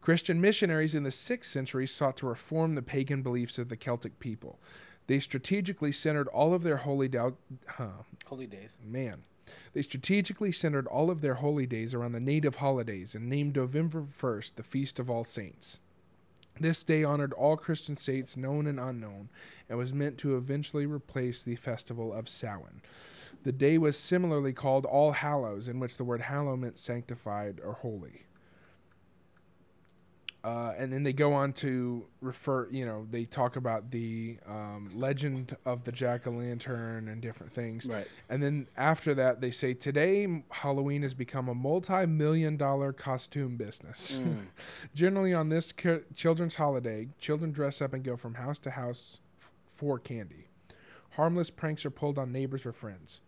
Christian 0.00 0.40
missionaries 0.40 0.94
in 0.94 1.02
the 1.02 1.10
6th 1.10 1.44
century 1.44 1.86
sought 1.86 2.16
to 2.16 2.26
reform 2.26 2.74
the 2.74 2.80
pagan 2.80 3.20
beliefs 3.20 3.58
of 3.58 3.68
the 3.68 3.76
Celtic 3.76 4.18
people. 4.18 4.58
They 5.06 5.20
strategically 5.20 5.92
centered 5.92 6.28
all 6.28 6.54
of 6.54 6.62
their 6.62 6.78
holy 6.78 7.10
huh, 7.66 7.88
Holy 8.28 8.46
days. 8.46 8.70
man. 8.82 9.24
They 9.74 9.82
strategically 9.82 10.52
centered 10.52 10.86
all 10.86 11.10
of 11.10 11.20
their 11.20 11.34
holy 11.34 11.66
days 11.66 11.92
around 11.92 12.12
the 12.12 12.20
native 12.20 12.56
holidays 12.56 13.14
and 13.14 13.28
named 13.28 13.56
November 13.56 14.00
1st 14.04 14.54
the 14.54 14.62
Feast 14.62 14.98
of 14.98 15.10
All 15.10 15.24
Saints. 15.24 15.80
This 16.62 16.84
day 16.84 17.02
honored 17.02 17.32
all 17.32 17.56
Christian 17.56 17.96
saints, 17.96 18.36
known 18.36 18.68
and 18.68 18.78
unknown, 18.78 19.30
and 19.68 19.76
was 19.76 19.92
meant 19.92 20.16
to 20.18 20.36
eventually 20.36 20.86
replace 20.86 21.42
the 21.42 21.56
festival 21.56 22.12
of 22.12 22.28
Samhain. 22.28 22.82
The 23.42 23.50
day 23.50 23.78
was 23.78 23.98
similarly 23.98 24.52
called 24.52 24.86
All 24.86 25.10
Hallows, 25.10 25.66
in 25.66 25.80
which 25.80 25.96
the 25.96 26.04
word 26.04 26.20
hallow 26.20 26.56
meant 26.56 26.78
sanctified 26.78 27.60
or 27.64 27.72
holy. 27.72 28.26
Uh, 30.44 30.72
and 30.76 30.92
then 30.92 31.04
they 31.04 31.12
go 31.12 31.32
on 31.32 31.52
to 31.52 32.04
refer, 32.20 32.68
you 32.70 32.84
know, 32.84 33.06
they 33.10 33.24
talk 33.24 33.54
about 33.54 33.92
the 33.92 34.36
um, 34.44 34.90
legend 34.92 35.56
of 35.64 35.84
the 35.84 35.92
jack 35.92 36.26
o' 36.26 36.32
lantern 36.32 37.06
and 37.06 37.22
different 37.22 37.52
things. 37.52 37.86
Right. 37.86 38.08
And 38.28 38.42
then 38.42 38.66
after 38.76 39.14
that, 39.14 39.40
they 39.40 39.52
say 39.52 39.72
today 39.72 40.42
Halloween 40.50 41.02
has 41.02 41.14
become 41.14 41.48
a 41.48 41.54
multi-million 41.54 42.56
dollar 42.56 42.92
costume 42.92 43.56
business. 43.56 44.18
Mm. 44.20 44.46
Generally, 44.94 45.34
on 45.34 45.48
this 45.48 45.70
ki- 45.72 46.00
children's 46.14 46.56
holiday, 46.56 47.08
children 47.20 47.52
dress 47.52 47.80
up 47.80 47.92
and 47.94 48.02
go 48.02 48.16
from 48.16 48.34
house 48.34 48.58
to 48.60 48.70
house 48.72 49.20
f- 49.40 49.52
for 49.70 50.00
candy. 50.00 50.48
Harmless 51.12 51.50
pranks 51.50 51.86
are 51.86 51.90
pulled 51.90 52.18
on 52.18 52.32
neighbors 52.32 52.66
or 52.66 52.72
friends. 52.72 53.20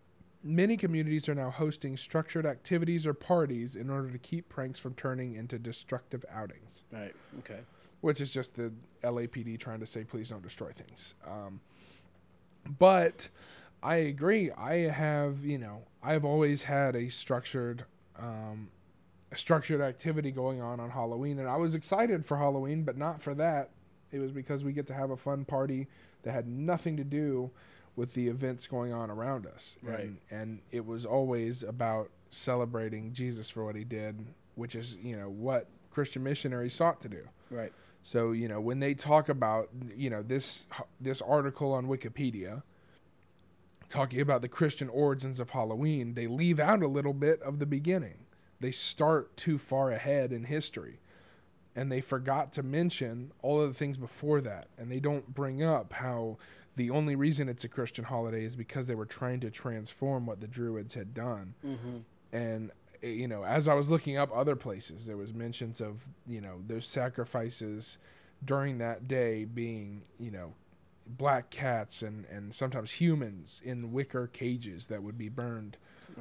Many 0.47 0.77
communities 0.77 1.27
are 1.31 1.35
now 1.35 1.51
hosting 1.51 1.97
structured 1.97 2.45
activities 2.45 3.07
or 3.07 3.15
parties 3.15 3.77
in 3.77 3.89
order 3.89 4.11
to 4.11 4.19
keep 4.19 4.51
pranks 4.51 4.79
from 4.79 4.93
turning 4.95 5.35
into 5.37 5.59
destructive 5.59 6.23
outings 6.31 6.85
Right. 6.93 7.15
Okay. 7.39 7.61
which 8.03 8.21
is 8.21 8.31
just 8.31 8.55
the 8.55 8.71
LAPD 9.03 9.59
trying 9.59 9.81
to 9.81 9.87
say, 9.87 10.05
please 10.05 10.29
don't 10.29 10.43
destroy 10.43 10.71
things. 10.73 11.15
Um, 11.27 11.61
but 12.79 13.29
I 13.83 13.97
agree. 13.97 14.51
I 14.51 14.89
have, 14.91 15.45
you 15.45 15.57
know, 15.59 15.83
I've 16.03 16.25
always 16.27 16.63
had 16.65 16.95
a 16.95 17.09
structured, 17.09 17.85
um, 18.19 18.69
a 19.33 19.37
structured 19.39 19.81
activity 19.81 20.31
going 20.31 20.61
on 20.61 20.79
on 20.79 20.91
Halloween, 20.91 21.39
and 21.39 21.49
I 21.49 21.57
was 21.57 21.75
excited 21.75 22.25
for 22.27 22.37
Halloween, 22.37 22.83
but 22.85 22.97
not 22.99 23.23
for 23.23 23.35
that. 23.35 23.71
It 24.13 24.19
was 24.19 24.31
because 24.31 24.63
we 24.63 24.73
get 24.73 24.87
to 24.89 24.95
have 24.95 25.11
a 25.11 25.17
fun 25.17 25.45
party 25.47 25.89
that 26.23 26.33
had 26.33 26.47
nothing 26.47 26.97
to 26.99 27.05
do 27.05 27.51
with 27.97 28.15
the 28.15 28.29
events 28.29 28.67
going 28.67 28.93
on 28.93 29.11
around 29.11 29.47
us. 29.47 29.77
Right. 29.83 30.01
And, 30.01 30.19
and 30.31 30.61
it 30.73 30.85
was 30.85 31.07
always 31.07 31.63
about 31.63 32.11
celebrating 32.31 33.13
Jesus 33.13 33.49
for 33.49 33.65
what 33.65 33.77
he 33.77 33.85
did, 33.85 34.27
which 34.57 34.75
is, 34.75 34.97
you 35.03 35.17
know, 35.17 35.29
what 35.29 35.69
Christian 35.91 36.23
missionaries 36.23 36.75
sought 36.75 37.01
to 37.03 37.09
do. 37.09 37.29
Right. 37.51 37.73
So 38.05 38.33
you 38.33 38.49
know 38.49 38.61
when 38.61 38.81
they 38.81 38.93
talk 38.93 39.31
about 39.31 39.71
you 39.97 40.11
know 40.11 40.23
this 40.23 40.67
this 41.01 41.23
article 41.23 41.73
on 41.73 41.87
Wikipedia 41.87 42.63
talking 43.89 44.21
about 44.21 44.43
the 44.43 44.49
Christian 44.49 44.89
origins 44.91 45.41
of 45.41 45.51
Halloween, 45.51 46.15
they 46.15 46.27
leave 46.27 46.61
out 46.61 46.83
a 46.83 46.89
little 46.89 47.15
bit 47.15 47.41
of 47.43 47.59
the 47.59 47.67
beginning. 47.67 48.27
They 48.61 48.71
start 48.71 49.37
too 49.37 49.57
far 49.59 49.91
ahead 49.91 50.33
in 50.33 50.45
history, 50.45 51.01
and 51.75 51.91
they 51.91 52.03
forgot 52.03 52.53
to 52.55 52.63
mention 52.63 53.33
all 53.41 53.61
of 53.61 53.69
the 53.69 53.79
things 53.79 53.97
before 53.97 54.43
that, 54.43 54.69
and 54.77 54.91
they 54.93 55.01
don't 55.01 55.35
bring 55.35 55.63
up 55.63 55.95
how 55.95 56.37
the 56.77 56.91
only 56.91 57.14
reason 57.16 57.49
it's 57.49 57.64
a 57.64 57.68
Christian 57.68 58.05
holiday 58.05 58.45
is 58.45 58.57
because 58.57 58.87
they 58.89 58.95
were 58.95 59.07
trying 59.07 59.41
to 59.41 59.51
transform 59.51 60.27
what 60.27 60.41
the 60.41 60.49
Druids 60.49 60.95
had 60.95 61.14
done 61.14 61.55
Mm-hmm. 61.64 61.97
and 62.33 62.70
eh, 63.03 63.09
you 63.09 63.29
know 63.29 63.45
as 63.45 63.68
i 63.68 63.75
was 63.75 63.91
looking 63.91 64.16
up 64.16 64.31
other 64.35 64.57
places 64.57 65.07
there 65.07 65.16
was 65.16 65.33
mentions 65.35 65.81
of 65.81 66.09
you 66.27 66.41
know 66.41 66.62
those 66.66 66.87
sacrifices 66.87 67.99
during 68.45 68.79
that 68.79 69.07
day 69.09 69.45
being 69.45 70.03
you 70.18 70.31
know 70.31 70.55
black 71.07 71.51
cats 71.51 72.03
and 72.03 72.25
and 72.27 72.55
sometimes 72.55 72.93
humans 72.93 73.61
in 73.64 73.93
wicker 73.93 74.27
cages 74.27 74.87
that 74.87 75.03
would 75.03 75.18
be 75.18 75.29
burned 75.29 75.77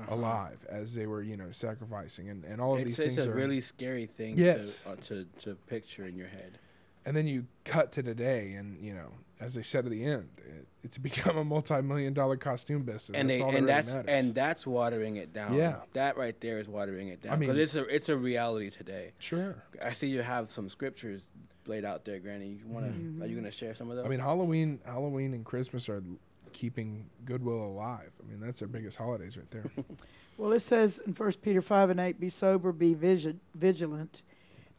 alive 0.10 0.66
as 0.70 0.96
they 0.96 1.06
were 1.06 1.22
you 1.22 1.38
know 1.38 1.52
sacrificing 1.52 2.28
and 2.30 2.44
and 2.46 2.60
all 2.60 2.74
of 2.74 2.80
Uh-huh. 2.80 2.88
It's, 2.88 2.98
these 2.98 3.06
it's 3.08 3.16
things 3.16 3.28
a 3.28 3.32
are 3.32 3.34
really 3.36 3.62
scary 3.62 4.06
thing 4.08 4.38
Yes. 4.38 4.82
to, 4.84 4.90
uh, 4.90 4.96
to 5.08 5.26
to 5.42 5.56
picture 5.68 6.06
in 6.06 6.16
your 6.18 6.28
head. 6.28 6.58
and 7.06 7.16
then 7.16 7.28
you 7.28 7.46
cut 7.64 7.92
to 7.94 8.04
today 8.04 8.54
and 8.54 8.78
you 8.84 8.94
know 8.94 9.12
as 9.44 9.54
they 9.56 9.64
said 9.64 9.86
at 9.86 9.92
the 9.92 10.04
end 10.04 10.30
it, 10.38 10.68
it's 10.84 10.98
become 11.10 11.38
a 11.38 11.44
multi-million 11.44 12.14
dollar 12.14 12.36
costume 12.38 12.84
business 12.84 13.12
and 13.14 13.30
that's 13.30 13.40
they 13.40 13.44
all 13.44 13.52
that 13.52 13.58
and 13.58 13.66
really 13.68 13.76
that's 13.82 13.94
matters. 13.94 14.06
and 14.10 14.36
that's 14.36 14.68
watering 14.68 15.16
it 15.18 15.34
down. 15.34 15.54
Yeah. 15.54 15.76
that 15.94 16.18
right 16.18 16.40
there 16.42 16.60
is 16.60 16.68
watering 16.68 17.10
it 17.10 17.22
down. 17.22 17.34
I 17.34 17.36
mean- 17.38 17.56
it's 17.58 17.76
a 17.76 17.84
it's 17.86 18.10
a 18.10 18.18
reality 18.18 18.70
today. 18.70 19.12
sure 19.20 19.56
I 19.84 19.92
see 19.94 20.08
you 20.08 20.22
have 20.22 20.52
some 20.52 20.70
scriptures 20.70 21.30
laid 21.66 21.86
out 21.86 22.04
there, 22.04 22.20
Granny. 22.20 22.48
You 22.60 22.68
wanna? 22.68 22.88
Mm-hmm. 22.88 23.24
Are 23.24 23.26
you 23.26 23.36
gonna 23.36 23.52
share 23.52 23.74
some 23.76 23.90
of 23.90 23.96
those? 23.96 24.06
I 24.06 24.10
mean, 24.10 24.20
Halloween, 24.20 24.80
Halloween, 24.86 25.34
and 25.34 25.46
Christmas 25.46 25.88
are 25.88 26.04
keeping 26.52 27.06
goodwill 27.26 27.64
alive. 27.64 28.12
I 28.22 28.30
mean, 28.30 28.40
that's 28.42 28.62
our 28.62 28.68
biggest 28.68 28.98
holidays 28.98 29.38
right 29.38 29.50
there. 29.52 29.66
Well, 30.36 30.52
it 30.52 30.62
says 30.62 31.00
in 31.06 31.14
1 31.14 31.32
Peter 31.44 31.62
5 31.62 31.92
and 31.92 32.00
8, 32.00 32.20
Be 32.20 32.28
sober, 32.28 32.72
be 32.72 32.96
vigi- 32.96 33.36
vigilant, 33.54 34.24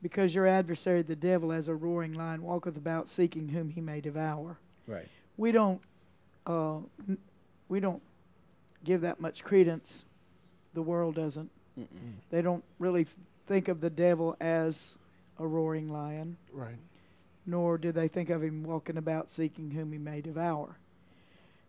because 0.05 0.35
your 0.35 0.47
adversary, 0.47 1.01
the 1.01 1.17
devil, 1.17 1.51
as 1.51 1.67
a 1.67 1.75
roaring 1.75 2.13
lion, 2.13 2.43
walketh 2.43 2.77
about 2.77 3.09
seeking 3.09 3.49
whom 3.49 3.71
he 3.71 3.81
may 3.81 4.03
devour. 4.03 4.59
right. 4.87 5.09
We 5.39 5.51
don't, 5.51 5.81
uh, 6.47 6.77
n- 7.09 7.17
we 7.71 7.81
don't 7.81 8.03
give 8.85 9.01
that 9.01 9.19
much 9.19 9.43
credence. 9.43 10.05
The 10.75 10.83
world 10.83 11.15
doesn't. 11.15 11.51
Mm-mm. 11.81 11.89
They 12.29 12.43
don't 12.43 12.63
really 12.79 13.01
f- 13.01 13.17
think 13.47 13.69
of 13.69 13.81
the 13.81 13.89
devil 13.89 14.37
as 14.43 14.99
a 15.39 15.47
roaring 15.47 15.89
lion, 15.89 16.37
right. 16.53 16.77
nor 17.47 17.79
do 17.79 17.91
they 17.91 18.07
think 18.09 18.29
of 18.29 18.43
him 18.45 18.63
walking 18.63 18.99
about 18.99 19.31
seeking 19.31 19.71
whom 19.71 19.91
he 19.91 19.99
may 19.99 20.21
devour. 20.21 20.77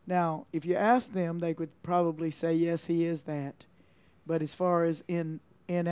Now, 0.06 0.46
if 0.52 0.66
you 0.66 0.76
ask 0.76 1.14
them, 1.14 1.40
they 1.40 1.54
would 1.54 1.72
probably 1.84 2.32
say, 2.32 2.54
yes, 2.54 2.88
he 2.88 3.06
is 3.06 3.24
that. 3.24 3.66
But 4.28 4.42
as 4.42 4.54
far 4.54 4.84
as 4.84 5.06
in, 5.08 5.40
in 5.70 5.88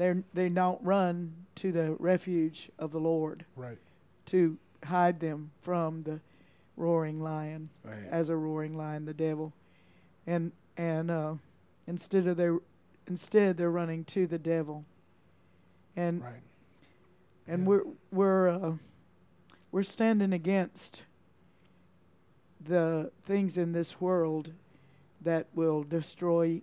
actions, 0.00 0.24
they're, 0.34 0.44
they 0.44 0.48
don't 0.48 0.82
run 0.82 1.34
to 1.56 1.72
the 1.72 1.92
refuge 1.98 2.70
of 2.78 2.92
the 2.92 3.00
Lord 3.00 3.44
Right. 3.56 3.78
to 4.26 4.56
hide 4.84 5.20
them 5.20 5.50
from 5.62 6.02
the 6.02 6.20
roaring 6.76 7.20
lion, 7.22 7.68
Right. 7.84 8.06
as 8.10 8.28
a 8.30 8.36
roaring 8.36 8.76
lion, 8.76 9.04
the 9.04 9.14
devil. 9.14 9.52
And, 10.26 10.52
and 10.76 11.10
uh, 11.10 11.34
instead 11.86 12.26
of 12.26 12.36
their, 12.36 12.58
instead 13.06 13.56
they're 13.56 13.70
running 13.70 14.04
to 14.06 14.26
the 14.26 14.38
devil. 14.38 14.84
And 15.96 16.22
Right. 16.22 16.32
and 17.48 17.62
Yeah. 17.62 17.68
we're 17.68 17.82
we're 18.12 18.48
uh, 18.48 18.72
we're 19.72 19.82
standing 19.82 20.32
against 20.32 21.02
the 22.60 23.10
things 23.24 23.58
in 23.58 23.72
this 23.72 24.00
world 24.00 24.52
that 25.20 25.48
will 25.54 25.82
destroy 25.82 26.62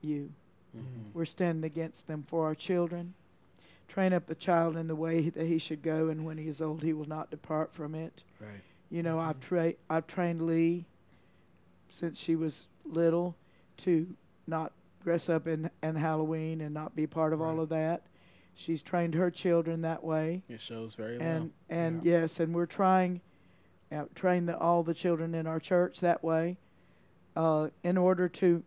you. 0.00 0.30
Mhm. 0.76 1.12
We're 1.14 1.24
standing 1.24 1.64
against 1.64 2.06
them 2.06 2.24
for 2.26 2.46
our 2.46 2.54
children. 2.54 3.14
Train 3.88 4.12
up 4.12 4.30
a 4.30 4.34
child 4.34 4.76
in 4.76 4.86
the 4.86 4.96
way 4.96 5.28
that 5.28 5.46
he 5.46 5.58
should 5.58 5.82
go, 5.82 6.08
and 6.08 6.24
when 6.24 6.38
he 6.38 6.48
is 6.48 6.62
old, 6.62 6.82
he 6.82 6.92
will 6.94 7.08
not 7.08 7.30
depart 7.30 7.72
from 7.74 7.94
it. 7.94 8.24
Right. 8.40 8.62
You 8.90 9.02
know, 9.02 9.18
I've 9.18 9.40
tra- 9.40 9.74
I've 9.90 10.06
trained 10.06 10.42
Lee 10.46 10.86
since 11.88 12.18
she 12.18 12.34
was 12.36 12.68
little 12.84 13.36
to 13.78 14.14
not 14.46 14.72
dress 15.04 15.28
up 15.28 15.46
in, 15.46 15.70
in 15.82 15.96
Halloween 15.96 16.60
and 16.60 16.72
not 16.72 16.94
be 16.96 17.06
part 17.06 17.32
of 17.32 17.40
all 17.42 17.60
of 17.60 17.68
that. 17.70 18.02
She's 18.54 18.82
trained 18.82 19.14
her 19.14 19.30
children 19.30 19.80
that 19.82 20.04
way, 20.04 20.42
It 20.48 20.60
shows 20.60 20.94
very 20.94 21.18
and 21.20 21.40
well. 21.44 21.50
and 21.68 22.04
Yeah. 22.04 22.20
yes, 22.20 22.38
and 22.40 22.54
we're 22.54 22.66
trying 22.66 23.20
uh, 23.90 24.04
train 24.14 24.46
the, 24.46 24.56
all 24.58 24.82
the 24.82 24.94
children 24.94 25.34
in 25.34 25.46
our 25.46 25.60
church 25.60 26.00
that 26.00 26.22
way, 26.24 26.56
uh, 27.36 27.68
in 27.82 27.98
order 27.98 28.26
to 28.28 28.62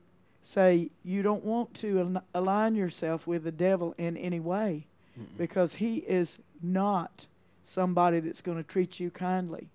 say 0.47 0.89
you 1.03 1.23
don't 1.23 1.43
want 1.43 1.73
to 1.73 1.99
al- 1.99 2.23
align 2.41 2.75
yourself 2.75 3.25
with 3.25 3.43
the 3.43 3.51
devil 3.51 3.95
in 3.97 4.15
any 4.15 4.39
way, 4.39 4.85
Mm-mm. 5.19 5.25
because 5.37 5.75
he 5.75 5.97
is 5.97 6.37
not 6.61 7.25
somebody 7.63 8.19
that's 8.19 8.41
going 8.41 8.57
to 8.57 8.63
treat 8.63 8.99
you 8.99 9.09
kindly. 9.09 9.67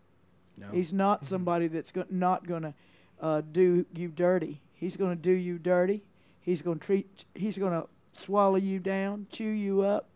No. 0.56 0.68
He's 0.72 0.92
not 0.92 1.24
somebody 1.24 1.66
that's 1.66 1.90
go- 1.90 2.04
not 2.08 2.46
going 2.46 2.62
to 2.62 2.74
uh, 3.20 3.42
do 3.52 3.84
you 3.94 4.08
dirty. 4.08 4.60
He's 4.74 4.96
going 4.96 5.16
to 5.16 5.20
do 5.22 5.32
you 5.32 5.58
dirty. 5.58 6.02
He's 6.40 6.62
going 6.62 6.78
to 6.78 6.86
treat. 6.86 7.24
He's 7.34 7.58
going 7.58 7.72
to 7.72 7.88
swallow 8.14 8.56
you 8.56 8.78
down, 8.78 9.26
chew 9.32 9.44
you 9.50 9.82
up, 9.82 10.06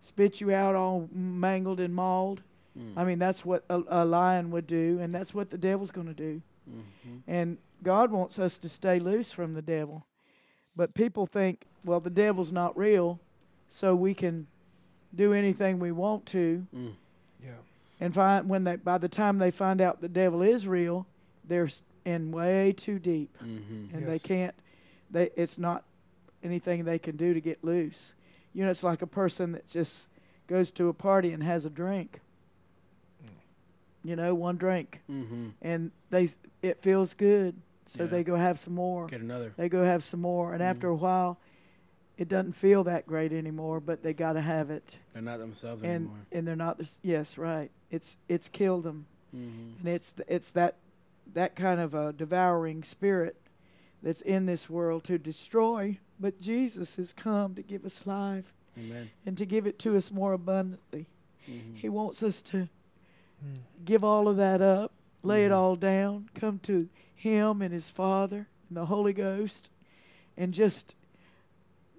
spit 0.00 0.40
you 0.40 0.52
out 0.52 0.74
all 0.74 1.08
mangled 1.12 1.78
and 1.80 1.94
mauled. 1.94 2.40
Mm. 2.78 2.92
I 2.96 3.04
mean, 3.04 3.18
that's 3.18 3.44
what 3.44 3.64
a, 3.68 3.82
a 3.88 4.04
lion 4.04 4.50
would 4.52 4.66
do, 4.66 4.98
and 5.00 5.14
that's 5.14 5.34
what 5.34 5.50
the 5.50 5.58
devil's 5.58 5.90
going 5.90 6.06
to 6.06 6.14
do. 6.14 6.40
Mhm. 6.70 7.20
And 7.26 7.58
God 7.82 8.10
wants 8.10 8.38
us 8.38 8.58
to 8.58 8.68
stay 8.68 8.98
loose 8.98 9.32
from 9.32 9.54
the 9.54 9.62
devil. 9.62 10.04
But 10.76 10.94
people 10.94 11.26
think, 11.26 11.66
well, 11.84 12.00
the 12.00 12.10
devil's 12.10 12.52
not 12.52 12.76
real, 12.76 13.20
so 13.68 13.94
we 13.94 14.14
can 14.14 14.46
do 15.14 15.32
anything 15.32 15.78
we 15.78 15.92
want 15.92 16.26
to. 16.26 16.66
Mm. 16.74 16.92
Yeah. 17.42 17.50
And 18.00 18.14
find 18.14 18.48
when 18.48 18.64
they 18.64 18.76
by 18.76 18.98
the 18.98 19.08
time 19.08 19.38
they 19.38 19.50
find 19.50 19.80
out 19.80 20.00
the 20.00 20.08
devil 20.08 20.42
is 20.42 20.66
real, 20.68 21.06
they're 21.44 21.68
in 22.04 22.30
way 22.30 22.72
too 22.72 22.98
deep, 22.98 23.36
Mhm. 23.42 23.92
and 23.94 24.06
they 24.06 24.18
can't. 24.18 24.54
They 25.10 25.30
it's 25.36 25.58
not 25.58 25.84
anything 26.42 26.84
they 26.84 26.98
can 26.98 27.16
do 27.16 27.34
to 27.34 27.40
get 27.40 27.64
loose. 27.64 28.12
You 28.54 28.64
know, 28.64 28.70
it's 28.70 28.82
like 28.84 29.02
a 29.02 29.06
person 29.06 29.52
that 29.52 29.66
just 29.66 30.08
goes 30.46 30.70
to 30.72 30.88
a 30.88 30.94
party 30.94 31.32
and 31.32 31.42
has 31.42 31.64
a 31.64 31.70
drink. 31.70 32.20
Mm. 33.24 33.28
You 34.04 34.16
know, 34.16 34.34
one 34.34 34.56
drink, 34.56 35.00
Mhm. 35.10 35.52
and 35.60 35.90
they 36.10 36.28
it 36.62 36.82
feels 36.82 37.14
good, 37.14 37.56
so 37.88 38.04
Yeah. 38.04 38.10
they 38.10 38.22
go 38.24 38.36
have 38.36 38.60
some 38.60 38.74
more. 38.74 39.06
Get 39.06 39.20
another. 39.20 39.52
They 39.56 39.68
go 39.68 39.84
have 39.84 40.04
some 40.04 40.20
more, 40.20 40.52
and 40.52 40.60
Mhm. 40.62 40.66
after 40.66 40.88
a 40.88 40.94
while, 40.94 41.38
it 42.16 42.28
doesn't 42.28 42.52
feel 42.52 42.84
that 42.84 43.06
great 43.06 43.32
anymore. 43.32 43.80
But 43.80 44.02
they 44.02 44.12
got 44.12 44.34
to 44.34 44.40
have 44.40 44.70
it, 44.70 44.98
They're 45.12 45.22
not 45.22 45.38
themselves 45.38 45.82
and 45.82 45.92
anymore. 45.92 46.16
and 46.32 46.46
they're 46.46 46.56
not. 46.56 46.78
this- 46.78 47.00
Yes, 47.02 47.38
right. 47.38 47.70
It's 47.90 48.16
it's 48.28 48.48
killed 48.48 48.84
them, 48.84 49.06
Mhm. 49.34 49.78
and 49.80 49.88
it's 49.88 50.12
th- 50.12 50.28
it's 50.28 50.50
that 50.52 50.76
that 51.32 51.54
kind 51.56 51.80
of 51.80 51.94
a 51.94 52.12
devouring 52.12 52.82
spirit 52.82 53.36
that's 54.02 54.22
in 54.22 54.46
this 54.46 54.68
world 54.70 55.04
to 55.04 55.18
destroy. 55.18 55.98
But 56.20 56.40
Jesus 56.40 56.96
has 56.96 57.12
come 57.12 57.54
to 57.54 57.62
give 57.62 57.84
us 57.84 58.06
life 58.06 58.54
Amen. 58.78 59.10
and 59.26 59.36
to 59.38 59.44
give 59.46 59.66
it 59.66 59.78
to 59.80 59.94
us 59.96 60.10
more 60.10 60.32
abundantly. 60.32 61.06
Mhm. 61.46 61.76
He 61.76 61.88
wants 61.88 62.22
us 62.22 62.40
to 62.42 62.68
Mm. 63.44 63.58
give 63.84 64.02
all 64.02 64.26
of 64.26 64.36
that 64.38 64.60
up, 64.62 64.92
lay 65.22 65.44
it 65.44 65.50
Mhm. 65.50 65.56
all 65.56 65.76
down, 65.76 66.28
come 66.34 66.58
to 66.60 66.88
Him 67.18 67.62
and 67.62 67.72
His 67.72 67.90
Father 67.90 68.46
and 68.68 68.76
the 68.76 68.86
Holy 68.86 69.12
Ghost, 69.12 69.70
and 70.36 70.54
just 70.54 70.94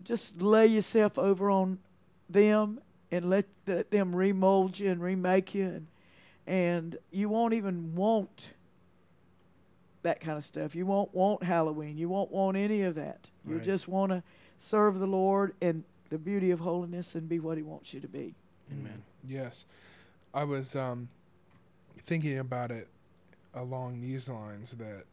just 0.04 0.42
lay 0.42 0.66
yourself 0.66 1.20
over 1.20 1.52
on 1.52 1.78
them 2.30 2.80
and 3.12 3.30
let, 3.30 3.46
them 3.66 4.16
remold 4.16 4.80
you 4.80 4.90
and 4.90 5.02
remake 5.02 5.54
you, 5.54 5.66
and 5.66 5.88
and 6.48 6.98
you 7.12 7.28
won't 7.28 7.54
even 7.54 7.96
want 7.96 8.50
that 10.04 10.22
kind 10.22 10.38
of 10.38 10.46
stuff. 10.46 10.74
You 10.74 10.86
won't 10.86 11.14
want 11.14 11.44
Halloween. 11.44 11.98
You 11.98 12.08
won't 12.08 12.32
want 12.32 12.56
any 12.56 12.84
of 12.84 12.96
that. 12.96 13.30
You 13.46 13.60
just 13.60 13.88
want 13.88 14.12
to 14.14 14.24
serve 14.58 15.00
the 15.00 15.06
Lord 15.06 15.54
and 15.62 15.84
the 16.10 16.18
beauty 16.18 16.50
of 16.52 16.62
holiness 16.62 17.14
and 17.14 17.28
be 17.28 17.40
what 17.40 17.58
He 17.58 17.64
wants 17.64 17.94
you 17.94 18.00
to 18.00 18.08
be. 18.08 18.36
Amen. 18.72 19.04
Yes. 19.28 19.66
I 20.34 20.46
was 20.46 20.76
um, 20.76 21.10
thinking 22.06 22.40
about 22.40 22.72
it 22.72 22.88
along 23.54 24.02
these 24.02 24.30
lines 24.30 24.72
that 24.74 25.06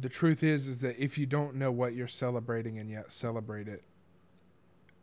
the 0.00 0.08
truth 0.08 0.42
is 0.42 0.68
is 0.68 0.80
that 0.80 0.98
if 1.02 1.18
you 1.18 1.26
don't 1.26 1.54
know 1.54 1.70
what 1.70 1.94
you're 1.94 2.08
celebrating 2.08 2.78
and 2.78 2.90
yet 2.90 3.12
celebrate 3.12 3.68
it, 3.68 3.82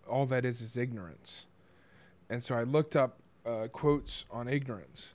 all 0.07 0.25
that 0.25 0.45
is 0.45 0.61
is 0.61 0.75
ignorance. 0.75 1.45
And 2.29 2.43
so 2.43 2.55
I 2.55 2.63
looked 2.63 2.95
up 2.95 3.19
uh, 3.45 3.67
quotes 3.71 4.25
on 4.31 4.47
ignorance, 4.47 5.13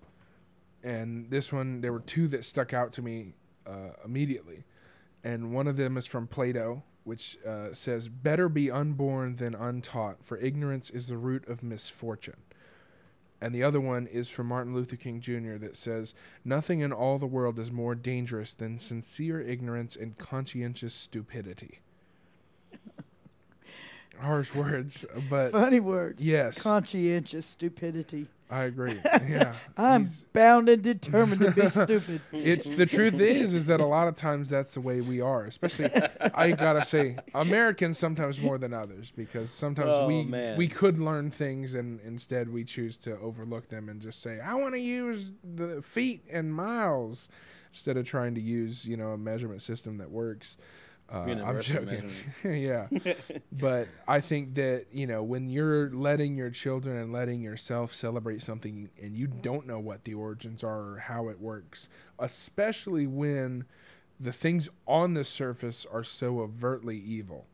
and 0.82 1.30
this 1.30 1.52
one 1.52 1.80
there 1.80 1.92
were 1.92 2.00
two 2.00 2.28
that 2.28 2.44
stuck 2.44 2.72
out 2.72 2.92
to 2.94 3.02
me 3.02 3.34
uh, 3.66 3.90
immediately, 4.04 4.64
and 5.22 5.52
one 5.52 5.66
of 5.66 5.76
them 5.76 5.96
is 5.96 6.06
from 6.06 6.26
Plato, 6.26 6.82
which 7.04 7.36
uh, 7.46 7.72
says, 7.72 8.08
"Better 8.08 8.48
be 8.48 8.70
unborn 8.70 9.36
than 9.36 9.54
untaught, 9.54 10.24
for 10.24 10.38
ignorance 10.38 10.90
is 10.90 11.08
the 11.08 11.16
root 11.16 11.46
of 11.48 11.62
misfortune." 11.62 12.42
And 13.44 13.54
the 13.54 13.62
other 13.62 13.78
one 13.78 14.06
is 14.06 14.30
from 14.30 14.46
Martin 14.46 14.72
Luther 14.72 14.96
King 14.96 15.20
Jr. 15.20 15.56
that 15.58 15.76
says, 15.76 16.14
Nothing 16.46 16.80
in 16.80 16.94
all 16.94 17.18
the 17.18 17.26
world 17.26 17.58
is 17.58 17.70
more 17.70 17.94
dangerous 17.94 18.54
than 18.54 18.78
sincere 18.78 19.38
ignorance 19.38 19.96
and 19.96 20.16
conscientious 20.16 20.94
stupidity. 20.94 21.80
Harsh 24.18 24.54
words, 24.54 25.04
but 25.28 25.52
Funny 25.52 25.78
words. 25.78 26.24
yes, 26.24 26.62
Conscientious 26.62 27.44
stupidity. 27.44 28.28
I 28.50 28.64
agree. 28.64 29.00
Yeah, 29.26 29.54
I'm 29.76 30.02
he's- 30.02 30.24
bound 30.32 30.68
and 30.68 30.82
determined 30.82 31.40
to 31.40 31.50
be 31.50 31.68
stupid. 31.68 32.20
it. 32.32 32.76
The 32.76 32.86
truth 32.86 33.18
is, 33.18 33.54
is 33.54 33.64
that 33.66 33.80
a 33.80 33.86
lot 33.86 34.06
of 34.06 34.16
times 34.16 34.48
that's 34.50 34.74
the 34.74 34.80
way 34.80 35.00
we 35.00 35.20
are. 35.20 35.44
Especially, 35.46 35.90
I 36.34 36.52
gotta 36.52 36.84
say, 36.84 37.16
Americans 37.34 37.98
sometimes 37.98 38.38
more 38.40 38.58
than 38.58 38.72
others 38.74 39.12
because 39.16 39.50
sometimes 39.50 39.88
Oh, 39.90 40.06
we 40.06 40.24
man. 40.24 40.56
we 40.58 40.68
could 40.68 40.98
learn 40.98 41.30
things 41.30 41.74
and 41.74 42.00
instead 42.04 42.50
we 42.52 42.64
choose 42.64 42.96
to 42.98 43.18
overlook 43.18 43.68
them 43.70 43.88
and 43.88 44.00
just 44.00 44.20
say, 44.22 44.40
I 44.40 44.54
want 44.54 44.74
to 44.74 44.80
use 44.80 45.32
the 45.42 45.80
feet 45.82 46.22
and 46.30 46.54
miles 46.54 47.28
instead 47.72 47.96
of 47.96 48.06
trying 48.06 48.34
to 48.36 48.40
use 48.40 48.84
you 48.84 48.96
know 48.96 49.08
a 49.12 49.18
measurement 49.18 49.62
system 49.62 49.96
that 49.98 50.10
works. 50.10 50.56
Uh, 51.12 51.16
I'm 51.44 51.60
joking. 51.60 52.12
yeah, 52.44 52.88
but 53.52 53.88
I 54.08 54.20
think 54.20 54.54
that 54.54 54.86
you 54.92 55.06
know 55.06 55.22
when 55.22 55.48
you're 55.48 55.90
letting 55.90 56.36
your 56.36 56.50
children 56.50 56.96
and 56.96 57.12
letting 57.12 57.42
yourself 57.42 57.94
celebrate 57.94 58.42
something 58.42 58.88
and 59.00 59.16
you 59.16 59.26
don't 59.26 59.66
know 59.66 59.78
what 59.78 60.04
the 60.04 60.14
origins 60.14 60.64
are 60.64 60.80
or 60.94 60.98
how 60.98 61.28
it 61.28 61.40
works, 61.40 61.88
especially 62.18 63.06
when 63.06 63.64
the 64.18 64.32
things 64.32 64.68
on 64.86 65.14
the 65.14 65.24
surface 65.24 65.86
are 65.92 66.04
so 66.04 66.40
overtly 66.40 66.96
evil. 66.98 67.46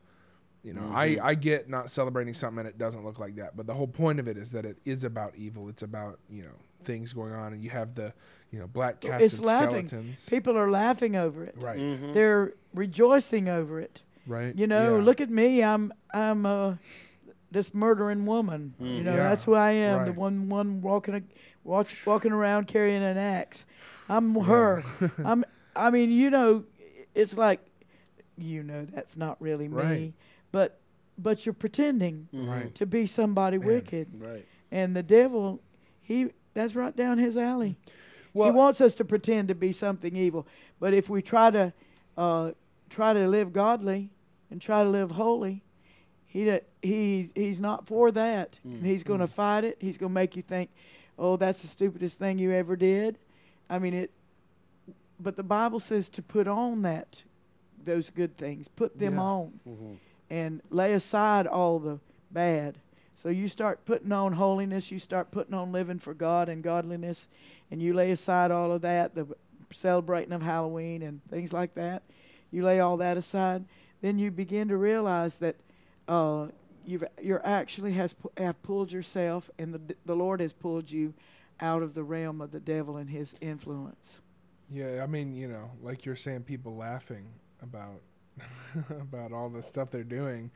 You 0.63 0.75
know, 0.75 0.83
Mhm. 0.83 0.95
I, 0.95 1.19
I 1.31 1.35
get 1.35 1.69
not 1.71 1.91
celebrating 1.91 2.35
something 2.35 2.61
and 2.61 2.69
it 2.69 2.79
doesn't 2.79 3.05
look 3.05 3.19
like 3.19 3.35
that, 3.37 3.57
but 3.57 3.67
the 3.67 3.75
whole 3.75 3.87
point 3.89 4.21
of 4.21 4.29
it 4.29 4.37
is 4.37 4.51
that 4.53 4.65
it 4.67 4.77
is 4.85 5.05
about 5.05 5.35
evil. 5.37 5.69
It's 5.69 5.83
about 5.83 6.19
you 6.31 6.43
know 6.45 6.57
things 6.85 7.13
going 7.13 7.33
on, 7.33 7.53
and 7.53 7.63
you 7.63 7.71
have 7.71 7.95
the 7.95 8.13
you 8.51 8.59
know 8.59 8.67
black 8.67 9.01
cats 9.01 9.23
It's 9.23 9.35
and 9.37 9.45
laughing. 9.47 9.87
skeletons. 9.87 10.25
People 10.29 10.57
are 10.59 10.71
laughing 10.71 11.17
over 11.17 11.45
it. 11.45 11.55
Right, 11.59 11.79
Mhm. 11.79 12.15
They're 12.15 12.55
rejoicing 12.75 13.49
over 13.49 13.81
it. 13.81 14.03
right. 14.27 14.55
You 14.55 14.67
know, 14.67 14.97
Yeah. 14.99 15.03
look 15.05 15.21
at 15.21 15.31
me. 15.31 15.63
I'm 15.63 15.93
I'm 16.13 16.45
uh, 16.47 16.75
this 17.51 17.73
murdering 17.75 18.27
woman. 18.27 18.75
You 18.79 18.87
Mm. 19.01 19.05
know, 19.05 19.11
Yeah, 19.17 19.29
that's 19.29 19.45
who 19.45 19.55
I 19.55 19.71
am. 19.73 20.05
The 20.07 20.13
one 20.13 20.49
one 20.49 20.81
walking 20.83 21.15
a, 21.15 21.23
watch, 21.65 22.07
walking 22.07 22.33
around 22.33 22.67
carrying 22.67 23.03
an 23.03 23.17
axe. 23.19 23.67
I'm 24.09 24.35
Yeah. 24.37 24.43
her. 24.45 24.83
I'm. 25.25 25.45
I 25.77 25.91
mean, 25.91 26.11
you 26.11 26.31
know, 26.31 26.65
it's 27.15 27.37
like, 27.37 27.61
you 28.37 28.63
know, 28.63 28.85
that's 28.85 29.17
not 29.17 29.41
really 29.41 29.69
me. 29.69 29.75
Right. 29.77 30.13
But 30.53 30.79
but 31.19 31.45
you're 31.45 31.53
pretending 31.53 32.29
Mhm. 32.35 32.49
Right. 32.49 32.75
to 32.77 32.87
be 32.87 33.07
somebody 33.07 33.59
Man. 33.59 33.67
wicked. 33.69 34.09
Right. 34.25 34.47
And 34.73 34.95
the 34.97 35.03
devil, 35.03 35.61
he 36.03 36.31
that's 36.61 36.75
right 36.75 36.95
down 36.97 37.19
his 37.19 37.37
alley. 37.37 37.77
Well, 38.33 38.51
he 38.51 38.57
wants 38.57 38.81
us 38.81 38.95
to 38.97 39.05
pretend 39.05 39.49
to 39.49 39.55
be 39.55 39.73
something 39.73 40.15
evil. 40.17 40.47
But 40.79 40.95
if 40.95 41.09
we 41.09 41.23
try 41.23 41.51
to 41.51 41.73
uh, 42.17 42.53
try 42.89 43.13
to 43.13 43.27
live 43.29 43.53
godly 43.53 44.11
and 44.51 44.61
try 44.61 44.83
to 44.85 44.89
live 44.89 45.13
holy, 45.13 45.63
he 46.27 46.59
he 46.83 47.31
he's 47.35 47.59
not 47.61 47.87
for 47.87 48.11
that. 48.13 48.61
And 48.65 48.85
he's 48.87 49.03
going 49.03 49.21
to 49.21 49.27
Mm. 49.27 49.31
fight 49.31 49.65
it. 49.65 49.77
He's 49.81 49.99
going 49.99 50.11
to 50.11 50.15
make 50.15 50.37
you 50.37 50.43
think, 50.43 50.71
"Oh, 51.19 51.37
that's 51.37 51.63
the 51.63 51.69
stupidest 51.69 52.19
thing 52.19 52.39
you 52.39 52.53
ever 52.53 52.77
did." 52.77 53.19
I 53.69 53.79
mean 53.79 53.95
it. 53.95 54.11
But 55.19 55.37
the 55.37 55.43
Bible 55.43 55.81
says 55.81 56.09
to 56.11 56.23
put 56.23 56.47
on 56.49 56.83
that 56.83 57.25
those 57.85 58.11
good 58.11 58.37
things, 58.37 58.69
put 58.69 58.99
them 58.99 59.15
Yeah. 59.15 59.21
on 59.23 59.61
Mhm. 59.69 59.97
and 60.31 60.61
lay 60.71 60.93
aside 60.93 61.47
all 61.47 61.79
the 61.79 61.99
bad. 62.31 62.79
So 63.15 63.29
you 63.29 63.49
start 63.49 63.85
putting 63.85 64.13
on 64.13 64.33
holiness, 64.33 64.91
you 64.91 64.99
start 64.99 65.31
putting 65.31 65.55
on 65.55 65.73
living 65.73 65.99
for 65.99 66.15
God 66.15 66.49
and 66.49 66.63
godliness, 66.63 67.29
and 67.71 67.83
you 67.83 67.93
lay 67.93 68.11
aside 68.11 68.51
all 68.51 68.73
of 68.73 68.83
that, 68.83 69.15
the 69.15 69.27
celebrating 69.73 70.33
of 70.33 70.43
Halloween 70.43 71.03
and 71.03 71.21
things 71.29 71.53
like 71.53 71.75
that. 71.75 72.03
You 72.51 72.65
lay 72.65 72.81
all 72.81 72.97
that 72.97 73.17
aside, 73.17 73.65
then 74.01 74.19
you 74.19 74.31
begin 74.31 74.69
to 74.69 74.77
realize 74.77 75.39
that 75.39 75.57
uh, 76.09 76.47
you've 76.85 77.05
you're 77.23 77.45
actually 77.47 77.93
has 77.93 78.15
have 78.37 78.61
pulled 78.63 78.91
yourself, 78.91 79.51
and 79.59 79.75
the 79.75 79.95
the 80.05 80.17
Lord 80.17 80.41
has 80.41 80.53
pulled 80.53 80.91
you 80.91 81.15
out 81.61 81.83
of 81.83 81.95
the 81.95 82.03
realm 82.03 82.41
of 82.41 82.51
the 82.51 82.61
devil 82.61 82.97
and 82.97 83.11
his 83.11 83.35
influence. 83.41 84.21
Yeah, 84.71 85.03
I 85.03 85.07
mean, 85.07 85.35
you 85.35 85.49
know, 85.49 85.71
like 85.83 86.05
you're 86.05 86.17
saying, 86.17 86.45
people 86.45 86.77
laughing 86.77 87.27
about 87.63 88.01
about 88.91 89.33
all 89.33 89.49
the 89.49 89.63
stuff 89.63 89.91
they're 89.91 90.05
doing. 90.05 90.51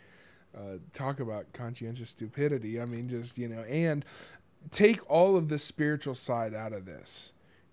Uh, 0.57 0.79
talk 0.93 1.21
about 1.21 1.53
conscientious 1.53 2.11
stupidity. 2.11 2.81
I 2.81 2.85
mean, 2.85 3.09
just 3.09 3.39
you 3.39 3.49
know, 3.49 3.63
and 3.63 4.05
take 4.71 5.09
all 5.11 5.37
of 5.37 5.49
the 5.49 5.59
spiritual 5.59 6.15
side 6.15 6.55
out 6.55 6.73
of 6.73 6.87
this, 6.87 7.33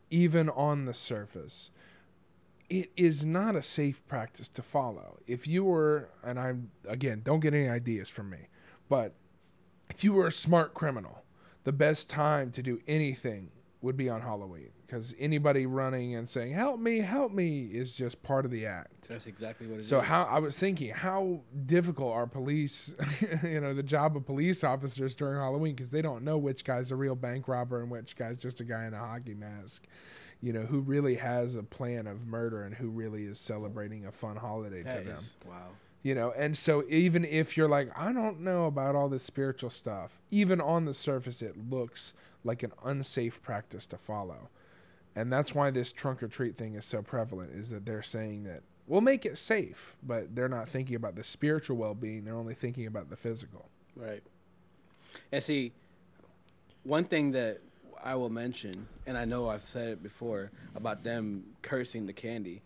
even 0.09 0.49
on 0.49 0.85
the 0.85 0.93
surface. 0.93 1.71
It 2.69 2.89
is 2.95 3.25
not 3.25 3.55
a 3.55 3.61
safe 3.61 4.01
practice 4.07 4.47
to 4.49 4.61
follow. 4.61 5.19
If 5.27 5.45
you 5.45 5.65
were, 5.65 6.09
and 6.23 6.39
I'm 6.39 6.71
again, 6.87 7.21
don't 7.23 7.41
get 7.41 7.53
any 7.53 7.67
ideas 7.67 8.09
from 8.09 8.29
me, 8.29 8.47
but 8.89 9.13
if 9.89 10.03
you 10.03 10.13
were 10.13 10.27
a 10.27 10.31
smart 10.31 10.73
criminal, 10.73 11.23
the 11.63 11.73
best 11.73 12.09
time 12.09 12.51
to 12.51 12.63
do 12.63 12.79
anything 12.87 13.51
would 13.81 13.97
be 13.97 14.09
on 14.09 14.21
Halloween 14.21 14.69
because 14.85 15.15
anybody 15.17 15.65
running 15.65 16.15
and 16.15 16.27
saying 16.29 16.53
"Help 16.53 16.79
me, 16.79 16.99
help 16.99 17.31
me" 17.31 17.63
is 17.65 17.95
just 17.95 18.21
part 18.23 18.45
of 18.45 18.51
the 18.51 18.65
act. 18.65 19.07
That's 19.07 19.25
exactly 19.27 19.67
what 19.67 19.77
it 19.77 19.79
is. 19.81 19.87
So 19.87 19.99
how 20.01 20.23
I 20.23 20.39
was 20.39 20.57
thinking, 20.57 20.91
how 20.91 21.41
difficult 21.65 22.13
are 22.13 22.27
police, 22.27 22.93
you 23.43 23.59
know, 23.59 23.73
the 23.73 23.83
job 23.83 24.15
of 24.15 24.25
police 24.25 24.63
officers 24.63 25.15
during 25.15 25.37
Halloween 25.39 25.75
because 25.75 25.89
they 25.91 26.01
don't 26.01 26.23
know 26.23 26.37
which 26.37 26.63
guy's 26.63 26.91
a 26.91 26.95
real 26.95 27.15
bank 27.15 27.47
robber 27.47 27.81
and 27.81 27.89
which 27.89 28.15
guy's 28.15 28.37
just 28.37 28.59
a 28.61 28.63
guy 28.63 28.85
in 28.85 28.93
a 28.93 28.99
hockey 28.99 29.33
mask. 29.33 29.85
You 30.43 30.53
know, 30.53 30.61
who 30.61 30.79
really 30.79 31.15
has 31.15 31.55
a 31.55 31.61
plan 31.63 32.07
of 32.07 32.25
murder 32.25 32.63
and 32.63 32.73
who 32.75 32.89
really 32.89 33.25
is 33.25 33.39
celebrating 33.39 34.05
a 34.07 34.11
fun 34.11 34.37
holiday 34.37 34.81
That 34.81 35.03
to 35.03 35.09
them. 35.09 35.17
is- 35.19 35.33
wow. 35.47 35.69
You 36.03 36.15
know, 36.15 36.31
and 36.31 36.57
so 36.57 36.83
even 36.89 37.23
if 37.23 37.55
you're 37.55 37.67
like, 37.67 37.95
I 37.95 38.11
don't 38.11 38.39
know 38.39 38.65
about 38.65 38.95
all 38.95 39.07
this 39.07 39.21
spiritual 39.21 39.69
stuff, 39.69 40.19
even 40.31 40.59
on 40.59 40.85
the 40.85 40.95
surface, 40.95 41.43
it 41.43 41.69
looks 41.69 42.15
like 42.43 42.63
an 42.63 42.71
unsafe 42.83 43.41
practice 43.41 43.85
to 43.87 43.97
follow. 43.97 44.49
And 45.15 45.31
that's 45.31 45.53
why 45.53 45.71
this 45.71 45.91
trunk 45.91 46.23
or 46.23 46.27
treat 46.27 46.57
thing 46.57 46.75
is 46.75 46.85
so 46.85 47.01
prevalent, 47.01 47.53
is 47.53 47.69
that 47.71 47.85
they're 47.85 48.03
saying 48.03 48.43
that 48.45 48.63
we'll 48.87 49.01
make 49.01 49.25
it 49.25 49.37
safe, 49.37 49.97
but 50.03 50.35
they're 50.35 50.49
not 50.49 50.69
thinking 50.69 50.95
about 50.95 51.15
the 51.15 51.23
spiritual 51.23 51.77
well 51.77 51.95
being. 51.95 52.23
They're 52.25 52.35
only 52.35 52.53
thinking 52.53 52.87
about 52.87 53.09
the 53.09 53.17
physical. 53.17 53.69
Right. 53.95 54.23
And 55.31 55.43
see, 55.43 55.73
one 56.83 57.03
thing 57.03 57.31
that 57.31 57.59
I 58.03 58.15
will 58.15 58.29
mention, 58.29 58.87
and 59.05 59.17
I 59.17 59.25
know 59.25 59.49
I've 59.49 59.67
said 59.67 59.89
it 59.89 60.03
before 60.03 60.51
about 60.75 61.03
them 61.03 61.43
cursing 61.61 62.05
the 62.05 62.13
candy. 62.13 62.61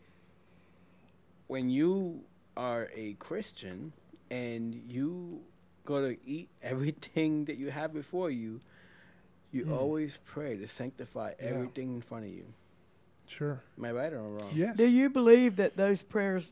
When 1.47 1.69
you 1.69 2.21
are 2.55 2.89
a 2.95 3.13
Christian 3.13 3.91
and 4.31 4.73
you 4.87 5.41
go 5.83 6.09
to 6.09 6.17
eat 6.25 6.49
everything 6.61 7.45
that 7.45 7.57
you 7.57 7.69
have 7.71 7.93
before 7.93 8.31
you, 8.31 8.61
you 9.55 9.65
Mm. 9.65 9.71
always 9.77 10.17
pray 10.25 10.57
to 10.57 10.67
sanctify 10.67 11.33
Yeah. 11.39 11.45
everything 11.47 11.95
in 11.95 12.01
front 12.01 12.25
of 12.25 12.31
you. 12.31 12.45
Sure. 13.27 13.61
Am 13.77 13.85
I 13.85 13.91
right 13.91 14.11
or 14.13 14.21
wrong? 14.21 14.51
Yes. 14.53 14.75
Do 14.77 14.85
you 14.85 15.09
believe 15.09 15.55
that 15.55 15.77
those 15.77 16.03
prayers 16.03 16.51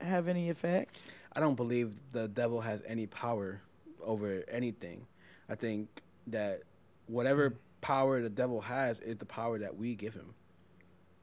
have 0.00 0.28
any 0.28 0.48
effect? 0.48 1.02
I 1.34 1.40
don't 1.40 1.56
believe 1.56 2.00
the 2.12 2.28
devil 2.28 2.60
has 2.60 2.80
any 2.86 3.06
power 3.06 3.60
over 4.00 4.44
anything. 4.48 5.06
I 5.48 5.54
think 5.56 5.88
that 6.28 6.62
whatever 7.06 7.54
power 7.80 8.22
the 8.22 8.30
devil 8.30 8.60
has 8.60 9.00
is 9.00 9.16
the 9.16 9.26
power 9.26 9.58
that 9.58 9.76
we 9.76 9.94
give 9.96 10.14
him. 10.14 10.34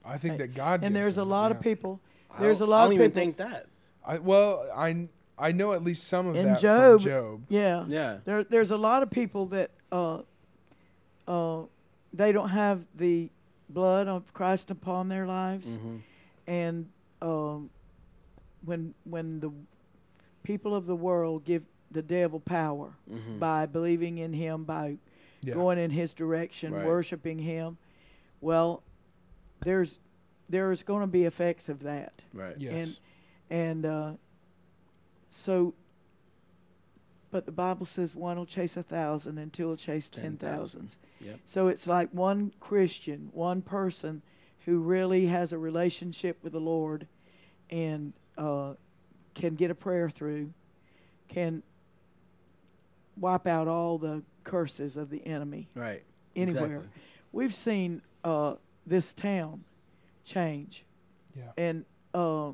I 0.03 0.17
think 0.17 0.37
that 0.39 0.53
God. 0.53 0.83
And 0.83 0.93
gives 0.93 1.05
there's 1.05 1.17
a 1.17 1.23
lot 1.23 1.51
yeah. 1.51 1.57
of 1.57 1.63
people. 1.63 1.99
There's 2.39 2.57
a 2.57 2.59
don't- 2.61 2.69
lot 2.69 2.77
I 2.81 2.83
don't 2.83 2.91
of 2.91 2.93
even 2.95 3.11
people- 3.11 3.21
think 3.21 3.37
that. 3.37 3.67
I, 4.05 4.17
well, 4.19 4.69
I 4.75 5.07
I 5.37 5.51
know 5.53 5.71
at 5.71 5.83
least 5.83 6.03
some 6.09 6.27
of 6.27 6.35
In 6.35 6.45
that 6.45 6.59
Job- 6.59 6.99
from 7.01 7.09
Job. 7.09 7.41
Yeah. 7.49 7.85
Yeah. 7.87 8.17
There, 8.25 8.43
there's 8.43 8.71
a 8.71 8.77
lot 8.77 9.03
of 9.03 9.09
people 9.09 9.45
that 9.47 9.71
uh, 9.91 10.21
uh, 11.29 11.61
they 12.11 12.31
don't 12.31 12.49
have 12.49 12.85
the 12.95 13.29
blood 13.69 14.07
of 14.07 14.33
Christ 14.33 14.71
upon 14.71 15.07
their 15.09 15.25
lives, 15.27 15.75
hmm 15.75 15.97
and 16.47 16.89
um, 17.21 17.69
when 18.65 18.93
when 19.03 19.39
the 19.39 19.51
people 20.43 20.73
of 20.75 20.87
the 20.87 20.95
world 20.95 21.45
give 21.45 21.63
the 21.91 22.01
devil 22.01 22.39
power 22.39 22.89
hmm 23.07 23.37
by 23.39 23.65
believing 23.67 24.17
in 24.17 24.33
him, 24.33 24.63
by 24.63 24.97
Yeah. 25.43 25.53
going 25.53 25.77
in 25.77 25.91
his 25.91 26.13
direction, 26.13 26.73
Right. 26.73 26.85
worshiping 26.85 27.39
him, 27.39 27.77
well, 28.41 28.81
there's 29.63 29.99
there's 30.49 30.81
going 30.83 31.01
to 31.01 31.07
be 31.07 31.25
effects 31.25 31.69
of 31.69 31.83
that. 31.83 32.23
Right. 32.33 32.55
Yes. 32.57 32.99
And 33.51 33.85
uh, 33.85 34.11
so, 35.29 35.73
but 37.31 37.45
the 37.45 37.51
Bible 37.51 37.85
says 37.85 38.15
one 38.15 38.37
will 38.37 38.45
chase 38.45 38.75
a 38.77 38.83
thousand 38.83 39.37
and 39.37 39.51
two 39.53 39.67
will 39.67 39.77
chase 39.77 40.09
ten 40.09 40.37
10,000. 40.37 40.95
Yep. 41.21 41.39
So 41.45 41.67
it's 41.67 41.85
like 41.87 42.09
one 42.11 42.51
Christian, 42.59 43.29
one 43.33 43.61
person 43.61 44.21
who 44.65 44.79
really 44.79 45.27
has 45.27 45.51
a 45.53 45.57
relationship 45.57 46.37
with 46.43 46.53
the 46.53 46.59
Lord 46.59 47.07
and 47.69 48.13
uh, 48.37 48.73
can 49.35 49.55
get 49.55 49.69
a 49.71 49.75
prayer 49.75 50.09
through, 50.09 50.51
can 51.27 51.61
wipe 53.17 53.47
out 53.47 53.67
all 53.67 53.97
the 53.97 54.23
curses 54.43 54.97
of 54.97 55.09
the 55.09 55.25
enemy 55.27 55.67
Right. 55.75 56.03
anywhere. 56.35 56.63
Exactly. 56.65 56.89
We've 57.31 57.53
seen 57.53 58.01
uh, 58.23 58.55
this 58.87 59.13
town 59.13 59.63
change. 60.25 60.83
Yeah. 61.37 61.51
And 61.57 61.85
uh, 62.13 62.51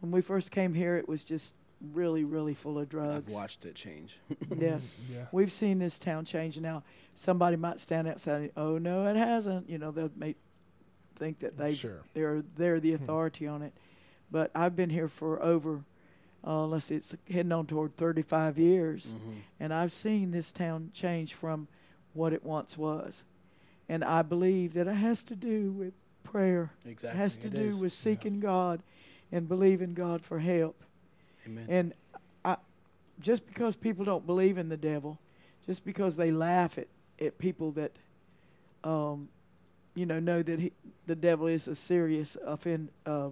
when 0.00 0.12
we 0.12 0.20
first 0.22 0.50
came 0.50 0.72
here, 0.74 0.96
it 0.96 1.08
was 1.08 1.22
just 1.22 1.54
really, 1.92 2.24
really 2.24 2.54
full 2.54 2.78
of 2.78 2.88
drugs. 2.88 3.26
I've 3.28 3.32
watched 3.34 3.64
it 3.64 3.74
change. 3.74 4.18
yes. 4.56 4.94
Yeah. 5.12 5.26
We've 5.32 5.52
seen 5.52 5.78
this 5.78 5.98
town 5.98 6.24
change. 6.24 6.58
Now, 6.60 6.82
somebody 7.14 7.56
might 7.56 7.80
stand 7.80 8.08
outside, 8.08 8.42
and, 8.42 8.50
oh, 8.56 8.78
no, 8.78 9.06
it 9.06 9.16
hasn't. 9.16 9.68
You 9.68 9.78
know, 9.78 9.90
they'll 9.90 10.10
make, 10.16 10.36
think 11.16 11.40
that 11.40 11.56
they 11.58 11.72
Sure. 11.72 12.02
they're, 12.14 12.42
they're 12.56 12.80
the 12.80 12.92
Hmm. 12.94 13.02
authority 13.04 13.46
on 13.46 13.62
it. 13.62 13.72
But 14.30 14.50
I've 14.54 14.74
been 14.76 14.90
here 14.90 15.08
for 15.08 15.42
over, 15.42 15.84
uh, 16.46 16.66
let's 16.66 16.86
see, 16.86 16.94
it's 16.96 17.14
heading 17.30 17.52
on 17.52 17.66
toward 17.66 17.96
35 17.96 18.58
years. 18.58 19.12
hmm 19.12 19.32
And 19.60 19.74
I've 19.74 19.92
seen 19.92 20.30
this 20.30 20.52
town 20.52 20.90
change 20.94 21.34
from 21.34 21.68
what 22.14 22.32
it 22.32 22.44
once 22.44 22.78
was. 22.78 23.24
And 23.88 24.02
I 24.04 24.22
believe 24.22 24.74
that 24.74 24.86
it 24.86 24.94
has 24.94 25.22
to 25.24 25.36
do 25.36 25.70
with 25.72 25.92
prayer. 26.24 26.70
Exactly. 26.86 27.18
It 27.18 27.22
has 27.22 27.36
to 27.38 27.46
It 27.48 27.52
do 27.52 27.66
is. 27.68 27.76
with 27.76 27.92
seeking 27.92 28.40
God 28.40 28.82
and 29.30 29.48
believing 29.48 29.92
God 29.92 30.22
for 30.22 30.38
help. 30.38 30.82
Amen. 31.46 31.66
And 31.68 31.94
I, 32.44 32.56
just 33.20 33.46
because 33.46 33.76
people 33.76 34.04
don't 34.04 34.26
believe 34.26 34.58
in 34.58 34.68
the 34.68 34.76
devil, 34.76 35.18
just 35.66 35.84
because 35.84 36.16
they 36.16 36.30
laugh 36.30 36.78
at, 36.78 36.88
at 37.20 37.38
people 37.38 37.72
that, 37.72 37.92
um, 38.84 39.28
you 39.94 40.06
know, 40.06 40.18
know 40.18 40.42
that 40.42 40.58
he, 40.58 40.72
the 41.06 41.14
devil 41.14 41.46
is 41.46 41.68
a 41.68 41.74
serious 41.74 42.36
offend, 42.44 42.88
uh, 43.06 43.28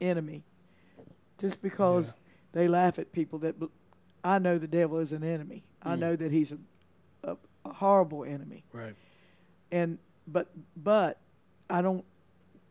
enemy, 0.00 0.42
just 1.38 1.60
because 1.62 2.14
they 2.52 2.68
laugh 2.68 2.98
at 2.98 3.12
people 3.12 3.38
that, 3.40 3.58
bel- 3.58 3.70
I 4.22 4.38
know 4.38 4.58
the 4.58 4.66
devil 4.66 4.98
is 4.98 5.12
an 5.12 5.22
enemy. 5.24 5.62
I 5.82 5.96
Mm. 5.96 5.98
know 5.98 6.16
that 6.16 6.32
he's 6.32 6.52
a, 6.52 6.58
a, 7.24 7.36
a 7.66 7.72
horrible 7.74 8.24
enemy 8.24 8.62
right. 8.72 8.94
and 9.70 9.98
but 10.26 10.48
but 10.76 11.18
I 11.68 11.82
don't 11.82 12.04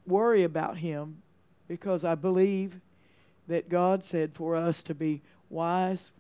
worry 0.08 0.44
about 0.44 0.78
him 0.78 1.22
because 1.68 2.04
I 2.06 2.16
believe 2.16 2.80
that 3.48 3.70
God 3.70 4.04
said 4.04 4.34
for 4.34 4.56
us 4.56 4.84
to 4.84 4.96
be 4.96 5.22
wise 5.50 6.12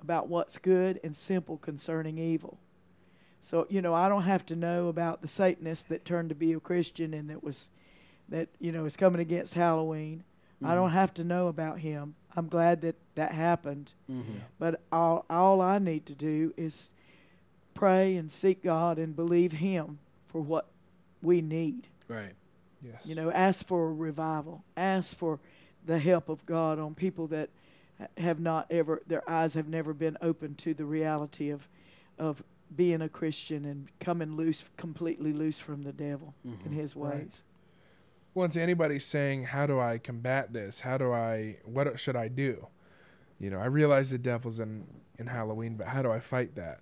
about 0.00 0.28
what's 0.28 0.58
good 0.58 1.00
and 1.02 1.16
simple 1.16 1.56
concerning 1.56 2.18
evil. 2.18 2.58
So 3.40 3.66
you 3.70 3.80
know 3.82 3.94
I 3.94 4.08
don't 4.08 4.22
have 4.22 4.44
to 4.46 4.56
know 4.56 4.88
about 4.88 5.22
the 5.22 5.28
Satanist 5.28 5.88
that 5.88 6.04
turned 6.04 6.28
to 6.30 6.34
be 6.34 6.52
a 6.52 6.60
Christian 6.60 7.14
and 7.14 7.28
that 7.30 7.42
was 7.42 7.68
that 8.28 8.48
you 8.60 8.72
know 8.72 8.84
is 8.84 8.96
coming 8.96 9.20
against 9.20 9.54
Halloween. 9.54 10.24
I 10.64 10.74
don't 10.74 10.92
have 10.92 11.12
to 11.14 11.22
know 11.24 11.48
about 11.48 11.80
him. 11.80 12.14
I'm 12.34 12.48
glad 12.48 12.80
that 12.80 12.96
that 13.14 13.32
happened. 13.32 13.92
hmm 14.06 14.22
But 14.58 14.80
all 14.90 15.24
all 15.28 15.60
I 15.60 15.78
need 15.78 16.06
to 16.06 16.14
do 16.14 16.54
is 16.56 16.90
pray 17.74 18.16
and 18.16 18.32
seek 18.32 18.62
God 18.64 18.98
and 18.98 19.14
believe 19.14 19.52
Him 19.52 19.98
for 20.28 20.40
what 20.40 20.66
we 21.22 21.40
need. 21.40 21.88
Right. 22.08 22.34
Yes. 22.82 23.04
You 23.04 23.14
know, 23.14 23.30
ask 23.30 23.66
for 23.66 23.88
a 23.88 23.92
revival. 23.92 24.64
Ask 24.76 25.16
for 25.16 25.38
the 25.86 25.98
help 25.98 26.28
of 26.28 26.44
God 26.46 26.78
on 26.78 26.94
people 26.94 27.26
that 27.28 27.48
have 28.18 28.38
not 28.40 28.66
ever 28.70 29.00
their 29.06 29.28
eyes 29.28 29.54
have 29.54 29.68
never 29.68 29.94
been 29.94 30.18
open 30.20 30.54
to 30.56 30.74
the 30.74 30.84
reality 30.84 31.48
of 31.50 31.68
of 32.18 32.42
being 32.74 33.00
a 33.00 33.08
Christian 33.08 33.64
and 33.64 33.88
coming 34.00 34.36
loose 34.36 34.64
completely 34.76 35.32
loose 35.32 35.58
from 35.58 35.82
the 35.82 35.92
devil 35.92 36.34
and 36.44 36.58
Mhm. 36.60 36.72
his 36.72 36.94
Right. 36.96 37.18
ways. 37.20 37.42
once 38.34 38.54
anybody's 38.54 39.06
saying, 39.06 39.44
"How 39.44 39.66
do 39.66 39.80
I 39.80 39.96
combat 39.96 40.52
this? 40.52 40.80
How 40.80 40.98
do 40.98 41.10
I? 41.10 41.56
What 41.64 41.98
should 41.98 42.16
I 42.16 42.28
do?" 42.28 42.66
You 43.38 43.48
know, 43.48 43.58
I 43.58 43.64
realize 43.66 44.10
the 44.10 44.18
devil's 44.18 44.60
in 44.60 44.86
in 45.18 45.28
Halloween, 45.28 45.76
but 45.78 45.86
how 45.88 46.02
do 46.02 46.10
I 46.12 46.18
fight 46.20 46.54
that? 46.56 46.80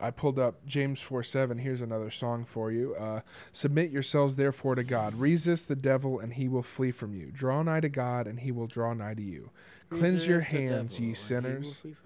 I 0.00 0.10
pulled 0.10 0.38
up 0.38 0.66
James 0.66 1.00
4 1.00 1.22
7. 1.22 1.58
Here's 1.58 1.80
another 1.80 2.10
song 2.10 2.44
for 2.44 2.72
you. 2.72 2.94
Uh, 2.96 3.20
Submit 3.52 3.90
yourselves 3.90 4.36
therefore 4.36 4.74
to 4.74 4.82
God. 4.84 5.14
Resist 5.14 5.68
the 5.68 5.76
devil, 5.76 6.18
and 6.18 6.34
he 6.34 6.48
will 6.48 6.62
flee 6.64 6.90
from 6.90 7.14
you. 7.14 7.30
Draw 7.32 7.62
nigh 7.62 7.80
to 7.80 7.88
God, 7.88 8.26
and 8.26 8.40
he 8.40 8.50
will 8.50 8.66
draw 8.66 8.92
nigh 8.92 9.14
to 9.14 9.22
you. 9.22 9.50
Cleanse 9.90 10.26
your 10.26 10.38
Resist 10.38 10.52
the 10.52 10.58
hands, 10.60 10.92
devil, 10.94 11.04
ye 11.04 11.08
and 11.10 11.16
sinners, 11.18 11.80
you. 11.84 11.96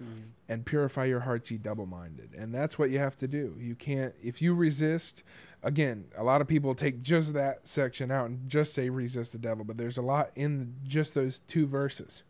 and 0.47 0.65
purify 0.65 1.05
your 1.05 1.21
hearts, 1.21 1.49
ye 1.49 1.57
double 1.57 1.87
minded. 1.87 2.29
And 2.37 2.53
that's 2.53 2.77
what 2.77 2.91
you 2.91 2.99
have 2.99 3.15
to 3.17 3.27
do. 3.27 3.55
You 3.59 3.73
can't, 3.73 4.13
if 4.21 4.41
you 4.41 4.53
resist, 4.53 5.23
again, 5.63 6.05
a 6.15 6.23
lot 6.23 6.41
of 6.41 6.47
people 6.47 6.75
take 6.75 7.01
just 7.01 7.33
that 7.33 7.67
section 7.67 8.11
out 8.11 8.29
and 8.29 8.47
just 8.47 8.73
say 8.75 8.89
resist 8.89 9.31
the 9.31 9.39
devil, 9.39 9.63
but 9.63 9.77
there's 9.77 9.97
a 9.97 10.03
lot 10.03 10.29
in 10.35 10.75
just 10.83 11.15
those 11.15 11.39
two 11.47 11.65
verses. 11.65 12.21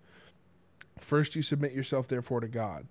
First, 0.99 1.35
you 1.35 1.41
submit 1.41 1.73
yourself, 1.73 2.07
therefore, 2.07 2.39
to 2.39 2.47
God. 2.47 2.87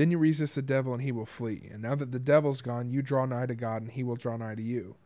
Then 0.00 0.10
you 0.10 0.16
resist 0.16 0.54
the 0.54 0.62
devil, 0.62 0.94
and 0.94 1.02
he 1.02 1.12
will 1.12 1.26
flee. 1.26 1.68
And 1.70 1.82
now 1.82 1.94
that 1.94 2.10
the 2.10 2.18
devil's 2.18 2.62
gone, 2.62 2.88
you 2.88 3.02
draw 3.02 3.26
nigh 3.26 3.44
to 3.44 3.54
God, 3.54 3.82
and 3.82 3.90
he 3.90 4.02
will 4.02 4.16
draw 4.16 4.34
nigh 4.34 4.54
to 4.54 4.62
you. 4.62 4.96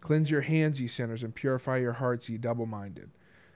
Cleanse 0.00 0.28
your 0.28 0.40
hands, 0.40 0.80
ye 0.80 0.88
sinners, 0.88 1.22
and 1.22 1.32
purify 1.32 1.76
your 1.76 1.92
hearts, 1.92 2.28
ye 2.28 2.36
double 2.36 2.66
minded. 2.66 3.10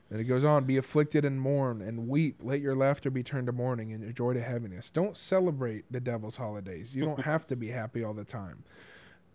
Then 0.09 0.21
it 0.21 0.23
goes 0.23 0.45
on, 0.45 0.63
be 0.63 0.77
afflicted 0.77 1.25
and 1.25 1.41
mourn 1.41 1.81
and 1.81 2.07
weep. 2.07 2.39
Let 2.41 2.61
your 2.61 2.77
laughter 2.77 3.09
be 3.09 3.23
turned 3.23 3.47
to 3.47 3.51
mourning 3.51 3.91
and 3.91 4.01
your 4.01 4.13
joy 4.13 4.35
to 4.35 4.41
heaviness. 4.41 4.89
Don't 4.89 5.17
celebrate 5.17 5.91
the 5.91 5.99
devil's 5.99 6.37
holidays. 6.37 6.95
You 6.95 7.03
don't 7.03 7.25
have 7.25 7.45
to 7.47 7.57
be 7.57 7.71
happy 7.71 8.01
all 8.01 8.13
the 8.13 8.23
time. 8.23 8.63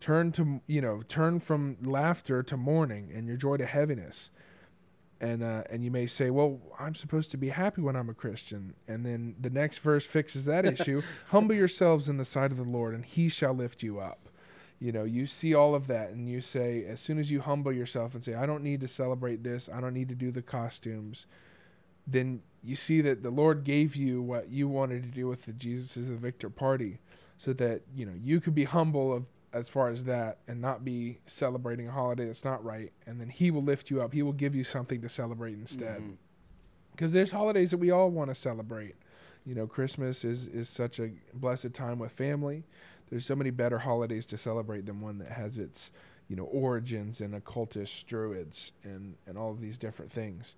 Turn 0.00 0.32
to 0.32 0.62
you 0.66 0.80
know, 0.80 1.02
turn 1.08 1.40
from 1.40 1.76
laughter 1.82 2.42
to 2.42 2.56
mourning 2.56 3.10
and 3.14 3.28
your 3.28 3.36
joy 3.36 3.58
to 3.58 3.66
heaviness. 3.66 4.30
And 5.20 5.42
uh, 5.42 5.64
and 5.68 5.84
you 5.84 5.90
may 5.90 6.06
say, 6.06 6.30
well, 6.30 6.60
I'm 6.78 6.94
supposed 6.94 7.30
to 7.32 7.36
be 7.36 7.50
happy 7.50 7.82
when 7.82 7.94
I'm 7.94 8.08
a 8.08 8.14
Christian. 8.14 8.74
And 8.88 9.04
then 9.04 9.36
the 9.38 9.50
next 9.50 9.78
verse 9.78 10.06
fixes 10.06 10.46
that 10.46 10.64
issue. 10.80 11.02
Humble 11.28 11.54
yourselves 11.54 12.08
in 12.08 12.16
the 12.16 12.24
sight 12.24 12.52
of 12.52 12.56
the 12.56 12.64
Lord, 12.64 12.94
and 12.94 13.04
He 13.04 13.28
shall 13.28 13.52
lift 13.52 13.82
you 13.82 14.00
up 14.00 14.30
you 14.80 14.90
know 14.90 15.04
you 15.04 15.26
see 15.26 15.54
all 15.54 15.74
of 15.74 15.86
that 15.86 16.10
and 16.10 16.28
you 16.28 16.40
say 16.40 16.84
as 16.86 17.00
soon 17.00 17.18
as 17.18 17.30
you 17.30 17.40
humble 17.40 17.72
yourself 17.72 18.14
and 18.14 18.24
say 18.24 18.34
i 18.34 18.46
don't 18.46 18.64
need 18.64 18.80
to 18.80 18.88
celebrate 18.88 19.44
this 19.44 19.68
i 19.72 19.80
don't 19.80 19.94
need 19.94 20.08
to 20.08 20.14
do 20.14 20.30
the 20.30 20.42
costumes 20.42 21.26
then 22.06 22.42
you 22.64 22.74
see 22.74 23.00
that 23.00 23.22
the 23.22 23.30
lord 23.30 23.62
gave 23.62 23.94
you 23.94 24.20
what 24.20 24.48
you 24.48 24.66
wanted 24.66 25.02
to 25.02 25.08
do 25.10 25.28
with 25.28 25.44
the 25.44 25.52
jesus 25.52 25.96
is 25.96 26.08
the 26.08 26.16
victor 26.16 26.48
party 26.48 26.98
so 27.36 27.52
that 27.52 27.82
you 27.94 28.04
know 28.04 28.14
you 28.20 28.40
could 28.40 28.54
be 28.54 28.64
humble 28.64 29.12
of 29.12 29.24
as 29.52 29.68
far 29.68 29.88
as 29.88 30.04
that 30.04 30.38
and 30.46 30.60
not 30.60 30.84
be 30.84 31.18
celebrating 31.26 31.88
a 31.88 31.90
holiday 31.90 32.26
that's 32.26 32.44
not 32.44 32.64
right 32.64 32.92
and 33.06 33.20
then 33.20 33.28
he 33.28 33.50
will 33.50 33.62
lift 33.62 33.90
you 33.90 34.00
up. 34.00 34.12
He 34.12 34.22
will 34.22 34.32
give 34.32 34.54
you 34.54 34.64
something 34.64 35.00
to 35.02 35.08
celebrate 35.08 35.54
instead. 35.54 35.98
Mm-hmm. 35.98 36.12
Because 36.92 37.12
there's 37.12 37.30
holidays 37.30 37.70
that 37.70 37.78
we 37.78 37.90
all 37.90 38.10
want 38.10 38.28
to 38.28 38.34
celebrate. 38.34 38.94
You 39.44 39.54
know 39.54 39.66
christmas 39.66 40.24
is 40.24 40.46
is 40.46 40.68
such 40.68 41.00
a 41.00 41.10
blessed 41.34 41.72
time 41.72 41.98
with 41.98 42.12
family. 42.12 42.64
There's 43.08 43.26
so 43.26 43.34
many 43.34 43.50
better 43.50 43.78
holidays 43.78 44.24
to 44.26 44.38
celebrate 44.38 44.86
than 44.86 45.00
one 45.00 45.18
that 45.18 45.32
has 45.32 45.58
its 45.58 45.90
you 46.28 46.36
know 46.36 46.44
origins 46.44 47.20
in 47.20 47.32
occultish 47.32 48.04
druids 48.06 48.72
and 48.84 49.16
and 49.26 49.36
all 49.36 49.50
of 49.50 49.60
these 49.60 49.78
different 49.78 50.12
things. 50.12 50.54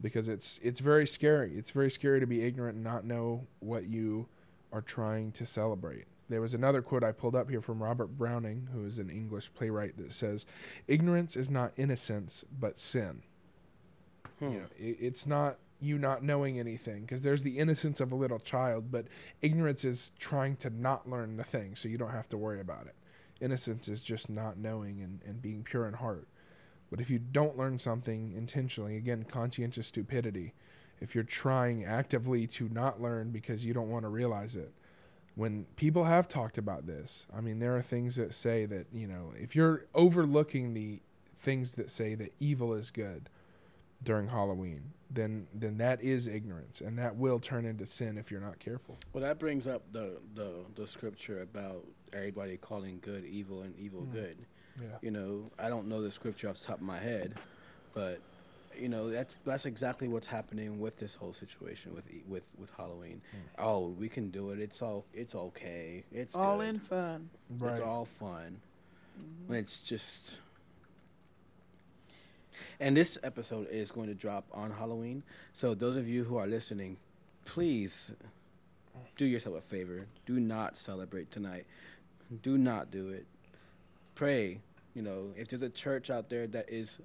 Because 0.00 0.28
it's 0.28 0.58
it's 0.62 0.80
very 0.80 1.06
scary. 1.06 1.56
It's 1.56 1.70
very 1.70 1.90
scary 1.90 2.20
to 2.20 2.26
be 2.26 2.42
ignorant 2.42 2.74
and 2.74 2.84
not 2.84 3.04
know 3.04 3.46
what 3.60 3.86
you 3.86 4.28
are 4.72 4.82
trying 4.82 5.30
to 5.32 5.46
celebrate 5.46 6.06
there 6.28 6.40
was 6.40 6.54
another 6.54 6.82
quote 6.82 7.04
I 7.04 7.12
pulled 7.12 7.36
up 7.36 7.50
here 7.50 7.60
from 7.60 7.82
Robert 7.82 8.18
Browning, 8.18 8.68
who 8.72 8.84
is 8.84 8.98
an 8.98 9.10
English 9.10 9.52
playwright, 9.54 9.96
that 9.98 10.12
says, 10.12 10.46
"Ignorance 10.88 11.36
is 11.36 11.50
not 11.50 11.72
innocence, 11.76 12.44
but 12.58 12.78
sin." 12.78 13.22
Hmm. 14.38 14.50
You 14.50 14.58
know, 14.60 14.66
it, 14.78 14.96
it's 15.00 15.26
not 15.26 15.58
you 15.80 15.98
not 15.98 16.22
knowing 16.22 16.58
anything 16.58 17.02
because 17.02 17.22
there's 17.22 17.42
the 17.42 17.58
innocence 17.58 18.00
of 18.00 18.12
a 18.12 18.16
little 18.16 18.38
child, 18.38 18.90
but 18.90 19.06
ignorance 19.42 19.84
is 19.84 20.12
trying 20.18 20.56
to 20.56 20.70
not 20.70 21.08
learn 21.08 21.36
the 21.36 21.44
thing 21.44 21.76
so 21.76 21.88
you 21.88 21.98
don't 21.98 22.10
have 22.10 22.28
to 22.30 22.38
worry 22.38 22.60
about 22.60 22.86
it. 22.86 22.94
Innocence 23.40 23.88
is 23.88 24.02
just 24.02 24.30
not 24.30 24.56
knowing 24.56 25.02
and, 25.02 25.20
and 25.26 25.42
being 25.42 25.62
pure 25.62 25.86
in 25.86 25.94
heart. 25.94 26.26
But 26.90 27.00
if 27.00 27.10
you 27.10 27.18
don't 27.18 27.58
learn 27.58 27.78
something 27.78 28.32
intentionally, 28.32 28.96
again, 28.96 29.24
conscientious 29.24 29.88
stupidity, 29.88 30.54
if 31.00 31.14
you're 31.14 31.24
trying 31.24 31.84
actively 31.84 32.46
to 32.46 32.68
not 32.70 33.02
learn 33.02 33.30
because 33.30 33.64
you 33.64 33.74
don't 33.74 33.90
want 33.90 34.04
to 34.04 34.08
realize 34.08 34.56
it, 34.56 34.72
when 35.36 35.66
people 35.76 36.04
have 36.04 36.26
talked 36.28 36.58
about 36.58 36.86
this, 36.86 37.26
I 37.36 37.40
mean, 37.40 37.58
there 37.60 37.76
are 37.76 37.82
things 37.82 38.16
that 38.16 38.34
say 38.34 38.64
that, 38.66 38.86
you 38.92 39.06
know, 39.06 39.32
if 39.36 39.54
you're 39.54 39.84
overlooking 39.94 40.74
the 40.74 41.00
things 41.38 41.74
that 41.74 41.90
say 41.90 42.14
that 42.16 42.32
evil 42.40 42.74
is 42.74 42.90
good 42.90 43.28
during 44.02 44.28
Halloween, 44.28 44.92
then 45.10 45.46
then 45.54 45.76
that 45.78 46.02
is 46.02 46.26
ignorance 46.26 46.80
and 46.80 46.98
that 46.98 47.16
will 47.16 47.38
turn 47.38 47.64
into 47.64 47.86
sin 47.86 48.18
if 48.18 48.30
you're 48.30 48.40
not 48.40 48.58
careful. 48.58 48.98
Well, 49.12 49.22
that 49.22 49.38
brings 49.38 49.66
up 49.66 49.82
the, 49.92 50.18
the, 50.34 50.64
the 50.74 50.86
scripture 50.86 51.42
about 51.42 51.84
everybody 52.12 52.56
calling 52.56 52.98
good 53.02 53.24
evil 53.24 53.62
and 53.62 53.76
evil 53.78 54.02
Mm. 54.02 54.12
good. 54.12 54.36
Yeah. 54.80 54.88
You 55.00 55.10
know, 55.10 55.50
I 55.58 55.68
don't 55.68 55.86
know 55.86 56.02
the 56.02 56.10
scripture 56.10 56.48
off 56.50 56.58
the 56.58 56.66
top 56.66 56.76
of 56.76 56.82
my 56.82 56.98
head, 56.98 57.34
but 57.94 58.20
you 58.78 58.88
know 58.88 59.10
that's 59.10 59.34
that's 59.44 59.66
exactly 59.66 60.08
what's 60.08 60.26
happening 60.26 60.78
with 60.80 60.96
this 60.98 61.14
whole 61.14 61.32
situation 61.32 61.94
with 61.94 62.08
e- 62.10 62.22
with 62.28 62.44
with 62.58 62.70
Halloween. 62.76 63.20
Mm. 63.34 63.64
Oh, 63.64 63.88
we 63.88 64.08
can 64.08 64.30
do 64.30 64.50
it. 64.50 64.60
It's 64.60 64.82
all 64.82 65.04
it's 65.14 65.34
okay. 65.34 66.04
It's 66.12 66.34
All 66.34 66.58
good. 66.58 66.68
in 66.68 66.78
fun. 66.80 67.30
It's 67.62 67.80
all 67.80 68.04
fun. 68.04 68.60
When 69.46 69.58
It's 69.58 69.78
just. 69.78 70.38
And 72.80 72.96
this 72.96 73.18
episode 73.22 73.68
is 73.70 73.90
going 73.90 74.08
to 74.08 74.14
drop 74.14 74.46
on 74.52 74.70
Halloween. 74.70 75.22
So 75.52 75.74
those 75.74 75.96
of 75.96 76.08
you 76.08 76.24
who 76.24 76.36
are 76.38 76.46
listening, 76.46 76.96
please 77.44 78.10
do 79.16 79.26
yourself 79.26 79.56
a 79.56 79.60
favor. 79.60 80.06
Do 80.24 80.40
not 80.40 80.76
celebrate 80.76 81.30
tonight. 81.30 81.66
Do 82.42 82.56
not 82.58 82.90
do 82.90 83.10
it. 83.10 83.26
Pray. 84.14 84.58
You 84.94 85.02
know, 85.02 85.32
if 85.36 85.48
there's 85.48 85.62
a 85.62 85.68
church 85.68 86.08
out 86.10 86.30
there 86.30 86.46
that 86.48 86.70
is 86.70 86.98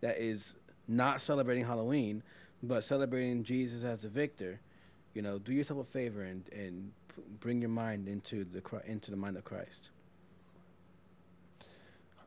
that 0.00 0.18
is 0.18 0.56
not 0.88 1.20
celebrating 1.20 1.64
Halloween, 1.64 2.22
but 2.62 2.84
celebrating 2.84 3.44
Jesus 3.44 3.84
as 3.84 4.02
the 4.02 4.08
victor, 4.08 4.60
you 5.14 5.22
know, 5.22 5.38
do 5.38 5.52
yourself 5.52 5.80
a 5.80 5.84
favor 5.84 6.22
and 6.22 6.48
and 6.52 6.92
p- 7.14 7.22
bring 7.40 7.60
your 7.60 7.70
mind 7.70 8.08
into 8.08 8.44
the 8.44 8.62
into 8.86 9.10
the 9.10 9.16
mind 9.16 9.36
of 9.36 9.44
Christ. 9.44 9.90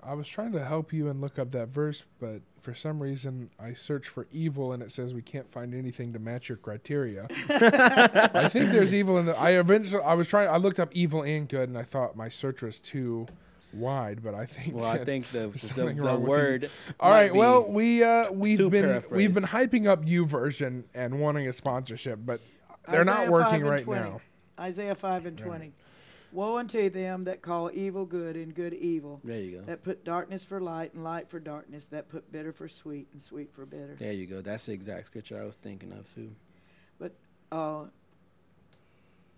I 0.03 0.13
was 0.13 0.27
trying 0.27 0.53
to 0.53 0.63
help 0.63 0.93
you 0.93 1.09
and 1.09 1.19
look 1.19 1.37
up 1.37 1.51
that 1.51 1.67
verse, 1.69 2.03
but 2.19 2.41
for 2.61 2.73
some 2.73 3.01
reason 3.01 3.49
I 3.59 3.73
searched 3.73 4.09
for 4.09 4.27
evil 4.31 4.71
and 4.71 4.81
it 4.81 4.91
says 4.91 5.13
we 5.13 5.21
can't 5.21 5.51
find 5.51 5.73
anything 5.73 6.13
to 6.13 6.19
match 6.19 6.47
your 6.47 6.57
criteria. 6.57 7.27
I 7.49 8.47
think 8.47 8.71
there's 8.71 8.93
evil 8.93 9.17
in 9.17 9.25
the. 9.25 9.37
I 9.37 9.51
eventually 9.51 10.01
I 10.01 10.13
was 10.13 10.27
trying. 10.27 10.49
I 10.49 10.57
looked 10.57 10.79
up 10.79 10.89
evil 10.93 11.23
and 11.23 11.49
good, 11.49 11.67
and 11.67 11.77
I 11.77 11.83
thought 11.83 12.15
my 12.15 12.29
search 12.29 12.61
was 12.61 12.79
too 12.79 13.27
wide. 13.73 14.23
But 14.23 14.33
I 14.35 14.45
think. 14.45 14.75
Well, 14.75 14.85
I 14.89 15.03
think 15.03 15.29
the 15.31 15.47
the, 15.47 15.59
something 15.59 15.97
the 15.97 16.03
wrong 16.03 16.21
with 16.21 16.27
you. 16.27 16.29
word. 16.29 16.69
All 16.99 17.09
might 17.11 17.15
right. 17.23 17.33
be- 17.33 17.37
Well, 17.39 17.63
we 17.69 18.03
uh, 18.03 18.31
we've 18.31 18.69
been 18.69 19.03
we've 19.11 19.33
been 19.33 19.43
hyping 19.45 19.87
up 19.87 20.05
YouVersion 20.05 20.83
and 20.93 21.19
wanting 21.19 21.47
a 21.47 21.53
sponsorship, 21.53 22.19
but 22.25 22.39
they're 22.89 23.03
not 23.05 23.21
Isaiah 23.21 23.29
5 23.29 23.31
working 23.31 23.65
right 23.65 23.83
20. 23.83 24.01
now. 24.01 24.21
Isaiah 24.59 24.95
5 24.95 25.25
and 25.25 25.39
Right. 25.41 25.47
20. 25.47 25.73
Woe 26.33 26.57
unto 26.57 26.89
them 26.89 27.23
that 27.23 27.41
call 27.41 27.71
evil 27.73 28.05
good 28.05 28.35
and 28.35 28.53
good 28.53 28.73
evil, 28.73 29.21
there 29.23 29.39
you 29.39 29.59
go. 29.59 29.63
that 29.63 29.81
put 29.81 30.03
darkness 30.03 30.43
for 30.43 30.59
light 30.59 30.93
and 30.93 31.01
light 31.03 31.29
for 31.29 31.39
darkness, 31.39 31.85
that 31.85 32.09
put 32.09 32.29
bitter 32.33 32.51
for 32.51 32.67
sweet 32.67 33.07
and 33.13 33.21
sweet 33.21 33.49
for 33.53 33.65
bitter. 33.65 33.95
There 33.97 34.11
you 34.11 34.25
go. 34.27 34.41
That's 34.41 34.65
the 34.65 34.73
exact 34.73 35.07
scripture 35.07 35.41
I 35.41 35.45
was 35.45 35.55
thinking 35.55 35.93
of 35.93 36.13
too. 36.13 36.31
But 36.99 37.13
uh, 37.51 37.85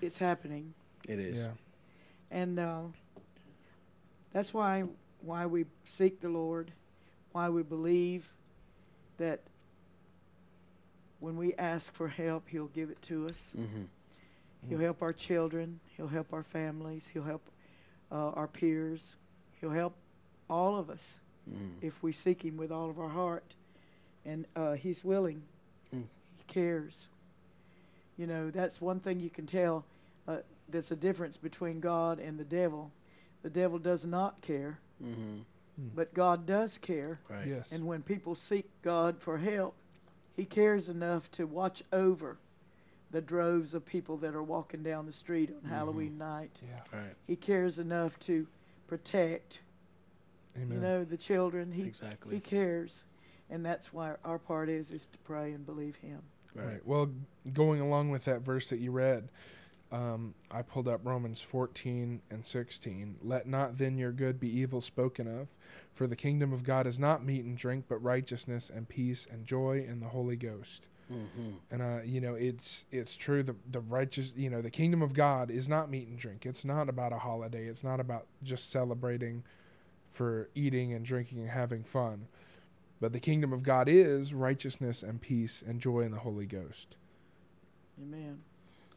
it's 0.01 0.17
happening. 0.17 0.73
It 1.07 1.19
is. 1.19 1.39
Yeah. 1.39 1.51
And 2.31 2.59
uh, 2.59 2.79
that's 4.33 4.53
why 4.53 4.83
why 5.21 5.45
we 5.45 5.65
seek 5.83 6.21
the 6.21 6.29
Lord, 6.29 6.71
why 7.33 7.49
we 7.49 7.61
believe 7.63 8.31
that 9.17 9.41
when 11.19 11.35
we 11.35 11.53
ask 11.55 11.93
for 11.93 12.07
help, 12.07 12.47
He'll 12.47 12.67
give 12.67 12.89
it 12.89 13.01
to 13.03 13.25
us. 13.25 13.53
Mm-hmm. 13.57 13.83
He'll 14.69 14.79
help 14.79 15.01
our 15.01 15.13
children. 15.13 15.79
He'll 15.97 16.07
help 16.07 16.31
our 16.33 16.43
families. 16.43 17.09
He'll 17.13 17.23
help 17.23 17.49
uh, 18.11 18.29
our 18.29 18.47
peers. 18.47 19.17
He'll 19.59 19.71
help 19.71 19.95
all 20.49 20.77
of 20.77 20.89
us 20.89 21.19
Mm. 21.49 21.71
if 21.81 22.03
we 22.03 22.11
seek 22.11 22.43
Him 22.45 22.57
with 22.57 22.71
all 22.71 22.91
of 22.91 22.99
our 22.99 23.09
heart. 23.09 23.55
And 24.23 24.45
uh, 24.55 24.73
He's 24.73 25.03
willing. 25.03 25.41
Mm. 25.95 26.03
He 26.37 26.43
cares. 26.47 27.07
You 28.17 28.27
know, 28.27 28.51
that's 28.51 28.79
one 28.79 28.99
thing 28.99 29.19
you 29.19 29.31
can 29.31 29.47
tell. 29.47 29.83
Uh, 30.27 30.37
there's 30.67 30.91
a 30.91 30.95
difference 30.95 31.37
between 31.37 31.79
God 31.79 32.19
and 32.19 32.37
the 32.37 32.43
devil. 32.43 32.91
The 33.41 33.49
devil 33.49 33.79
does 33.79 34.05
not 34.05 34.41
care, 34.41 34.79
Mm-hmm. 35.03 35.39
but 35.95 36.13
God 36.13 36.45
does 36.45 36.77
care. 36.77 37.19
Right. 37.29 37.47
Yes. 37.47 37.71
And 37.71 37.87
when 37.87 38.01
people 38.01 38.35
seek 38.35 38.69
God 38.81 39.21
for 39.21 39.37
help, 39.37 39.75
He 40.35 40.43
cares 40.45 40.89
enough 40.89 41.29
to 41.31 41.45
watch 41.47 41.83
over 41.93 42.37
the 43.11 43.21
droves 43.21 43.73
of 43.73 43.85
people 43.85 44.17
that 44.17 44.35
are 44.35 44.43
walking 44.43 44.83
down 44.83 45.05
the 45.05 45.11
street 45.11 45.49
on 45.49 45.61
Mhm. 45.69 45.73
Halloween 45.73 46.17
night. 46.17 46.61
yeah. 46.67 46.81
Right. 46.97 47.15
He 47.27 47.35
cares 47.35 47.79
enough 47.79 48.19
to 48.19 48.45
protect, 48.87 49.61
Amen. 50.55 50.71
you 50.77 50.79
know, 50.81 51.03
the 51.03 51.17
children. 51.17 51.71
He 51.71 51.83
exactly. 51.83 52.35
He 52.35 52.41
cares, 52.41 53.05
and 53.49 53.65
that's 53.65 53.91
why 53.93 54.15
our 54.23 54.37
part 54.37 54.69
is 54.69 54.91
is 54.91 55.05
to 55.07 55.17
pray 55.19 55.53
and 55.53 55.65
believe 55.65 55.95
Him. 55.97 56.21
right. 56.53 56.65
Right. 56.65 56.85
Well, 56.85 57.11
going 57.53 57.79
along 57.81 58.09
with 58.11 58.23
that 58.25 58.41
verse 58.41 58.69
that 58.69 58.79
you 58.79 58.91
read, 58.91 59.29
um, 59.91 60.35
I 60.51 60.61
pulled 60.61 60.87
up 60.87 61.01
Romans 61.03 61.41
14 61.41 62.21
and 62.29 62.45
16. 62.45 63.17
Let 63.23 63.47
not 63.47 63.77
then 63.77 63.97
your 63.97 64.11
good 64.11 64.39
be 64.39 64.49
evil 64.49 64.81
spoken 64.81 65.27
of, 65.27 65.47
for 65.93 66.05
the 66.05 66.15
kingdom 66.15 66.53
of 66.53 66.63
God 66.63 66.85
is 66.85 66.99
not 66.99 67.25
meat 67.25 67.43
and 67.43 67.57
drink, 67.57 67.85
but 67.87 67.97
righteousness 68.03 68.69
and 68.73 68.87
peace 68.87 69.25
and 69.29 69.45
joy 69.45 69.83
in 69.87 69.99
the 69.99 70.09
Holy 70.09 70.35
Ghost. 70.35 70.89
Mm-hmm. 71.11 71.49
And 71.71 71.81
uh, 71.81 72.03
you 72.05 72.21
know, 72.21 72.35
it's 72.35 72.85
it's 72.91 73.15
true. 73.15 73.41
The 73.41 73.55
the 73.69 73.79
righteous, 73.79 74.33
you 74.35 74.49
know, 74.49 74.61
the 74.61 74.69
kingdom 74.69 75.01
of 75.01 75.13
God 75.13 75.49
is 75.49 75.67
not 75.67 75.89
meat 75.89 76.07
and 76.07 76.19
drink. 76.19 76.45
It's 76.45 76.63
not 76.63 76.87
about 76.87 77.11
a 77.11 77.17
holiday. 77.17 77.65
It's 77.65 77.83
not 77.83 77.99
about 77.99 78.27
just 78.43 78.71
celebrating 78.71 79.43
for 80.11 80.49
eating 80.53 80.93
and 80.93 81.03
drinking 81.03 81.39
and 81.39 81.49
having 81.49 81.83
fun. 81.83 82.27
But 83.01 83.13
the 83.13 83.19
kingdom 83.19 83.53
of 83.53 83.63
God 83.63 83.87
is 83.87 84.33
righteousness 84.33 85.01
and 85.01 85.19
peace 85.21 85.63
and 85.65 85.79
joy 85.79 86.01
in 86.01 86.11
the 86.11 86.19
Holy 86.19 86.45
Ghost. 86.45 86.97
Amen. 87.99 88.41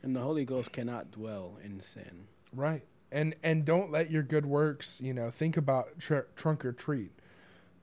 And 0.02 0.16
the 0.16 0.20
Holy 0.20 0.44
Ghost 0.44 0.72
cannot 0.72 1.10
dwell 1.12 1.58
in 1.64 1.80
sin. 1.80 2.26
Right. 2.54 2.82
And 3.10 3.34
and 3.42 3.64
don't 3.64 3.90
let 3.92 4.10
your 4.10 4.22
good 4.22 4.46
works, 4.46 4.98
you 5.00 5.12
know, 5.14 5.30
think 5.30 5.56
about 5.56 5.98
tr- 5.98 6.26
trunk 6.36 6.64
or 6.64 6.72
treat. 6.72 7.12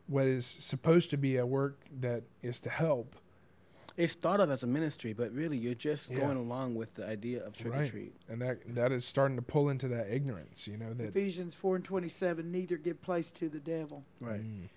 What 0.07 0.25
is 0.25 0.45
supposed 0.45 1.09
to 1.11 1.17
be 1.17 1.37
a 1.37 1.45
work 1.45 1.79
that 2.01 2.23
is 2.41 2.59
to 2.61 2.69
help. 2.69 3.15
It's 3.95 4.13
thought 4.15 4.39
of 4.39 4.49
as 4.49 4.63
a 4.63 4.67
ministry, 4.67 5.13
but 5.13 5.31
really 5.33 5.57
you're 5.57 5.73
just 5.75 6.09
Yeah. 6.09 6.19
going 6.19 6.37
along 6.37 6.75
with 6.75 6.95
the 6.95 7.05
idea 7.05 7.45
of 7.45 7.55
trick 7.57 7.75
or 7.75 7.85
treat. 7.85 8.13
And 8.27 8.41
that 8.41 8.59
that 8.75 8.91
is 8.91 9.05
starting 9.05 9.35
to 9.35 9.41
pull 9.43 9.69
into 9.69 9.87
that 9.89 10.09
ignorance, 10.11 10.67
you 10.67 10.77
know, 10.77 10.93
that 10.93 11.09
Ephesians 11.09 11.53
4 11.53 11.75
and 11.75 11.85
27 11.85 12.51
neither 12.51 12.77
give 12.77 13.01
place 13.01 13.29
to 13.31 13.49
the 13.49 13.59
devil. 13.59 14.03
Right. 14.19 14.41
Mm. 14.41 14.69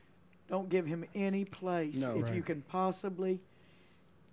Don't 0.49 0.69
give 0.69 0.87
him 0.87 1.05
any 1.15 1.45
place 1.47 1.97
No. 1.97 2.19
if 2.19 2.35
you 2.35 2.43
can 2.43 2.61
possibly 2.63 3.41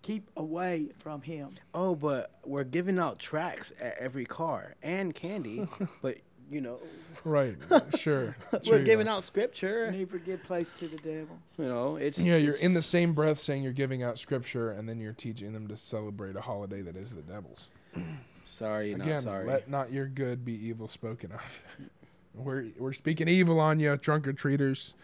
keep 0.01 0.29
away 0.37 0.87
from 0.99 1.21
him. 1.21 1.55
Oh, 1.73 1.95
but 1.95 2.31
we're 2.45 2.63
giving 2.63 2.99
out 2.99 3.19
tracts 3.19 3.71
at 3.79 3.97
every 3.99 4.25
car 4.25 4.75
and 4.81 5.13
candy, 5.13 5.67
but 6.01 6.17
you 6.51 6.61
know, 6.61 6.79
Right. 7.25 7.55
Sure. 7.97 8.35
we're 8.53 8.61
Sure 8.63 8.79
giving 8.83 9.07
are. 9.07 9.17
out 9.17 9.23
scripture. 9.23 9.91
Never 9.91 10.17
give 10.17 10.41
place 10.43 10.71
to 10.79 10.87
the 10.87 10.97
devil. 10.97 11.37
You 11.57 11.65
know, 11.65 11.97
it's 11.97 12.17
Yeah, 12.17 12.37
you're 12.37 12.55
in 12.55 12.73
the 12.73 12.81
same 12.81 13.13
breath 13.13 13.39
saying 13.39 13.61
you're 13.61 13.73
giving 13.73 14.01
out 14.03 14.17
scripture 14.17 14.71
and 14.71 14.87
then 14.89 14.99
you're 14.99 15.13
teaching 15.13 15.51
them 15.53 15.67
to 15.67 15.75
celebrate 15.77 16.35
a 16.37 16.41
holiday 16.41 16.81
that 16.81 16.95
is 16.95 17.13
the 17.15 17.21
devil's. 17.21 17.69
Sorry, 18.45 18.95
not 18.95 19.05
Again, 19.05 19.21
sorry. 19.23 19.45
let 19.45 19.69
not 19.69 19.91
your 19.91 20.07
good 20.07 20.43
be 20.43 20.53
evil 20.53 20.87
spoken 20.87 21.31
of. 21.33 21.63
we're 22.33 22.65
we're 22.79 22.93
speaking 22.93 23.27
evil 23.27 23.59
on 23.59 23.79
you, 23.79 23.95
trunk 23.97 24.27
or 24.27 24.33
treaters, 24.33 24.95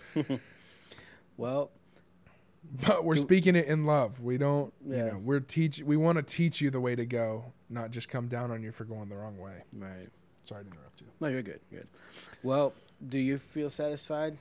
well, 1.38 1.70
but 2.86 3.04
we're 3.06 3.16
Do- 3.16 3.22
speaking 3.22 3.56
it 3.56 3.66
in 3.66 3.86
love. 3.86 4.20
We 4.20 4.38
don't, 4.38 4.74
you 4.88 4.96
know, 4.98 5.22
we're 5.24 5.40
teach. 5.40 5.82
We 5.84 5.98
want 5.98 6.18
to 6.18 6.24
teach 6.24 6.62
you 6.62 6.70
the 6.70 6.80
way 6.80 6.96
to 6.96 7.06
go, 7.06 7.46
not 7.70 7.92
just 7.92 8.10
come 8.10 8.28
down 8.28 8.52
on 8.52 8.62
you 8.64 8.72
for 8.72 8.84
going 8.86 9.10
the 9.10 9.16
wrong 9.16 9.38
way. 9.38 9.64
right. 9.78 10.10
Sorry 10.46 10.64
to 10.64 10.70
interrupt 10.70 11.02
you. 11.02 11.08
No, 11.20 11.28
you're 11.28 11.42
good. 11.42 11.60
Good. 11.72 11.88
Well, 12.44 12.74
do 13.10 13.18
you 13.18 13.38
feel 13.40 13.70
satisfied 13.70 14.38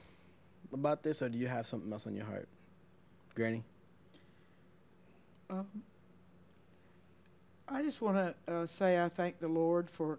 about 0.73 1.03
this, 1.03 1.23
or 1.23 1.29
do 1.29 1.39
you 1.39 1.49
have 1.49 1.67
something 1.67 1.91
else 1.93 2.07
on 2.07 2.15
your 2.15 2.27
heart, 2.27 2.47
Granny? 3.35 3.63
Um, 5.49 5.67
I 7.69 7.83
just 7.83 8.03
want 8.03 8.17
to 8.47 8.53
uh, 8.53 8.67
say 8.67 9.03
I 9.03 9.09
thank 9.09 9.39
the 9.41 9.49
Lord 9.49 9.89
for 9.89 10.19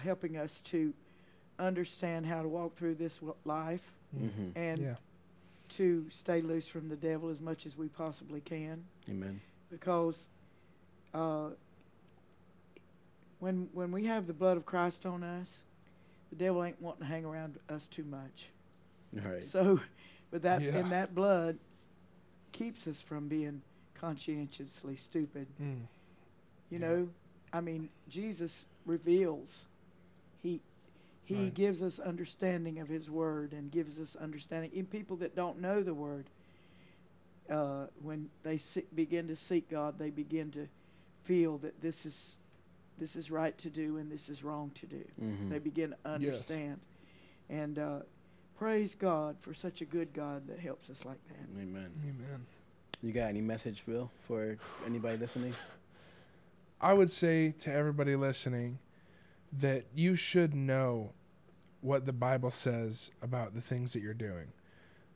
helping 0.00 0.36
us 0.36 0.60
to 0.66 0.92
understand 1.58 2.26
how 2.26 2.42
to 2.42 2.48
walk 2.48 2.76
through 2.76 2.94
this 2.96 3.18
life 3.44 3.92
Mm-hmm. 4.16 4.56
and 4.56 4.78
yeah, 4.80 4.94
to 5.70 6.06
stay 6.10 6.40
loose 6.42 6.66
from 6.66 6.88
the 6.88 6.96
devil 6.96 7.28
as 7.28 7.40
much 7.40 7.66
as 7.66 7.76
we 7.76 7.88
possibly 7.88 8.40
can. 8.40 8.84
Amen. 9.08 9.40
because 9.70 10.28
uh, 11.14 11.48
when 13.38 13.68
when 13.72 13.92
we 13.92 14.06
have 14.06 14.26
the 14.26 14.32
blood 14.32 14.56
of 14.56 14.64
Christ 14.66 15.04
on 15.06 15.22
us, 15.22 15.62
the 16.30 16.36
devil 16.36 16.62
ain't 16.64 16.80
wanting 16.80 17.00
to 17.02 17.06
hang 17.06 17.24
around 17.24 17.58
us 17.68 17.86
too 17.86 18.04
much. 18.04 18.46
All 19.24 19.30
right. 19.32 19.42
So, 19.44 19.80
but 20.30 20.42
that 20.42 20.62
Yeah. 20.62 20.76
and 20.78 20.92
that 20.92 21.14
blood 21.14 21.58
keeps 22.52 22.86
us 22.86 23.02
from 23.02 23.28
being 23.28 23.62
conscientiously 23.94 24.96
stupid. 24.96 25.46
Mm. 25.60 25.80
You 26.70 26.78
Yeah. 26.78 26.78
know, 26.78 27.08
I 27.52 27.60
mean, 27.60 27.88
Jesus 28.08 28.66
reveals. 28.84 29.68
He 31.26 31.34
he 31.34 31.42
Right. 31.44 31.54
gives 31.54 31.82
us 31.82 31.98
understanding 31.98 32.78
of 32.78 32.88
His 32.88 33.10
Word 33.10 33.52
and 33.52 33.70
gives 33.70 33.98
us 34.00 34.14
understanding. 34.16 34.70
In 34.72 34.86
people 34.86 35.16
that 35.16 35.34
don't 35.34 35.60
know 35.60 35.82
the 35.82 35.92
Word, 35.94 36.30
uh, 37.50 37.86
when 38.00 38.30
they 38.42 38.56
se- 38.56 38.86
begin 38.94 39.28
to 39.28 39.36
seek 39.36 39.68
God, 39.68 39.98
they 39.98 40.10
begin 40.10 40.50
to 40.52 40.68
feel 41.24 41.58
that 41.58 41.80
this 41.82 42.06
is 42.06 42.38
this 42.98 43.14
is 43.14 43.30
right 43.30 43.58
to 43.58 43.68
do 43.68 43.98
and 43.98 44.10
this 44.10 44.30
is 44.30 44.42
wrong 44.42 44.70
to 44.76 44.86
do. 44.86 45.04
Mm-hmm. 45.22 45.50
They 45.50 45.58
begin 45.58 45.90
to 45.90 45.96
understand, 46.08 46.80
and 47.50 47.78
uh, 47.78 47.98
praise 48.56 48.94
God 48.94 49.36
for 49.40 49.52
such 49.52 49.82
a 49.82 49.84
good 49.84 50.14
God 50.14 50.46
that 50.48 50.58
helps 50.60 50.88
us 50.88 51.04
like 51.04 51.18
that. 51.28 51.60
Amen. 51.60 51.90
Amen. 52.04 52.46
You 53.02 53.12
got 53.12 53.28
any 53.28 53.42
message, 53.42 53.80
Phil, 53.82 54.10
for 54.26 54.56
anybody 54.86 55.18
listening? 55.18 55.52
I 56.80 56.94
would 56.94 57.10
say 57.10 57.52
to 57.60 57.72
everybody 57.72 58.16
listening 58.16 58.78
that 59.58 59.86
you 59.94 60.16
should 60.16 60.54
know 60.54 61.12
what 61.80 62.06
the 62.06 62.12
Bible 62.12 62.50
says 62.50 63.10
about 63.22 63.54
the 63.54 63.60
things 63.60 63.92
that 63.92 64.02
you're 64.02 64.14
doing. 64.14 64.48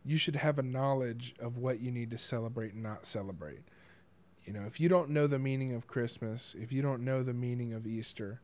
You 0.04 0.16
should 0.16 0.36
have 0.36 0.58
a 0.58 0.62
knowledge 0.62 1.34
of 1.40 1.58
what 1.58 1.80
you 1.80 1.90
need 1.90 2.10
to 2.12 2.18
celebrate 2.18 2.72
and 2.72 2.82
not 2.82 3.04
celebrate. 3.04 3.60
You 4.44 4.52
know, 4.52 4.64
if 4.66 4.80
you 4.80 4.88
don't 4.88 5.10
know 5.10 5.26
the 5.26 5.38
meaning 5.38 5.74
of 5.74 5.86
Christmas, 5.86 6.54
if 6.58 6.72
you 6.72 6.80
don't 6.80 7.04
know 7.04 7.22
the 7.22 7.34
meaning 7.34 7.74
of 7.74 7.86
Easter, 7.86 8.40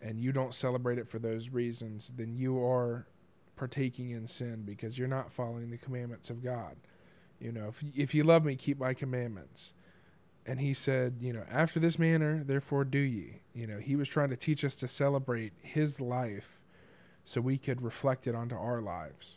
and 0.00 0.20
you 0.20 0.32
don't 0.32 0.54
celebrate 0.54 0.98
it 0.98 1.08
for 1.08 1.18
those 1.18 1.50
reasons, 1.50 2.12
then 2.16 2.36
you 2.36 2.64
are 2.64 3.06
partaking 3.56 4.10
in 4.10 4.26
sin 4.26 4.62
because 4.64 4.98
you're 4.98 5.08
not 5.08 5.32
following 5.32 5.70
the 5.70 5.76
commandments 5.76 6.30
of 6.30 6.42
God. 6.42 6.76
You 7.40 7.52
know, 7.52 7.68
if 7.68 7.84
if 7.94 8.14
you 8.14 8.24
love 8.24 8.44
me, 8.44 8.56
keep 8.56 8.78
my 8.78 8.94
commandments. 8.94 9.72
And 10.48 10.60
he 10.60 10.72
said, 10.72 11.16
you 11.20 11.32
know, 11.32 11.44
after 11.50 11.78
this 11.78 11.98
manner, 11.98 12.42
therefore 12.42 12.84
do 12.84 12.98
ye. 12.98 13.42
You 13.54 13.66
know, 13.66 13.78
he 13.78 13.96
was 13.96 14.08
trying 14.08 14.30
to 14.30 14.36
teach 14.36 14.64
us 14.64 14.74
to 14.76 14.88
celebrate 14.88 15.52
his 15.60 16.00
life 16.00 16.58
so 17.22 17.40
we 17.42 17.58
could 17.58 17.82
reflect 17.82 18.26
it 18.26 18.34
onto 18.34 18.54
our 18.56 18.80
lives. 18.80 19.36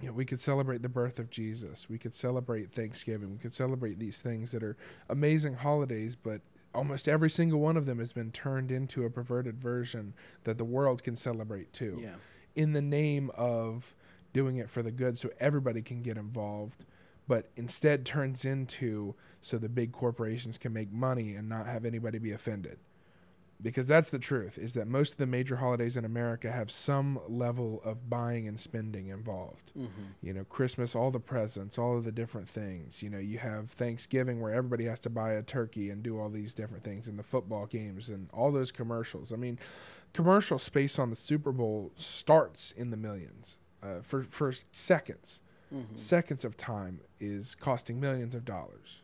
You 0.00 0.08
know, 0.08 0.12
we 0.14 0.24
could 0.26 0.40
celebrate 0.40 0.82
the 0.82 0.88
birth 0.90 1.18
of 1.18 1.30
Jesus. 1.30 1.88
We 1.88 1.96
could 1.96 2.12
celebrate 2.14 2.72
Thanksgiving. 2.74 3.30
We 3.32 3.38
could 3.38 3.54
celebrate 3.54 3.98
these 3.98 4.20
things 4.20 4.52
that 4.52 4.62
are 4.62 4.76
amazing 5.08 5.54
holidays, 5.54 6.14
but 6.14 6.42
almost 6.74 7.08
every 7.08 7.30
single 7.30 7.60
one 7.60 7.76
of 7.78 7.86
them 7.86 7.98
has 7.98 8.12
been 8.12 8.32
turned 8.32 8.70
into 8.70 9.04
a 9.04 9.10
perverted 9.10 9.58
version 9.62 10.12
that 10.44 10.58
the 10.58 10.64
world 10.64 11.02
can 11.02 11.16
celebrate 11.16 11.72
too 11.72 12.00
Yeah. 12.02 12.14
in 12.54 12.72
the 12.72 12.82
name 12.82 13.30
of 13.34 13.94
doing 14.34 14.56
it 14.58 14.68
for 14.68 14.82
the 14.82 14.90
good 14.90 15.16
so 15.16 15.30
everybody 15.40 15.80
can 15.82 16.02
get 16.02 16.16
involved, 16.18 16.84
but 17.28 17.50
instead 17.56 18.04
turns 18.04 18.44
into 18.44 19.14
so 19.40 19.58
the 19.58 19.68
big 19.68 19.92
corporations 19.92 20.58
can 20.58 20.72
make 20.72 20.92
money 20.92 21.34
and 21.34 21.48
not 21.48 21.66
have 21.66 21.84
anybody 21.84 22.18
be 22.18 22.32
offended. 22.32 22.78
Because 23.60 23.86
that's 23.86 24.10
the 24.10 24.18
truth 24.18 24.58
is 24.58 24.74
that 24.74 24.88
most 24.88 25.12
of 25.12 25.18
the 25.18 25.26
major 25.26 25.56
holidays 25.56 25.96
in 25.96 26.04
America 26.04 26.50
have 26.50 26.68
some 26.68 27.20
level 27.28 27.80
of 27.84 28.10
buying 28.10 28.48
and 28.48 28.58
spending 28.58 29.06
involved. 29.06 29.70
Mm-hmm. 29.78 30.02
You 30.20 30.32
know, 30.34 30.44
Christmas, 30.44 30.96
all 30.96 31.12
the 31.12 31.20
presents, 31.20 31.78
all 31.78 31.96
of 31.96 32.02
the 32.02 32.10
different 32.10 32.48
things. 32.48 33.04
You 33.04 33.10
know, 33.10 33.18
you 33.18 33.38
have 33.38 33.70
Thanksgiving 33.70 34.40
where 34.40 34.52
everybody 34.52 34.86
has 34.86 34.98
to 35.00 35.10
buy 35.10 35.32
a 35.34 35.42
turkey 35.42 35.90
and 35.90 36.02
do 36.02 36.18
all 36.18 36.28
these 36.28 36.54
different 36.54 36.82
things, 36.82 37.06
and 37.06 37.16
the 37.16 37.22
football 37.22 37.66
games 37.66 38.08
and 38.08 38.28
all 38.32 38.50
those 38.50 38.72
commercials. 38.72 39.32
I 39.32 39.36
mean, 39.36 39.60
commercial 40.12 40.58
space 40.58 40.98
on 40.98 41.10
the 41.10 41.16
Super 41.16 41.52
Bowl 41.52 41.92
starts 41.96 42.72
in 42.72 42.90
the 42.90 42.96
millions 42.96 43.58
uh, 43.80 44.00
for 44.02 44.24
for 44.24 44.52
seconds. 44.72 45.40
Mm-hmm. 45.72 45.96
Seconds 45.96 46.44
of 46.44 46.56
time 46.56 47.00
is 47.20 47.54
costing 47.54 47.98
millions 48.00 48.34
of 48.34 48.44
dollars. 48.44 49.02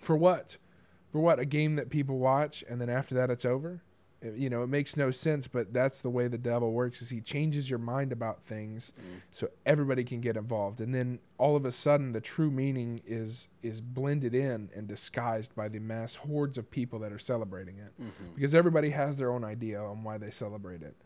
For 0.00 0.16
what? 0.16 0.56
For 1.12 1.20
what? 1.20 1.38
A 1.38 1.44
game 1.44 1.76
that 1.76 1.90
people 1.90 2.18
watch 2.18 2.64
and 2.68 2.80
then 2.80 2.88
after 2.90 3.14
that 3.14 3.30
it's 3.30 3.44
over? 3.44 3.82
It- 4.22 4.34
you 4.36 4.48
know, 4.50 4.62
it 4.62 4.68
makes 4.68 4.96
no 4.96 5.10
sense, 5.10 5.46
but 5.46 5.72
that's 5.74 6.00
the 6.00 6.08
way 6.10 6.26
the 6.26 6.38
devil 6.38 6.72
works 6.72 7.02
is 7.02 7.10
he 7.10 7.20
changes 7.20 7.68
your 7.70 7.78
mind 7.78 8.12
about 8.12 8.42
things 8.44 8.92
Mm. 8.98 9.20
so 9.30 9.48
everybody 9.66 10.04
can 10.04 10.20
get 10.20 10.36
involved 10.36 10.80
and 10.80 10.94
then 10.94 11.18
all 11.38 11.54
of 11.54 11.64
a 11.66 11.70
sudden 11.72 12.12
the 12.12 12.20
true 12.20 12.50
meaning 12.50 13.00
is 13.06 13.48
is 13.62 13.80
blended 13.80 14.34
in 14.34 14.70
and 14.74 14.88
disguised 14.88 15.54
by 15.54 15.68
the 15.68 15.78
mass 15.78 16.14
hordes 16.16 16.56
of 16.58 16.70
people 16.70 16.98
that 17.00 17.12
are 17.12 17.18
celebrating 17.18 17.76
it 17.78 17.92
Mm-hmm. 18.00 18.34
because 18.34 18.54
everybody 18.54 18.90
has 18.90 19.18
their 19.18 19.30
own 19.30 19.44
idea 19.44 19.80
on 19.80 20.02
why 20.02 20.18
they 20.18 20.30
celebrate 20.30 20.82
it. 20.82 20.96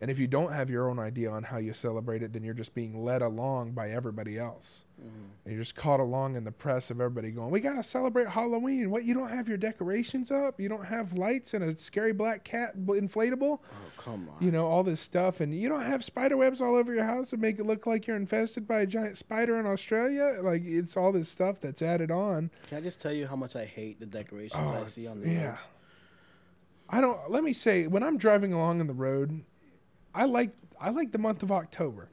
And 0.00 0.12
if 0.12 0.18
you 0.20 0.28
don't 0.28 0.52
have 0.52 0.70
your 0.70 0.88
own 0.88 1.00
idea 1.00 1.28
on 1.28 1.42
how 1.42 1.56
you 1.58 1.72
celebrate 1.72 2.22
it, 2.22 2.32
then 2.32 2.44
you're 2.44 2.54
just 2.54 2.72
being 2.72 3.02
led 3.04 3.20
along 3.20 3.72
by 3.72 3.90
everybody 3.90 4.38
else. 4.38 4.84
Mm-hmm. 5.00 5.24
And 5.44 5.54
you're 5.54 5.62
just 5.64 5.74
caught 5.74 5.98
along 5.98 6.36
in 6.36 6.44
the 6.44 6.52
press 6.52 6.90
of 6.90 7.00
everybody 7.00 7.32
going, 7.32 7.50
"We 7.50 7.58
got 7.58 7.74
to 7.74 7.82
celebrate 7.82 8.28
Halloween. 8.28 8.90
What? 8.90 9.02
You 9.04 9.14
don't 9.14 9.30
have 9.30 9.48
your 9.48 9.56
decorations 9.56 10.30
up? 10.30 10.60
You 10.60 10.68
don't 10.68 10.84
have 10.84 11.14
lights 11.14 11.52
and 11.52 11.64
a 11.64 11.76
scary 11.76 12.12
black 12.12 12.44
cat 12.44 12.76
inflatable? 12.76 13.58
Oh, 13.60 13.62
come 13.96 14.28
on. 14.28 14.36
You 14.44 14.52
know 14.52 14.66
all 14.66 14.84
this 14.84 15.00
stuff, 15.00 15.40
and 15.40 15.52
you 15.52 15.68
don't 15.68 15.82
have 15.84 16.04
spider 16.04 16.36
webs 16.36 16.60
all 16.60 16.76
over 16.76 16.94
your 16.94 17.04
house 17.04 17.30
to 17.30 17.36
make 17.36 17.58
it 17.58 17.66
look 17.66 17.84
like 17.86 18.06
you're 18.06 18.16
infested 18.16 18.68
by 18.68 18.80
a 18.82 18.86
giant 18.86 19.18
spider 19.18 19.58
in 19.58 19.66
Australia. 19.66 20.38
Like 20.42 20.62
it's 20.64 20.96
all 20.96 21.10
this 21.10 21.28
stuff 21.28 21.60
that's 21.60 21.82
added 21.82 22.10
on. 22.12 22.50
Can 22.68 22.78
I 22.78 22.80
just 22.80 23.00
tell 23.00 23.12
you 23.12 23.26
how 23.26 23.36
much 23.36 23.56
I 23.56 23.64
hate 23.64 23.98
the 23.98 24.06
decorations 24.06 24.70
I 24.70 24.80
Oh, 24.80 24.84
see 24.84 25.08
on 25.08 25.20
the 25.20 25.28
yeah. 25.28 25.48
roads? 25.50 25.60
I 26.88 27.00
don't. 27.00 27.30
Let 27.30 27.42
me 27.44 27.52
say, 27.52 27.86
when 27.88 28.02
I'm 28.02 28.16
driving 28.16 28.52
along 28.52 28.80
on 28.80 28.86
the 28.86 28.94
road, 28.94 29.42
I 30.18 30.24
like 30.24 30.50
I 30.80 30.90
like 30.90 31.12
the 31.12 31.18
month 31.18 31.42
of 31.42 31.52
October. 31.52 32.08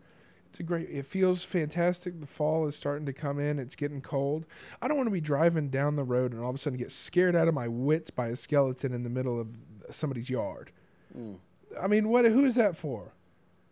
It's 0.49 0.59
a 0.59 0.63
great. 0.63 0.89
It 0.89 1.05
feels 1.05 1.43
fantastic. 1.43 2.19
The 2.21 2.27
fall 2.27 2.65
is 2.67 2.75
starting 2.75 3.05
to 3.07 3.13
come 3.13 3.39
in. 3.39 3.59
It's 3.59 3.75
getting 3.75 3.99
cold. 4.01 4.45
I 4.81 4.87
don't 4.87 4.95
want 4.95 5.07
to 5.07 5.11
be 5.11 5.19
driving 5.19 5.69
down 5.69 5.95
the 5.95 6.03
road 6.03 6.31
and 6.31 6.41
all 6.41 6.49
of 6.49 6.55
a 6.55 6.59
sudden 6.59 6.77
get 6.79 6.91
scared 6.91 7.35
out 7.35 7.47
of 7.47 7.53
my 7.53 7.67
wits 7.67 8.09
by 8.09 8.27
a 8.27 8.35
skeleton 8.35 8.93
in 8.93 9.03
the 9.03 9.09
middle 9.09 9.39
of 9.39 9.57
somebody's 9.91 10.29
yard. 10.29 10.71
Mm. 11.17 11.39
I 11.81 11.87
mean, 11.87 12.07
what? 12.07 12.25
Who 12.25 12.45
is 12.45 12.55
that 12.55 12.77
for? 12.77 13.11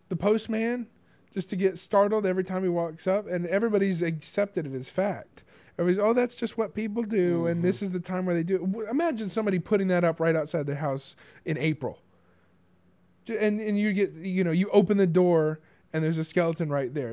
The 0.09 0.15
postman, 0.17 0.88
just 1.34 1.49
to 1.51 1.55
get 1.55 1.77
startled 1.79 2.25
every 2.25 2.43
time 2.43 2.63
he 2.63 2.69
walks 2.69 3.07
up, 3.07 3.27
and 3.27 3.45
everybody's 3.47 4.01
accepted 4.01 4.67
it 4.67 4.73
as 4.73 4.91
fact. 4.91 5.43
Everybody's, 5.79 6.03
oh, 6.03 6.13
that's 6.13 6.36
just 6.36 6.57
what 6.57 6.75
people 6.75 7.03
do, 7.03 7.47
and 7.47 7.57
Mm-hmm. 7.57 7.65
this 7.65 7.81
is 7.81 7.91
the 7.91 7.99
time 7.99 8.25
where 8.25 8.36
they 8.36 8.43
do 8.43 8.55
it. 8.55 8.89
Imagine 8.89 9.29
somebody 9.29 9.57
putting 9.57 9.88
that 9.88 10.03
up 10.03 10.19
right 10.19 10.36
outside 10.36 10.67
their 10.67 10.75
house 10.75 11.15
in 11.45 11.57
April. 11.57 11.99
J- 13.26 13.38
And 13.45 13.59
and 13.59 13.78
you 13.80 13.93
get 13.93 14.13
you 14.13 14.43
know 14.43 14.51
you 14.51 14.69
open 14.71 14.97
the 14.97 15.07
door 15.07 15.59
and 15.93 16.03
there's 16.03 16.17
a 16.17 16.24
skeleton 16.24 16.69
right 16.69 16.93
there. 16.93 17.11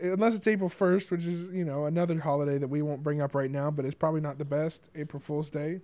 Unless 0.00 0.34
it's 0.34 0.46
April 0.46 0.68
first, 0.68 1.10
which 1.10 1.24
is 1.26 1.42
you 1.52 1.64
know 1.64 1.86
another 1.86 2.18
holiday 2.20 2.58
that 2.58 2.68
we 2.68 2.82
won't 2.82 3.02
bring 3.02 3.20
up 3.20 3.34
right 3.34 3.50
now, 3.50 3.70
but 3.70 3.84
it's 3.84 3.94
probably 3.94 4.20
not 4.20 4.38
the 4.38 4.44
best. 4.44 4.88
April 4.94 5.20
Fool's 5.20 5.50
Day. 5.50 5.80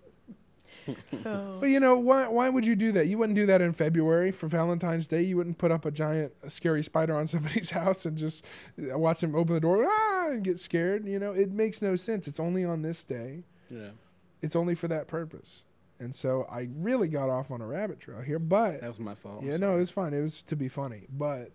Oh. 1.25 1.59
But 1.61 1.71
you 1.71 1.81
know 1.81 1.99
why? 1.99 2.29
Why 2.29 2.49
would 2.51 2.67
you 2.67 2.77
do 2.77 2.93
that? 2.93 3.07
You 3.07 3.19
wouldn't 3.19 3.35
do 3.37 3.47
that 3.47 3.61
in 3.61 3.73
February 3.73 4.31
for 4.31 4.47
Valentine's 4.49 5.07
Day. 5.07 5.23
You 5.23 5.37
wouldn't 5.39 5.59
put 5.59 5.71
up 5.73 5.85
a 5.87 5.91
giant, 5.91 6.33
a 6.43 6.51
scary 6.51 6.83
spider 6.85 7.17
on 7.17 7.27
somebody's 7.35 7.71
house 7.71 8.05
and 8.07 8.17
just 8.17 8.45
uh, 8.79 8.99
watch 8.99 9.21
them 9.21 9.35
open 9.35 9.55
the 9.55 9.61
door 9.61 9.85
ah, 9.87 10.29
and 10.29 10.45
get 10.45 10.59
scared. 10.59 11.07
You 11.07 11.19
know, 11.19 11.33
it 11.33 11.51
makes 11.51 11.81
no 11.83 11.97
sense. 11.97 12.29
It's 12.29 12.39
only 12.41 12.65
on 12.65 12.83
this 12.83 13.03
day. 13.05 13.45
Yeah, 13.71 13.91
It's 14.43 14.55
only 14.57 14.75
for 14.75 14.89
that 14.89 15.09
purpose. 15.09 15.65
And 16.01 16.15
so 16.15 16.47
I 16.51 16.69
really 16.77 17.09
got 17.09 17.29
off 17.29 17.51
on 17.51 17.61
a 17.61 17.67
rabbit 17.67 18.01
trail 18.01 18.21
here, 18.21 18.39
but 18.39 18.81
that 18.81 18.89
was 18.89 19.01
my 19.01 19.15
fault. 19.15 19.43
yeah, 19.43 19.57
no, 19.57 19.75
it 19.75 19.79
was 19.79 19.91
fine. 19.91 20.15
It 20.15 20.23
was 20.23 20.43
to 20.43 20.57
be 20.57 20.69
funny, 20.69 21.07
but 21.11 21.51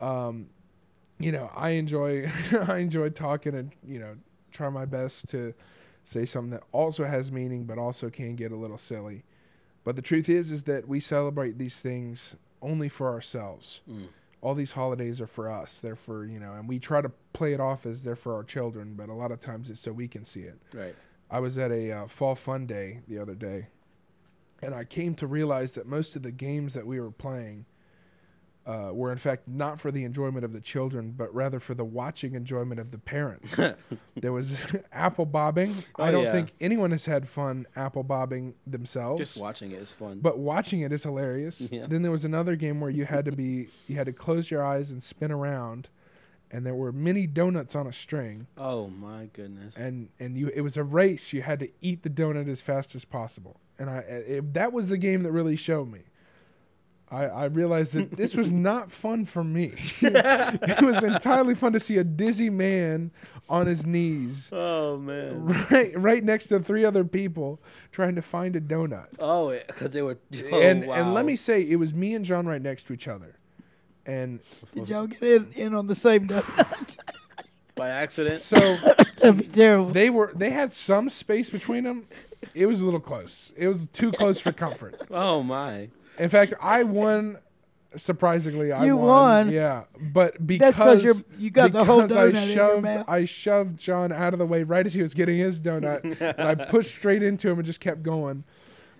um, 0.00 0.48
you 1.18 1.32
know, 1.32 1.50
I 1.54 1.70
enjoy 1.70 2.30
I 2.66 2.78
enjoy 2.78 3.10
talking 3.10 3.54
and 3.54 3.72
you 3.86 3.98
know 3.98 4.16
try 4.52 4.68
my 4.70 4.84
best 4.84 5.28
to 5.30 5.54
say 6.04 6.24
something 6.24 6.50
that 6.50 6.62
also 6.72 7.04
has 7.04 7.30
meaning, 7.30 7.64
but 7.64 7.76
also 7.78 8.08
can 8.08 8.34
get 8.36 8.52
a 8.52 8.56
little 8.56 8.78
silly. 8.78 9.24
But 9.84 9.96
the 9.96 10.02
truth 10.02 10.28
is, 10.28 10.50
is 10.50 10.64
that 10.64 10.88
we 10.88 11.00
celebrate 11.00 11.58
these 11.58 11.80
things 11.80 12.36
only 12.62 12.88
for 12.88 13.08
ourselves. 13.08 13.80
Mm. 13.88 14.08
All 14.40 14.54
these 14.54 14.72
holidays 14.72 15.20
are 15.20 15.26
for 15.26 15.50
us. 15.50 15.80
They're 15.80 15.96
for 15.96 16.24
you 16.24 16.40
know, 16.40 16.54
and 16.54 16.68
we 16.68 16.78
try 16.78 17.02
to 17.02 17.10
play 17.32 17.52
it 17.52 17.60
off 17.60 17.84
as 17.84 18.02
they're 18.02 18.16
for 18.16 18.34
our 18.34 18.44
children, 18.44 18.94
but 18.96 19.08
a 19.08 19.14
lot 19.14 19.30
of 19.30 19.40
times 19.40 19.68
it's 19.68 19.80
so 19.80 19.92
we 19.92 20.08
can 20.08 20.24
see 20.24 20.42
it. 20.42 20.58
right. 20.72 20.94
I 21.30 21.40
was 21.40 21.58
at 21.58 21.70
a 21.70 21.92
uh, 21.92 22.06
fall 22.06 22.34
fun 22.34 22.66
day 22.66 23.00
the 23.06 23.18
other 23.18 23.34
day, 23.34 23.68
and 24.62 24.74
I 24.74 24.84
came 24.84 25.14
to 25.16 25.26
realize 25.26 25.74
that 25.74 25.86
most 25.86 26.16
of 26.16 26.22
the 26.22 26.32
games 26.32 26.74
that 26.74 26.86
we 26.86 27.00
were 27.00 27.10
playing 27.10 27.66
uh, 28.66 28.90
were, 28.92 29.10
in 29.10 29.16
fact, 29.18 29.48
not 29.48 29.80
for 29.80 29.90
the 29.90 30.04
enjoyment 30.04 30.44
of 30.44 30.52
the 30.52 30.60
children, 30.60 31.14
but 31.16 31.34
rather 31.34 31.58
for 31.58 31.74
the 31.74 31.84
watching 31.86 32.34
enjoyment 32.34 32.78
of 32.78 32.90
the 32.90 32.98
parents. 32.98 33.58
there 34.16 34.32
was 34.32 34.58
apple 34.92 35.24
bobbing. 35.24 35.74
I 35.96 36.08
Oh, 36.08 36.12
don't 36.12 36.24
yeah. 36.24 36.32
think 36.32 36.52
anyone 36.60 36.90
has 36.90 37.06
had 37.06 37.26
fun 37.26 37.66
apple 37.76 38.02
bobbing 38.02 38.54
themselves. 38.66 39.20
Just 39.20 39.38
watching 39.38 39.70
it 39.70 39.80
is 39.80 39.92
fun. 39.92 40.20
But 40.20 40.38
watching 40.38 40.80
it 40.82 40.92
is 40.92 41.02
hilarious. 41.02 41.68
Yeah. 41.72 41.86
Then 41.86 42.02
there 42.02 42.12
was 42.12 42.24
another 42.26 42.56
game 42.56 42.78
where 42.80 42.90
you 42.90 43.04
had 43.06 43.24
to 43.26 43.32
be 43.32 43.68
you 43.86 43.96
had 43.96 44.06
to 44.06 44.12
close 44.12 44.50
your 44.50 44.62
eyes 44.62 44.90
and 44.90 45.02
spin 45.02 45.30
around, 45.32 45.88
and 46.50 46.64
there 46.64 46.74
were 46.74 46.92
mini 46.92 47.26
donuts 47.26 47.74
on 47.74 47.86
a 47.86 47.92
string 47.92 48.46
oh 48.56 48.88
my 48.88 49.28
goodness. 49.32 49.76
and 49.76 50.08
and 50.18 50.36
you 50.36 50.48
it 50.48 50.62
was 50.62 50.76
a 50.76 50.84
race. 50.84 51.32
You 51.32 51.42
had 51.42 51.60
to 51.60 51.68
eat 51.80 52.02
the 52.02 52.10
donut 52.10 52.48
as 52.48 52.62
fast 52.62 52.94
as 52.94 53.04
possible, 53.04 53.60
and 53.78 53.90
I 53.90 53.98
it, 53.98 54.54
that 54.54 54.72
was 54.72 54.88
the 54.88 54.98
game 54.98 55.22
that 55.24 55.32
really 55.32 55.56
showed 55.56 55.90
me. 55.90 56.00
I, 57.10 57.24
I 57.24 57.44
realized 57.46 57.94
that 57.94 58.12
this 58.12 58.36
was 58.36 58.52
not 58.68 58.92
fun 58.92 59.24
for 59.24 59.42
me. 59.42 59.72
it 60.00 60.82
was 60.82 61.02
entirely 61.02 61.54
fun 61.54 61.72
to 61.72 61.80
see 61.80 61.96
a 61.96 62.04
dizzy 62.04 62.50
man 62.50 63.10
on 63.48 63.66
his 63.66 63.86
knees, 63.86 64.50
oh 64.52 64.98
man. 64.98 65.46
right 65.70 65.92
right 65.96 66.22
next 66.22 66.48
to 66.48 66.60
three 66.60 66.84
other 66.84 67.04
people 67.04 67.60
trying 67.92 68.14
to 68.14 68.22
find 68.22 68.56
a 68.56 68.60
donut. 68.60 69.06
Oh, 69.18 69.58
because 69.66 69.90
they 69.90 70.02
were. 70.02 70.18
Oh, 70.50 70.60
and 70.60 70.86
wow. 70.86 70.94
and 70.94 71.14
let 71.14 71.24
me 71.24 71.36
say, 71.36 71.62
it 71.62 71.76
was 71.76 71.94
me 71.94 72.14
and 72.14 72.24
John 72.24 72.46
right 72.46 72.60
next 72.60 72.86
to 72.86 72.92
each 72.92 73.08
other, 73.08 73.37
and 74.08 74.40
Did 74.74 74.88
y'all 74.88 75.06
get 75.06 75.22
in, 75.22 75.52
in 75.54 75.74
on 75.74 75.86
the 75.86 75.94
same 75.94 76.26
note? 76.26 76.44
by 77.76 77.88
accident. 77.90 78.40
so 78.40 78.58
That'd 79.20 79.38
be 79.38 79.44
terrible. 79.46 79.90
they 79.90 80.10
were 80.10 80.32
they 80.34 80.50
had 80.50 80.72
some 80.72 81.08
space 81.08 81.50
between 81.50 81.84
them. 81.84 82.06
It 82.54 82.66
was 82.66 82.80
a 82.80 82.84
little 82.84 83.00
close. 83.00 83.52
It 83.56 83.68
was 83.68 83.86
too 83.88 84.10
close 84.12 84.40
for 84.40 84.50
comfort. 84.52 85.00
Oh 85.10 85.42
my. 85.42 85.90
In 86.18 86.28
fact, 86.30 86.54
I 86.60 86.82
won. 86.82 87.38
Surprisingly, 87.96 88.70
I 88.70 88.84
You 88.84 88.96
won. 88.98 89.06
won? 89.06 89.50
Yeah, 89.50 89.84
but 89.98 90.46
because 90.46 91.02
you're- 91.02 91.18
you 91.38 91.48
got 91.50 91.72
the 91.72 91.84
whole 91.84 92.02
because 92.02 92.16
I 92.16 92.26
donut 92.26 92.28
in 92.28 92.34
your 92.48 92.54
shoved 92.56 92.82
mouth. 92.84 93.04
I 93.08 93.24
shoved 93.24 93.78
John 93.78 94.12
out 94.12 94.34
of 94.34 94.38
the 94.38 94.44
way 94.46 94.62
right 94.62 94.84
as 94.84 94.92
he 94.92 95.00
was 95.00 95.14
getting 95.14 95.38
his 95.38 95.58
donut, 95.58 96.04
and 96.20 96.40
I 96.48 96.54
pushed 96.66 96.90
straight 96.90 97.22
into 97.22 97.48
him 97.48 97.58
and 97.58 97.64
just 97.64 97.80
kept 97.80 98.02
going. 98.02 98.44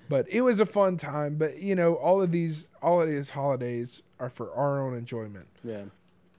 But 0.09 0.27
it 0.29 0.41
was 0.41 0.61
a 0.61 0.67
fun 0.67 0.97
time. 0.97 1.37
But 1.37 1.59
you 1.59 1.75
know, 1.75 1.95
all 1.95 2.23
of 2.23 2.33
these 2.33 2.69
all 2.83 3.01
of 3.01 3.09
these 3.09 3.31
holidays 3.31 4.03
are 4.19 4.31
for 4.31 4.53
our 4.55 4.81
own 4.81 4.97
enjoyment. 4.97 5.49
Yeah. 5.65 5.85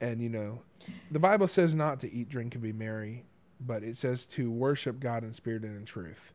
And 0.00 0.20
you 0.20 0.28
know, 0.28 0.62
the 1.10 1.18
Bible 1.18 1.46
says 1.46 1.74
not 1.74 2.00
to 2.00 2.12
eat, 2.12 2.28
drink, 2.28 2.54
and 2.54 2.62
be 2.62 2.72
merry, 2.72 3.24
but 3.60 3.82
it 3.82 3.96
says 3.96 4.26
to 4.26 4.50
worship 4.50 5.00
God 5.00 5.24
in 5.24 5.32
spirit 5.32 5.62
and 5.62 5.76
in 5.76 5.84
truth. 5.84 6.32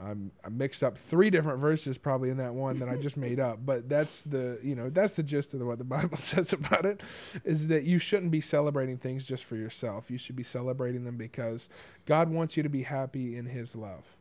I'm, 0.00 0.30
I 0.44 0.48
mixed 0.48 0.84
up 0.84 0.96
three 0.96 1.28
different 1.28 1.58
verses 1.58 1.98
probably 1.98 2.30
in 2.30 2.36
that 2.36 2.54
one 2.54 2.78
that 2.78 2.88
I 2.88 2.96
just 2.96 3.16
made 3.16 3.40
up, 3.40 3.64
but 3.64 3.88
that's 3.88 4.22
the 4.22 4.58
you 4.62 4.74
know 4.74 4.90
that's 4.90 5.16
the 5.16 5.22
gist 5.22 5.54
of 5.54 5.60
what 5.60 5.78
the 5.78 5.84
Bible 5.84 6.16
says 6.16 6.52
about 6.52 6.84
it, 6.84 7.02
is 7.44 7.68
that 7.68 7.84
you 7.84 7.98
shouldn't 7.98 8.30
be 8.30 8.40
celebrating 8.40 8.96
things 8.96 9.24
just 9.24 9.44
for 9.44 9.56
yourself. 9.56 10.10
You 10.10 10.18
should 10.18 10.36
be 10.36 10.42
celebrating 10.42 11.04
them 11.04 11.16
because 11.16 11.68
God 12.06 12.28
wants 12.28 12.56
you 12.56 12.62
to 12.62 12.68
be 12.68 12.82
happy 12.82 13.36
in 13.36 13.46
His 13.46 13.74
love. 13.74 14.17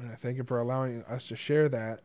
And 0.00 0.10
I 0.10 0.14
thank 0.14 0.38
Him 0.38 0.46
for 0.46 0.60
allowing 0.60 1.02
us 1.04 1.26
to 1.28 1.36
share 1.36 1.68
that, 1.70 2.00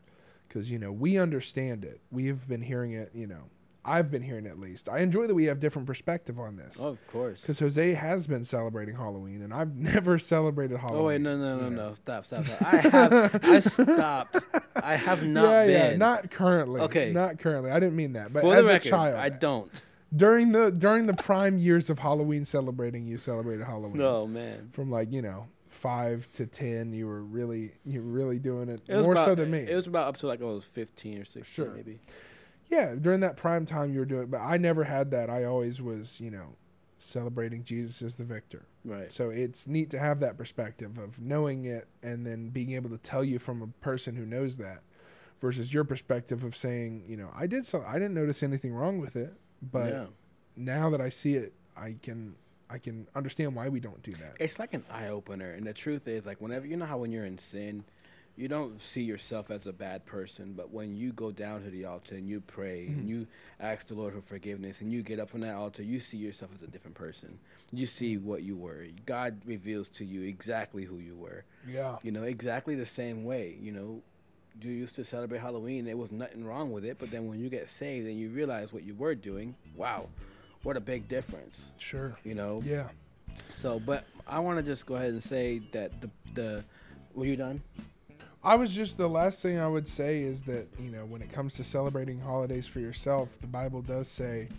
because 0.48 0.70
you 0.72 0.80
know 0.80 0.92
we 0.92 1.18
understand 1.18 1.84
it. 1.86 2.02
We've 2.12 2.48
been 2.48 2.62
hearing 2.62 2.94
it. 2.94 3.12
You 3.14 3.28
know, 3.28 3.44
I've 3.86 4.10
been 4.10 4.22
hearing 4.22 4.46
it 4.46 4.50
at 4.50 4.60
least. 4.60 4.88
I 4.88 5.00
enjoy 5.00 5.28
that 5.28 5.36
we 5.36 5.46
have 5.46 5.60
different 5.60 5.88
perspective 5.88 6.40
on 6.40 6.56
this. 6.56 6.80
Oh, 6.82 6.90
of 6.90 7.08
course. 7.08 7.42
Because 7.42 7.60
Jose 7.60 7.94
has 7.94 8.28
been 8.28 8.44
celebrating 8.44 8.96
Halloween, 8.96 9.42
and 9.42 9.54
I've 9.54 9.76
never 9.94 10.18
celebrated 10.20 10.78
Halloween. 10.78 11.02
Oh 11.02 11.06
wait, 11.08 11.22
no, 11.22 11.38
no, 11.38 11.58
no, 11.58 11.70
you 11.70 11.76
no! 11.76 11.94
Stop, 11.94 12.26
stop, 12.26 12.46
stop! 12.46 12.62
I 12.62 12.78
have, 12.78 13.40
I 13.44 13.60
stopped. 13.60 14.38
I 14.76 14.96
have 14.96 15.26
not 15.28 15.44
yeah, 15.44 15.66
been. 15.66 15.92
yeah, 15.92 15.98
not 15.98 16.32
currently. 16.32 16.82
Okay. 16.82 17.12
not 17.12 17.40
currently. 17.40 17.72
I 17.72 17.80
didn't 17.80 17.96
mean 17.96 18.14
that, 18.14 18.32
but 18.34 18.42
For 18.42 18.56
as 18.56 18.66
the 18.66 18.76
a 18.76 18.80
child, 18.80 19.16
I 19.18 19.30
don't. 19.30 19.82
during 20.16 20.52
the 20.52 20.72
during 20.72 21.06
the 21.08 21.14
prime 21.16 21.58
years 21.58 21.90
of 21.90 22.00
Halloween 22.00 22.46
celebrating, 22.46 23.06
you 23.06 23.18
celebrated 23.18 23.66
Halloween. 23.66 23.98
No, 23.98 24.26
man. 24.28 24.70
from 24.72 24.90
like 24.92 25.12
you 25.12 25.22
know 25.22 25.48
five 25.74 26.32
to 26.34 26.46
ten, 26.46 26.94
you 26.94 27.08
were 27.08 27.22
really 27.24 27.74
you 27.86 28.02
were 28.02 28.08
really 28.10 28.40
doing 28.40 28.70
it, 28.70 28.82
It 28.88 29.02
more 29.02 29.14
about, 29.14 29.26
so 29.26 29.36
than 29.36 29.52
me. 29.52 29.60
It 29.60 29.76
was 29.76 29.88
about 29.88 30.08
up 30.08 30.18
to 30.18 30.28
like 30.28 30.42
I 30.42 30.46
was 30.46 30.66
fifteen 30.66 31.20
or 31.20 31.26
sixteen, 31.26 31.66
Sure. 31.66 31.74
maybe. 31.74 32.00
yeah, 32.70 32.96
during 32.96 33.20
that 33.22 33.38
prime 33.38 33.66
time, 33.66 33.94
you 33.94 34.00
were 34.00 34.06
doing, 34.06 34.24
it, 34.24 34.32
but 34.32 34.40
I 34.42 34.58
never 34.58 34.84
had 34.84 35.12
that. 35.12 35.30
I 35.30 35.44
always 35.46 35.82
was, 35.82 36.20
you 36.22 36.32
know, 36.32 36.56
celebrating 36.98 37.64
Jesus 37.64 38.02
as 38.02 38.16
the 38.16 38.24
victor. 38.24 38.66
Right. 38.86 39.14
So 39.14 39.30
it's 39.30 39.68
neat 39.68 39.90
to 39.92 40.00
have 40.00 40.20
that 40.22 40.38
perspective 40.38 40.98
of 40.98 41.20
knowing 41.22 41.66
it 41.66 41.88
and 42.02 42.26
then 42.26 42.50
being 42.50 42.72
able 42.72 42.90
to 42.90 42.98
tell 42.98 43.24
you 43.24 43.40
from 43.40 43.62
a 43.62 43.68
person 43.84 44.16
who 44.16 44.26
knows 44.26 44.58
that 44.58 44.82
versus 45.42 45.74
your 45.74 45.84
perspective 45.84 46.44
of 46.44 46.56
saying, 46.56 47.04
you 47.08 47.18
know, 47.18 47.30
I 47.36 47.48
did 47.48 47.66
so 47.66 47.84
I 47.86 47.94
didn't 47.94 48.14
notice 48.14 48.44
anything 48.44 48.74
wrong 48.74 49.00
with 49.00 49.16
it, 49.16 49.34
but 49.62 49.90
yeah. 49.92 50.06
now 50.56 50.90
that 50.90 51.02
I 51.02 51.10
see 51.10 51.36
it, 51.36 51.54
I 51.76 51.96
can 52.02 52.36
I 52.74 52.80
can 52.80 53.08
understand 53.16 53.56
why 53.56 53.70
we 53.70 53.80
don't 53.80 54.02
do 54.02 54.14
that. 54.14 54.38
It's 54.40 54.58
like 54.58 54.74
an 54.74 54.84
eye 54.92 55.10
opener, 55.10 55.52
and 55.52 55.66
the 55.66 55.74
truth 55.74 56.08
is, 56.08 56.26
like 56.26 56.42
whenever 56.42 56.66
you 56.66 56.76
know 56.76 56.86
how 56.86 56.98
when 56.98 57.12
you're 57.12 57.26
in 57.26 57.38
sin, 57.38 57.84
you 58.36 58.48
don't 58.48 58.82
see 58.82 59.04
yourself 59.04 59.52
as 59.52 59.68
a 59.68 59.72
bad 59.72 60.06
person, 60.06 60.54
but 60.58 60.72
when 60.72 60.96
you 60.96 61.14
go 61.14 61.32
down 61.32 61.64
to 61.64 61.70
the 61.70 61.86
altar 61.86 62.16
and 62.16 62.28
you 62.28 62.42
pray 62.42 62.88
and 62.88 63.02
mm-hmm. 63.02 63.08
you 63.10 63.28
ask 63.60 63.88
the 63.88 63.94
Lord 63.94 64.16
for 64.16 64.22
forgiveness 64.22 64.82
and 64.82 64.92
you 64.92 65.04
get 65.04 65.20
up 65.20 65.30
from 65.30 65.42
that 65.42 65.54
altar, 65.54 65.84
you 65.84 66.00
see 66.00 66.18
yourself 66.18 66.50
as 66.56 66.64
a 66.64 66.68
different 66.68 66.96
person. 66.96 67.38
You 67.72 67.86
see 67.86 68.18
what 68.18 68.42
you 68.42 68.56
were. 68.56 68.88
God 69.06 69.40
reveals 69.46 69.88
to 69.90 70.06
you 70.06 70.24
exactly 70.24 70.84
who 70.84 70.98
you 70.98 71.16
were. 71.16 71.44
Yeah. 71.68 71.98
You 72.02 72.12
know, 72.12 72.24
exactly 72.24 72.74
the 72.74 72.88
same 72.88 73.24
way. 73.24 73.56
You 73.62 73.72
know, 73.72 74.02
you 74.62 74.72
used 74.72 74.96
to 74.96 75.04
celebrate 75.04 75.40
Halloween. 75.40 75.86
There 75.86 75.98
was 75.98 76.12
nothing 76.12 76.44
wrong 76.44 76.72
with 76.72 76.86
it, 76.86 76.98
but 76.98 77.12
then 77.12 77.28
when 77.28 77.40
you 77.40 77.50
get 77.50 77.70
saved 77.70 78.08
and 78.08 78.18
you 78.18 78.30
realize 78.30 78.74
what 78.74 78.84
you 78.84 78.96
were 78.96 79.14
doing, 79.14 79.56
wow, 79.76 80.08
what 80.64 80.78
a 80.78 80.82
big 80.82 81.08
difference. 81.08 81.74
Sure. 81.78 82.18
You 82.24 82.36
know. 82.36 82.62
Yeah. 82.66 82.88
So, 83.52 83.80
but 83.80 84.06
I 84.28 84.40
want 84.40 84.58
to 84.58 84.64
just 84.64 84.86
go 84.86 84.96
ahead 84.96 85.12
and 85.12 85.24
say 85.24 85.62
that 85.72 86.02
the 86.02 86.10
the 86.34 86.66
were 87.14 87.26
you 87.26 87.36
done? 87.36 87.62
I 88.44 88.56
was 88.56 88.76
just 88.76 88.98
the 88.98 89.08
last 89.08 89.42
thing 89.42 89.58
I 89.58 89.68
would 89.68 89.88
say 89.88 90.22
is 90.22 90.42
that, 90.44 90.68
you 90.78 90.92
know, 90.92 91.06
when 91.06 91.22
it 91.22 91.32
comes 91.32 91.54
to 91.56 91.64
celebrating 91.64 92.20
holidays 92.20 92.68
for 92.68 92.82
yourself, 92.82 93.30
the 93.40 93.48
Bible 93.48 93.82
does 93.82 94.10
say 94.10 94.50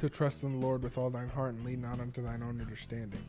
to 0.00 0.10
trust 0.10 0.42
in 0.42 0.58
the 0.58 0.66
Lord 0.66 0.82
with 0.82 0.98
all 0.98 1.08
thine 1.08 1.28
heart 1.28 1.54
and 1.54 1.64
lean 1.64 1.80
not 1.80 2.00
unto 2.00 2.20
thine 2.20 2.42
own 2.42 2.60
understanding. 2.60 3.22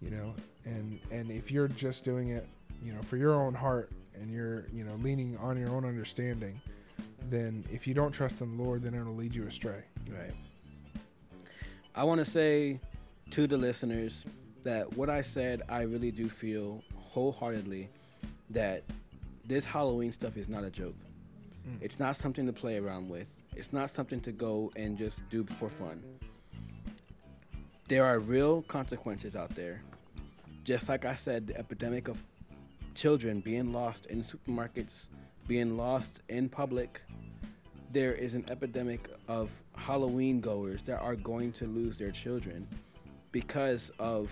You 0.00 0.10
know, 0.10 0.34
and 0.64 1.00
and 1.10 1.30
if 1.30 1.50
you're 1.50 1.68
just 1.68 2.04
doing 2.04 2.30
it, 2.30 2.46
you 2.84 2.92
know, 2.92 3.02
for 3.02 3.16
your 3.16 3.34
own 3.34 3.54
heart 3.54 3.90
and 4.14 4.30
you're, 4.30 4.66
you 4.72 4.84
know, 4.84 4.94
leaning 4.96 5.36
on 5.38 5.56
your 5.56 5.70
own 5.70 5.84
understanding, 5.84 6.60
then 7.30 7.64
if 7.72 7.86
you 7.86 7.94
don't 7.94 8.12
trust 8.12 8.40
in 8.40 8.56
the 8.56 8.62
Lord, 8.62 8.82
then 8.82 8.94
it'll 8.94 9.14
lead 9.14 9.34
you 9.34 9.46
astray. 9.46 9.82
Right. 10.10 10.34
I 11.94 12.04
want 12.04 12.20
to 12.20 12.24
say 12.24 12.80
to 13.32 13.46
the 13.46 13.58
listeners 13.58 14.24
that 14.62 14.96
what 14.96 15.10
I 15.10 15.20
said, 15.20 15.62
I 15.68 15.82
really 15.82 16.10
do 16.10 16.28
feel 16.28 16.82
wholeheartedly 16.96 17.90
that 18.50 18.82
this 19.44 19.66
Halloween 19.66 20.10
stuff 20.12 20.36
is 20.38 20.48
not 20.48 20.64
a 20.64 20.70
joke. 20.70 20.94
Mm. 21.68 21.78
It's 21.82 22.00
not 22.00 22.16
something 22.16 22.46
to 22.46 22.52
play 22.52 22.78
around 22.78 23.10
with. 23.10 23.28
It's 23.54 23.72
not 23.72 23.90
something 23.90 24.20
to 24.22 24.32
go 24.32 24.72
and 24.76 24.96
just 24.96 25.28
do 25.28 25.44
for 25.44 25.68
fun. 25.68 26.02
There 27.88 28.06
are 28.06 28.18
real 28.20 28.62
consequences 28.62 29.36
out 29.36 29.54
there. 29.54 29.82
just 30.64 30.88
like 30.88 31.04
I 31.04 31.14
said, 31.14 31.48
the 31.48 31.58
epidemic 31.58 32.08
of 32.08 32.22
children 32.94 33.40
being 33.40 33.72
lost 33.72 34.06
in 34.06 34.22
supermarkets, 34.22 35.08
being 35.48 35.76
lost 35.76 36.20
in 36.28 36.48
public, 36.48 37.02
there 37.92 38.14
is 38.14 38.34
an 38.34 38.44
epidemic 38.50 39.10
of 39.28 39.50
Halloween 39.76 40.40
goers 40.40 40.82
that 40.84 41.00
are 41.00 41.14
going 41.14 41.52
to 41.52 41.66
lose 41.66 41.98
their 41.98 42.10
children 42.10 42.66
because 43.32 43.90
of 43.98 44.30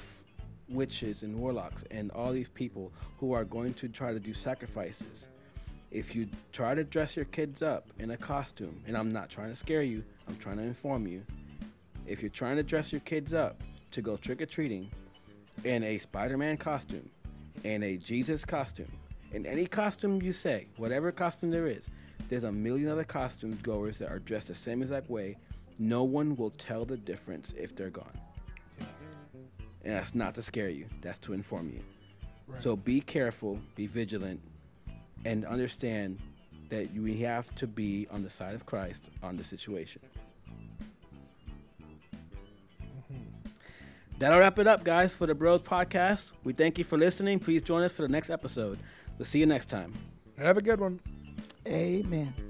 witches 0.69 1.23
and 1.23 1.37
warlocks 1.37 1.85
and 1.91 2.11
all 2.13 2.33
these 2.33 2.49
people 2.49 2.91
who 3.19 3.33
are 3.33 3.45
going 3.45 3.75
to 3.75 3.89
try 3.89 4.13
to 4.13 4.21
do 4.21 4.33
sacrifices. 4.33 5.29
If 5.91 6.15
you 6.15 6.29
try 6.53 6.75
to 6.75 6.85
dress 6.85 7.17
your 7.17 7.25
kids 7.27 7.63
up 7.63 7.89
in 7.99 8.13
a 8.13 8.17
costume, 8.17 8.81
and 8.87 8.97
I'm 8.97 9.13
not 9.13 9.29
trying 9.29 9.51
to 9.51 9.57
scare 9.57 9.83
you, 9.83 10.05
I'm 10.29 10.37
trying 10.37 10.57
to 10.57 10.63
inform 10.63 11.07
you. 11.07 11.23
If 12.07 12.23
you're 12.23 12.31
trying 12.31 12.57
to 12.57 12.63
dress 12.63 12.93
your 12.93 13.01
kids 13.01 13.35
up 13.35 13.61
to 13.91 14.01
go 14.01 14.17
trick 14.17 14.41
or 14.41 14.47
treating 14.47 14.91
in 15.65 15.83
a 15.83 15.99
Spider 15.99 16.39
Man 16.39 16.57
costume, 16.57 17.11
in 17.65 17.83
a 17.83 17.97
Jesus 17.97 18.45
costume, 18.45 18.91
in 19.33 19.45
any 19.45 19.67
costume 19.67 20.23
you 20.23 20.33
say, 20.33 20.67
whatever 20.77 21.13
costume 21.13 21.51
there 21.51 21.67
is, 21.67 21.89
there's 22.29 22.45
a 22.45 22.53
million 22.53 22.89
other 22.89 23.05
costume 23.05 23.59
goers 23.63 23.99
that 23.99 24.11
are 24.11 24.19
dressed 24.19 24.49
the 24.49 24.55
same 24.55 24.83
exact 24.83 25.09
way. 25.11 25.37
No 25.79 26.03
one 26.03 26.37
will 26.37 26.51
tell 26.51 26.85
the 26.85 26.97
difference 26.97 27.55
if 27.57 27.75
they're 27.75 27.91
gone. 27.91 28.19
And 29.85 29.95
that's 29.95 30.15
not 30.15 30.35
to 30.35 30.43
scare 30.43 30.69
you, 30.69 30.87
that's 31.01 31.19
to 31.21 31.33
inform 31.33 31.71
you. 31.71 31.81
Right. 32.47 32.63
So 32.63 32.77
be 32.77 33.01
careful, 33.01 33.59
be 33.77 33.87
vigilant, 33.87 34.41
and 35.25 35.45
understand 35.45 36.19
that 36.69 36.93
you 36.93 37.05
have 37.25 37.55
to 37.57 37.67
be 37.67 38.07
on 38.11 38.23
the 38.23 38.31
side 38.31 38.55
of 38.55 38.67
Christ 38.67 39.11
on 39.23 39.37
the 39.37 39.45
situation. 39.45 40.03
Mm-hmm. 43.11 43.25
That'll 44.19 44.39
wrap 44.39 44.59
it 44.59 44.67
up, 44.67 44.85
guys, 44.85 45.15
for 45.15 45.27
the 45.27 45.35
Bros 45.35 45.63
Podcast. 45.63 46.33
We 46.45 46.53
thank 46.53 46.79
you 46.79 46.85
for 46.85 46.99
listening. 46.99 47.39
Please 47.39 47.63
join 47.63 47.83
us 47.83 47.93
for 47.93 48.03
the 48.03 48.09
next 48.09 48.31
episode. 48.31 48.79
We'll 49.19 49.27
see 49.27 49.41
you 49.41 49.47
next 49.47 49.69
time. 49.69 49.95
Have 50.39 50.57
a 50.57 50.63
good 50.63 50.81
one. 50.81 51.01
Amen. 51.71 52.50